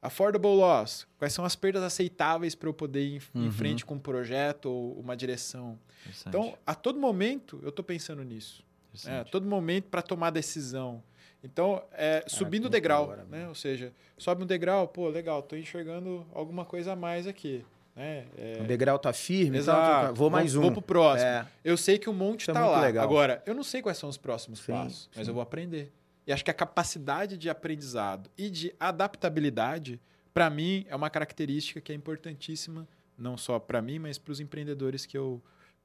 Affordable 0.01 0.49
loss. 0.51 1.07
Quais 1.19 1.33
são 1.33 1.45
as 1.45 1.57
perdas 1.57 1.83
aceitáveis 1.83 2.55
para 2.55 2.69
eu 2.69 2.75
poder 2.75 3.05
ir 3.05 3.23
em, 3.35 3.41
em 3.41 3.45
Uhum. 3.47 3.53
frente 3.53 3.85
com 3.85 3.95
um 3.95 3.99
projeto 3.99 4.67
ou 4.67 4.99
uma 5.01 5.17
direção? 5.17 5.79
Então, 6.27 6.57
a 6.67 6.75
todo 6.75 6.99
momento, 7.01 7.59
eu 7.63 7.71
estou 7.71 7.85
pensando 7.85 8.23
nisso. 8.23 8.63
É, 9.07 9.25
todo 9.25 9.47
momento 9.47 9.85
para 9.89 10.03
tomar 10.03 10.31
decisão. 10.31 11.03
Então, 11.43 11.83
é, 11.93 12.25
subindo 12.27 12.67
o 12.67 12.69
degrau, 12.71 13.15
né? 13.29 13.47
Ou 13.49 13.55
seja, 13.55 13.93
sobe 14.17 14.43
um 14.43 14.47
degrau, 14.47 14.89
pô, 14.89 15.09
legal, 15.09 15.43
tô 15.43 15.57
enxergando 15.57 16.27
alguma 16.33 16.65
coisa 16.65 16.93
a 16.93 16.97
mais 16.97 17.27
aqui, 17.27 17.63
né? 17.95 18.25
É, 18.39 18.59
O 18.63 18.65
degrau 18.65 18.99
tá 18.99 19.13
firme, 19.13 19.59
Exato. 19.59 20.15
vou 20.15 20.31
mais 20.31 20.57
um. 20.57 20.63
Vou 20.63 20.73
pro 20.73 20.81
próximo. 20.83 21.29
É. 21.29 21.47
Eu 21.63 21.77
sei 21.77 21.99
que 21.99 22.09
o 22.09 22.15
monte 22.15 22.43
Isso 22.43 22.51
é 22.51 22.55
tá 22.55 22.67
lá. 22.67 22.81
legal. 22.81 23.05
Agora, 23.05 23.43
eu 23.45 23.55
não 23.55 23.63
sei 23.63 23.83
quais 23.83 23.99
são 23.99 24.09
os 24.09 24.17
próximos 24.17 24.61
Sim, 24.61 24.73
passos, 24.73 25.11
mas 25.15 25.27
sim. 25.27 25.31
eu 25.31 25.35
vou 25.35 25.43
aprender. 25.43 25.93
E 26.27 26.33
acho 26.33 26.43
que 26.43 26.51
a 26.51 26.55
capacidade 26.55 27.37
de 27.37 27.51
aprendizado 27.51 28.31
e 28.39 28.49
de 28.49 28.75
adaptabilidade, 28.81 30.01
para 30.33 30.49
mim, 30.49 30.87
é 30.89 30.97
uma 30.97 31.11
característica 31.11 31.79
que 31.81 31.93
é 31.93 31.95
importantíssima, 31.95 32.89
não 33.19 33.37
só 33.37 33.59
para 33.59 33.83
mim, 33.83 33.99
mas 33.99 34.17
para 34.17 34.33
os 34.33 34.41
empreendedores 34.41 35.05
que 35.05 35.17
eu, 35.19 35.43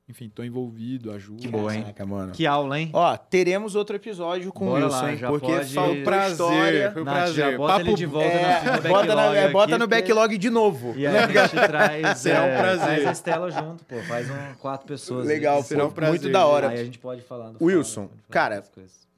enfim, 0.09 0.27
tô 0.27 0.43
envolvido, 0.43 1.11
ajudo. 1.11 1.39
Que 1.39 1.47
boa, 1.47 1.71
hein? 1.73 1.81
Caraca, 1.81 2.03
mano. 2.05 2.31
Que 2.31 2.47
aula, 2.47 2.79
hein? 2.79 2.89
Ó, 2.93 3.15
teremos 3.15 3.75
outro 3.75 3.95
episódio 3.95 4.51
com 4.51 4.65
Bora 4.65 4.81
o 4.81 4.83
Wilson, 4.85 5.01
lá, 5.03 5.11
hein? 5.11 5.17
já 5.17 5.27
Porque 5.27 5.45
pode- 5.45 5.73
Foi 5.73 5.83
um 5.83 6.03
prazer, 6.03 6.31
história. 6.31 6.91
foi 6.91 7.01
um 7.01 7.05
Nath, 7.05 7.15
prazer. 7.15 7.35
já 7.51 7.57
bota 7.57 7.73
Papo- 7.73 7.85
ele 7.85 7.93
de 7.93 8.05
volta 8.07 8.27
É, 8.27 8.41
no, 8.41 8.71
no 8.71 8.81
bota, 8.81 8.81
na- 8.81 9.15
backlog 9.15 9.37
é, 9.37 9.49
bota 9.51 9.65
aqui, 9.75 9.79
no 9.79 9.87
backlog 9.87 10.37
de 10.39 10.49
novo. 10.49 10.93
E 10.97 11.05
aí 11.05 11.15
a 11.15 11.27
gente 11.27 11.55
traz, 11.67 12.17
Será 12.17 12.41
um 12.41 12.45
é, 12.45 12.57
prazer. 12.57 12.85
traz 12.87 13.05
a 13.07 13.11
Estela 13.11 13.51
junto, 13.51 13.85
pô. 13.85 13.95
Faz 14.07 14.29
um, 14.31 14.53
quatro 14.59 14.87
pessoas. 14.87 15.27
Legal, 15.27 15.57
aí. 15.57 15.63
será 15.63 15.85
um 15.85 15.91
prazer, 15.91 16.19
muito 16.19 16.31
da 16.31 16.45
hora. 16.47 16.69
Aí 16.69 16.79
a 16.79 16.83
gente 16.85 16.97
pode 16.97 17.21
falar 17.21 17.51
do 17.51 17.63
Wilson, 17.63 18.07
falar 18.07 18.19
cara. 18.31 18.63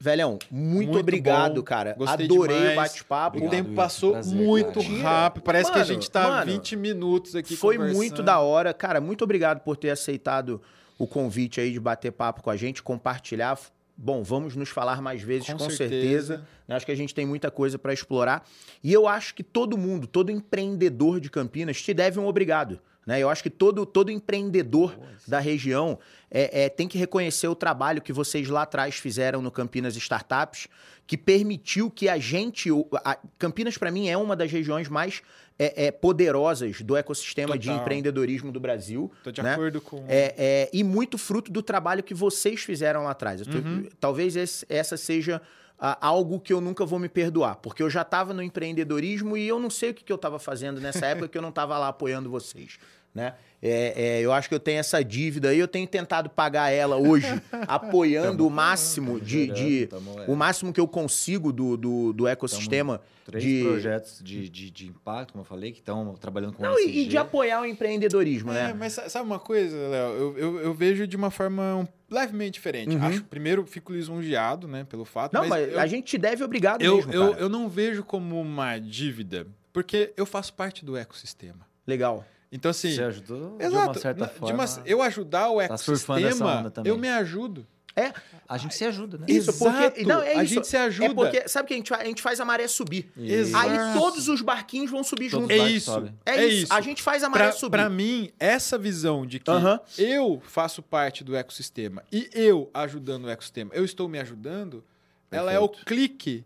Velhão, 0.04 0.40
muito, 0.50 0.88
Muito 0.94 1.00
obrego, 1.00 1.30
bom. 1.30 1.62
cara. 1.62 1.94
Gostei 1.96 2.26
Adorei 2.26 2.58
demais. 2.58 2.74
o 2.74 2.76
bate-papo. 2.82 3.38
O 3.38 3.46
Obrigado, 3.46 3.64
tempo 3.66 3.76
passou 3.76 4.14
Prazer, 4.14 4.36
muito 4.36 4.80
cara. 4.82 5.02
rápido. 5.04 5.44
Parece 5.44 5.72
que 5.72 5.78
a 5.78 5.82
Mano, 5.82 5.94
gente 5.94 6.10
tá 6.10 6.28
mano, 6.28 6.46
20 6.52 6.76
minutos 6.76 7.36
aqui 7.36 7.56
Foi 7.56 7.76
conversando. 7.78 7.98
muito 7.98 8.24
da 8.24 8.40
hora. 8.40 8.74
Cara, 8.74 9.00
muito 9.00 9.24
obrigado 9.24 9.60
por 9.60 9.78
ter 9.78 9.92
aceitado 9.92 10.60
o 10.98 11.08
convite 11.08 11.60
aí 11.60 11.72
de 11.72 11.80
bater 11.80 12.12
papo 12.12 12.42
com 12.44 12.50
a 12.50 12.56
gente, 12.58 12.82
compartilhar. 12.84 13.60
Bom, 13.98 14.24
vamos 14.24 14.56
nos 14.56 14.70
falar 14.70 15.02
mais 15.02 15.22
vezes, 15.22 15.48
com, 15.48 15.54
Com 15.58 15.70
certeza. 15.70 15.90
certeza. 16.38 16.48
Acho 16.68 16.86
que 16.86 16.92
a 16.92 16.96
gente 16.96 17.14
tem 17.14 17.26
muita 17.26 17.52
coisa 17.52 17.78
para 17.78 17.94
explorar. 17.94 18.48
E 18.84 18.92
eu 18.92 19.08
acho 19.08 19.36
que 19.36 19.44
todo 19.44 19.78
mundo, 19.78 20.08
todo 20.08 20.32
empreendedor 20.32 21.20
de 21.20 21.30
Campinas 21.30 21.82
te 21.82 21.94
deve 21.94 22.20
um 22.20 22.26
obrigado. 22.26 22.80
Né? 23.06 23.20
Eu 23.20 23.30
acho 23.30 23.42
que 23.44 23.50
todo, 23.50 23.86
todo 23.86 24.12
empreendedor 24.12 24.98
da 25.28 25.40
região 25.40 26.00
é, 26.30 26.64
é, 26.66 26.70
tem 26.70 26.88
que 26.88 26.98
reconhecer 26.98 27.48
o 27.48 27.56
trabalho 27.56 28.02
que 28.02 28.14
vocês 28.14 28.48
lá 28.48 28.62
atrás 28.62 28.96
fizeram 28.96 29.42
no 29.42 29.52
Campinas 29.52 29.96
Startups, 29.96 30.68
que 31.08 31.18
permitiu 31.18 31.90
que 31.92 32.08
a 32.08 32.18
gente. 32.20 32.72
o- 32.72 32.88
a- 33.04 33.18
Campinas, 33.38 33.78
para 33.78 33.92
mim, 33.92 34.08
é 34.08 34.16
uma 34.18 34.36
das 34.36 34.52
regiões 34.52 34.88
mais 34.88 35.22
é, 35.64 35.86
é, 35.86 35.92
poderosas 35.92 36.82
do 36.82 36.96
ecossistema 36.98 37.58
de 37.58 37.68
Total. 37.68 37.82
empreendedorismo 37.82 38.52
do 38.52 38.60
Brasil. 38.60 39.12
Tô 39.24 39.32
de 39.32 39.44
né? 39.44 39.54
acordo 39.54 39.80
com. 39.82 40.04
É, 40.08 40.34
é, 40.38 40.70
e 40.74 40.84
muito 40.84 41.18
fruto 41.18 41.52
do 41.52 41.62
trabalho 41.62 42.02
que 42.02 42.14
vocês 42.14 42.62
fizeram 42.62 43.04
lá 43.04 43.12
atrás. 43.12 43.42
Tô- 43.46 43.58
Uhum. 43.58 43.88
Talvez 44.00 44.36
esse- 44.36 44.66
essa 44.70 44.98
seja 44.98 45.42
ah, 45.84 45.98
algo 46.00 46.40
que 46.40 46.54
eu 46.54 46.62
nunca 46.62 46.86
vou 46.86 47.00
me 47.00 47.10
perdoar, 47.10 47.56
porque 47.56 47.82
eu 47.82 47.90
já 47.90 48.04
estava 48.04 48.34
no 48.36 48.42
empreendedorismo 48.44 49.36
e 49.36 49.48
eu 49.48 49.60
não 49.60 49.70
sei 49.70 49.90
o 49.90 49.94
que, 49.96 50.04
que 50.04 50.12
eu 50.12 50.16
estava 50.16 50.38
fazendo 50.38 50.80
nessa 50.80 51.06
época 51.08 51.28
que 51.28 51.36
eu 51.38 51.42
não 51.42 51.50
estava 51.50 51.76
lá 51.78 51.88
apoiando 51.88 52.30
vocês. 52.30 52.78
Né? 53.14 53.34
É, 53.62 53.94
é, 53.96 54.22
eu 54.22 54.32
acho 54.32 54.48
que 54.48 54.56
eu 54.56 54.60
tenho 54.60 54.80
essa 54.80 55.04
dívida 55.04 55.50
aí, 55.50 55.60
eu 55.60 55.68
tenho 55.68 55.86
tentado 55.86 56.30
pagar 56.30 56.72
ela 56.72 56.96
hoje, 56.96 57.28
apoiando 57.68 58.48
o 58.48 58.50
máximo 58.50 59.20
de, 59.20 59.48
de- 59.48 59.88
Tamo, 59.88 60.20
é, 60.22 60.26
o 60.32 60.36
máximo 60.36 60.72
que 60.74 60.80
eu 60.80 60.88
consigo 60.88 61.52
do, 61.52 61.76
do, 61.76 62.14
do 62.14 62.28
ecossistema 62.28 63.02
Três 63.26 63.44
de 63.44 63.64
projetos 63.64 64.20
de, 64.24 64.50
de, 64.50 64.72
de 64.72 64.88
impacto, 64.88 65.34
como 65.34 65.42
eu 65.42 65.46
falei, 65.46 65.72
que 65.72 65.80
estão 65.80 66.16
trabalhando 66.16 66.54
com 66.54 66.64
não, 66.64 66.80
e, 66.80 67.04
e 67.04 67.06
de 67.06 67.18
apoiar 67.18 67.62
o 67.62 67.66
empreendedorismo, 67.66 68.52
É, 68.52 68.68
né? 68.70 68.76
mas 68.78 68.94
sa- 68.94 69.08
sabe 69.10 69.26
uma 69.26 69.40
coisa, 69.40 69.76
Léo? 69.76 70.10
Eu, 70.14 70.38
eu, 70.38 70.60
eu 70.62 70.74
vejo 70.74 71.06
de 71.06 71.16
uma 71.18 71.30
forma 71.30 71.76
um- 71.76 71.88
levemente 72.10 72.54
diferente. 72.54 72.96
Uhum. 72.96 73.04
Acho, 73.04 73.24
primeiro, 73.26 73.66
fico 73.66 73.92
lisonjeado, 73.94 74.68
né, 74.68 74.86
pelo 74.86 75.06
fato. 75.06 75.34
Não, 75.34 75.48
mas, 75.48 75.72
eu, 75.72 75.80
a 75.80 75.86
gente 75.86 76.06
te 76.06 76.18
deve 76.18 76.44
obrigado 76.44 76.82
eu, 76.82 76.96
mesmo, 76.96 77.14
eu, 77.14 77.30
cara. 77.32 77.42
eu 77.44 77.50
não 77.50 77.70
vejo 77.70 78.04
como 78.04 78.40
uma 78.42 78.80
dívida, 78.80 79.46
porque 79.72 80.14
eu 80.18 80.26
faço 80.26 80.54
parte 80.54 80.84
do 80.84 80.98
ecossistema. 80.98 81.68
Legal. 81.86 82.26
Então, 82.52 82.72
assim. 82.72 82.94
Você 82.94 83.04
ajudou 83.04 83.58
de 83.58 83.66
Exato. 83.66 83.84
uma 83.92 83.94
certa 84.00 84.20
na- 84.22 84.26
de 84.28 84.34
forma. 84.38 84.54
uma- 84.66 84.84
eu 84.86 85.02
ajudar 85.02 85.50
o 85.50 85.58
tá 85.58 85.64
ecossistema, 85.64 86.70
também. 86.72 86.90
eu 86.92 86.98
me 86.98 87.08
ajudo. 87.10 87.66
É, 87.94 88.14
A 88.48 88.58
gente 88.58 88.74
se 88.74 88.86
ajuda, 88.86 89.18
né? 89.18 89.26
Isso, 89.28 89.52
porque- 89.60 89.78
Exato. 90.00 90.04
não, 90.08 90.22
é 90.22 90.36
a 90.38 90.44
isso. 90.46 90.54
gente 90.54 90.68
se 90.68 90.78
ajuda. 90.78 91.06
É 91.08 91.14
porque, 91.14 91.48
sabe 91.50 91.66
o 91.66 91.68
que 91.68 91.74
a 91.74 91.78
gente 91.78 91.90
faz? 91.90 92.02
A 92.02 92.06
gente 92.06 92.22
faz 92.22 92.40
a 92.40 92.46
maré 92.46 92.66
subir. 92.70 93.12
Isso. 93.18 93.56
Aí 93.56 93.70
Exato. 93.70 94.00
todos 94.00 94.28
os 94.30 94.42
barquinhos 94.42 94.90
vão 94.90 95.04
subir 95.04 95.30
Todos 95.30 95.50
junto. 95.50 95.52
É 95.62 95.70
isso. 95.70 96.10
É, 96.26 96.36
é 96.38 96.46
isso. 96.48 96.64
isso. 96.64 96.74
A 96.74 96.80
gente 96.80 97.02
faz 97.04 97.22
a 97.22 97.28
maré 97.30 97.46
Pra, 97.50 97.52
subir. 97.54 97.72
pra 97.78 97.90
mim, 97.90 98.32
essa 98.40 98.78
visão 98.78 99.26
de 99.26 99.40
que 99.42 99.52
Aham. 99.52 99.78
eu 99.98 100.42
faço 100.46 100.82
parte 100.82 101.22
do 101.22 101.36
ecossistema 101.36 102.02
e 102.12 102.30
eu 102.34 102.70
ajudando 102.74 103.26
o 103.26 103.30
ecossistema, 103.30 103.72
eu 103.74 103.84
estou 103.84 104.08
me 104.08 104.20
ajudando, 104.20 104.84
ela 105.30 105.52
é 105.52 105.60
o 105.60 105.68
Perfeito. 105.68 105.86
clique 105.86 106.46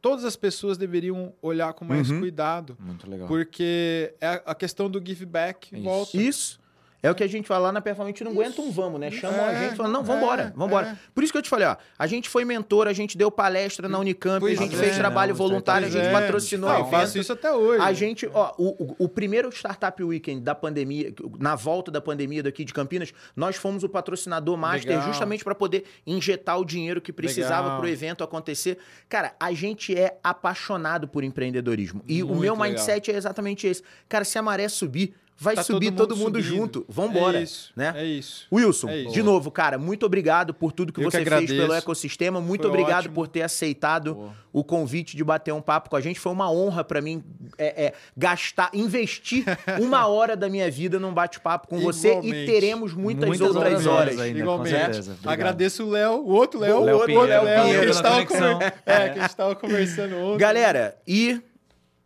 todas 0.00 0.24
as 0.24 0.36
pessoas 0.36 0.78
deveriam 0.78 1.32
olhar 1.42 1.72
com 1.74 1.84
mais 1.84 2.10
Uhum. 2.10 2.20
cuidado. 2.20 2.76
Muito 2.80 3.08
legal. 3.08 3.28
Porque 3.28 4.14
é 4.20 4.42
a- 4.46 4.54
questão 4.54 4.88
do 4.90 5.00
give 5.04 5.26
back 5.26 5.74
Isso. 5.74 5.84
volta. 5.84 6.16
Isso. 6.16 6.60
É 7.02 7.10
o 7.10 7.14
que 7.14 7.24
a 7.24 7.26
gente 7.26 7.48
fala 7.48 7.66
lá 7.66 7.72
na 7.72 7.80
Performance, 7.80 8.10
a 8.14 8.16
gente 8.18 8.24
não 8.24 8.32
aguenta 8.42 8.60
um 8.60 8.70
vamos, 8.70 9.00
né? 9.00 9.10
Chamam 9.10 9.42
a 9.42 9.52
É, 9.52 9.64
gente 9.64 9.76
falando, 9.76 9.92
não, 9.92 10.00
é, 10.02 10.04
vambora, 10.04 10.52
vambora. 10.54 10.86
é. 10.88 10.96
Por 11.14 11.24
isso 11.24 11.32
que 11.32 11.38
eu 11.38 11.42
te 11.42 11.48
falei, 11.48 11.66
ó, 11.66 11.76
a 11.98 12.06
gente 12.06 12.28
foi 12.28 12.44
mentor, 12.44 12.86
a 12.88 12.92
gente 12.92 13.16
deu 13.16 13.30
palestra 13.30 13.88
na 13.88 13.98
Unicamp, 13.98 14.40
Pois 14.40 14.58
a 14.58 14.62
gente 14.62 14.74
é, 14.74 14.78
fez 14.78 14.96
trabalho 14.96 15.30
não, 15.30 15.36
voluntário, 15.36 15.86
a 15.86 15.90
gente 15.90 16.06
é. 16.06 16.12
patrocinou 16.12 16.68
o 16.70 16.74
eu 16.74 16.84
faço 16.86 17.18
isso 17.18 17.32
até 17.32 17.50
hoje. 17.52 17.82
A 17.82 17.92
gente, 17.92 18.28
ó, 18.34 18.52
o, 18.58 18.84
o, 18.84 18.96
o 19.04 19.08
primeiro 19.08 19.48
Startup 19.50 20.02
Weekend 20.02 20.42
da 20.42 20.54
pandemia, 20.54 21.14
na 21.38 21.54
volta 21.54 21.90
da 21.90 22.00
pandemia 22.02 22.42
daqui 22.42 22.64
de 22.64 22.74
Campinas, 22.74 23.12
nós 23.34 23.56
fomos 23.56 23.82
o 23.82 23.88
patrocinador 23.88 24.56
master 24.58 24.90
Legal. 24.92 25.06
justamente 25.08 25.42
para 25.42 25.54
poder 25.54 25.84
injetar 26.06 26.58
o 26.58 26.64
dinheiro 26.64 27.00
que 27.00 27.12
precisava 27.12 27.76
para 27.76 27.84
o 27.84 27.88
evento 27.88 28.22
acontecer. 28.22 28.76
Cara, 29.08 29.34
a 29.40 29.52
gente 29.52 29.96
é 29.96 30.18
apaixonado 30.22 31.08
por 31.08 31.24
empreendedorismo. 31.24 32.02
E 32.06 32.22
o 32.22 32.26
Muito 32.28 32.40
meu 32.40 32.52
legal. 32.54 32.68
mindset 32.68 33.10
é 33.10 33.16
exatamente 33.16 33.66
esse. 33.66 33.82
Cara, 34.08 34.24
se 34.24 34.38
a 34.38 34.42
maré 34.42 34.68
subir, 34.68 35.14
vai 35.40 35.54
Tá 35.54 35.62
subir 35.62 35.90
todo 35.92 36.14
mundo, 36.16 36.40
junto. 36.40 36.84
Vambora. 36.88 37.38
É 37.38 37.42
isso. 37.42 37.72
né? 37.74 37.94
É 37.96 38.04
isso. 38.04 38.46
Wilson, 38.52 38.88
É 38.90 38.98
isso. 39.02 39.12
de 39.12 39.22
novo, 39.22 39.50
cara, 39.50 39.78
muito 39.78 40.04
obrigado 40.04 40.52
por 40.52 40.70
tudo 40.72 40.92
que 40.92 41.00
Eu 41.02 41.10
que 41.10 41.16
você 41.18 41.24
fez 41.24 41.50
pelo 41.50 41.72
ecossistema. 41.72 42.40
Muito 42.40 42.62
Foi 42.62 42.70
obrigado 42.70 43.00
ótimo. 43.00 43.14
por 43.14 43.26
ter 43.26 43.42
aceitado 43.42 44.14
Boa. 44.14 44.32
o 44.52 44.62
convite 44.62 45.16
de 45.16 45.24
bater 45.24 45.52
um 45.54 45.62
papo 45.62 45.88
com 45.88 45.96
a 45.96 46.00
gente. 46.00 46.20
Foi 46.20 46.30
uma 46.30 46.50
honra 46.52 46.84
pra 46.84 47.00
mim 47.00 47.24
é, 47.56 47.86
é, 47.86 47.92
gastar, 48.16 48.70
investir 48.74 49.44
uma 49.80 50.06
hora 50.06 50.36
da 50.36 50.48
minha 50.48 50.70
vida 50.70 50.98
num 50.98 51.12
bate-papo 51.14 51.66
com 51.68 51.80
você 51.80 52.20
e 52.22 52.44
teremos 52.46 52.92
muitas, 52.92 53.26
Muitas 53.26 53.48
outras 53.48 53.86
horas. 53.86 53.86
horas 53.86 54.20
ainda, 54.20 54.34
com 54.34 54.40
Igualmente. 54.40 55.10
Agradeço 55.24 55.84
o 55.86 55.90
Léo, 55.90 56.12
o 56.20 56.28
outro 56.30 56.60
Léo, 56.60 56.76
O 56.80 56.84
Léo 56.84 56.96
outro 56.98 57.14
Léo, 57.14 57.42
que 57.44 57.50
a 57.50 57.64
gente 57.66 57.80
pela 57.86 58.02
tava 58.02 58.14
conexão. 58.26 58.52
conver- 58.54 58.74
É, 58.84 59.08
que 59.08 59.18
a 59.18 59.22
gente 59.22 59.36
tava 59.36 59.56
conversando 59.56 60.16
ontem. 60.16 60.38
Galera, 60.38 60.96
e 61.06 61.40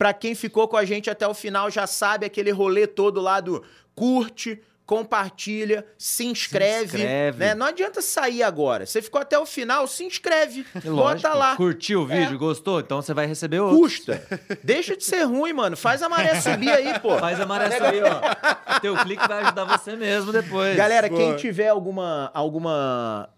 pra 0.04 0.12
quem 0.12 0.34
ficou 0.34 0.68
com 0.68 0.76
a 0.76 0.84
gente 0.84 1.08
até 1.08 1.26
o 1.26 1.32
final 1.32 1.70
já 1.70 1.86
sabe 1.86 2.26
aquele 2.26 2.50
rolê 2.50 2.86
todo 2.86 3.22
lá 3.22 3.40
do 3.40 3.64
curte, 3.94 4.60
compartilha, 4.84 5.82
se 5.96 6.26
inscreve. 6.26 6.98
inscreve. 6.98 7.38
né? 7.38 7.54
Não 7.54 7.64
adianta 7.64 8.02
sair 8.02 8.42
agora. 8.42 8.84
Você 8.84 9.00
ficou 9.00 9.18
até 9.18 9.38
o 9.38 9.46
final, 9.46 9.86
se 9.86 10.04
inscreve. 10.04 10.66
É 10.84 10.90
lógico, 10.90 11.22
Bota 11.22 11.32
lá. 11.34 11.56
Curtiu 11.56 12.02
o 12.02 12.06
vídeo, 12.06 12.34
É. 12.34 12.36
gostou? 12.36 12.80
Então 12.80 13.00
você 13.00 13.14
vai 13.14 13.24
receber 13.26 13.60
outro. 13.60 13.78
Custa. 13.78 14.22
Deixa 14.62 14.94
de 14.94 15.04
ser 15.04 15.22
ruim, 15.22 15.54
mano. 15.54 15.74
Faz 15.74 16.02
a 16.02 16.08
maré 16.10 16.38
subir 16.38 16.68
aí, 16.68 16.98
pô. 17.00 17.18
Faz 17.18 17.40
a 17.40 17.46
maré 17.46 17.70
subir, 17.70 18.02
ó. 18.04 18.80
Teu 18.80 18.94
clique 18.98 19.26
vai 19.26 19.42
ajudar 19.42 19.64
você 19.64 19.96
mesmo 19.96 20.32
depois. 20.32 20.76
Galera, 20.76 21.08
Boa. 21.08 21.18
quem 21.18 21.36
tiver 21.36 21.68
alguma, 21.68 22.30
alguma 22.34 23.30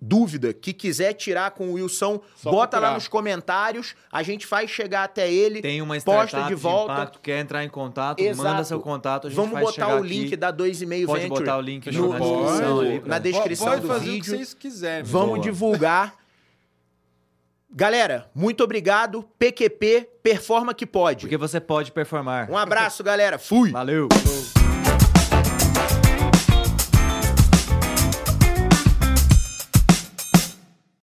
dúvida 0.00 0.52
que 0.54 0.72
quiser 0.72 1.12
tirar 1.12 1.50
com 1.50 1.68
o 1.68 1.72
Wilson, 1.74 2.20
Só 2.36 2.50
bota 2.50 2.76
lá 2.76 2.80
procurar. 2.80 2.94
nos 2.94 3.08
comentários. 3.08 3.94
A 4.10 4.22
gente 4.22 4.46
faz 4.46 4.70
chegar 4.70 5.04
até 5.04 5.30
ele. 5.30 5.60
tem 5.60 5.82
uma 5.82 6.00
posta 6.00 6.42
de 6.44 6.54
volta. 6.54 6.92
impacto, 6.94 7.18
quer 7.20 7.38
entrar 7.40 7.62
em 7.64 7.68
contato, 7.68 8.20
Exato. 8.20 8.48
manda 8.48 8.64
seu 8.64 8.80
contato, 8.80 9.26
a 9.26 9.30
gente 9.30 9.36
Vamos 9.36 9.52
faz 9.52 9.64
botar 9.66 9.96
o 9.96 10.02
link 10.02 10.26
aqui. 10.28 10.36
da 10.36 10.50
2,5 10.50 11.06
Pode 11.06 11.22
Venture 11.24 11.40
botar 11.40 11.58
o 11.58 11.60
link 11.60 11.90
no- 11.92 12.08
na 12.08 12.18
descrição 12.18 12.80
ali. 12.80 13.02
na 13.04 13.18
descrição 13.18 13.68
Pode 13.68 13.80
do 13.82 13.88
fazer 13.88 14.00
o 14.08 14.12
vídeo. 14.12 14.22
que 14.24 14.30
vocês 14.30 14.54
quiserem. 14.54 15.04
Vamos 15.04 15.28
Boa. 15.30 15.40
divulgar. 15.40 16.14
Galera, 17.72 18.28
muito 18.34 18.64
obrigado. 18.64 19.22
PQP, 19.38 20.08
performa 20.22 20.74
que 20.74 20.84
pode. 20.86 21.20
Porque 21.20 21.36
você 21.36 21.60
pode 21.60 21.92
performar. 21.92 22.50
Um 22.50 22.56
abraço, 22.58 23.04
galera. 23.04 23.38
Fui. 23.38 23.70
Valeu. 23.70 24.08
Falou. 24.12 24.59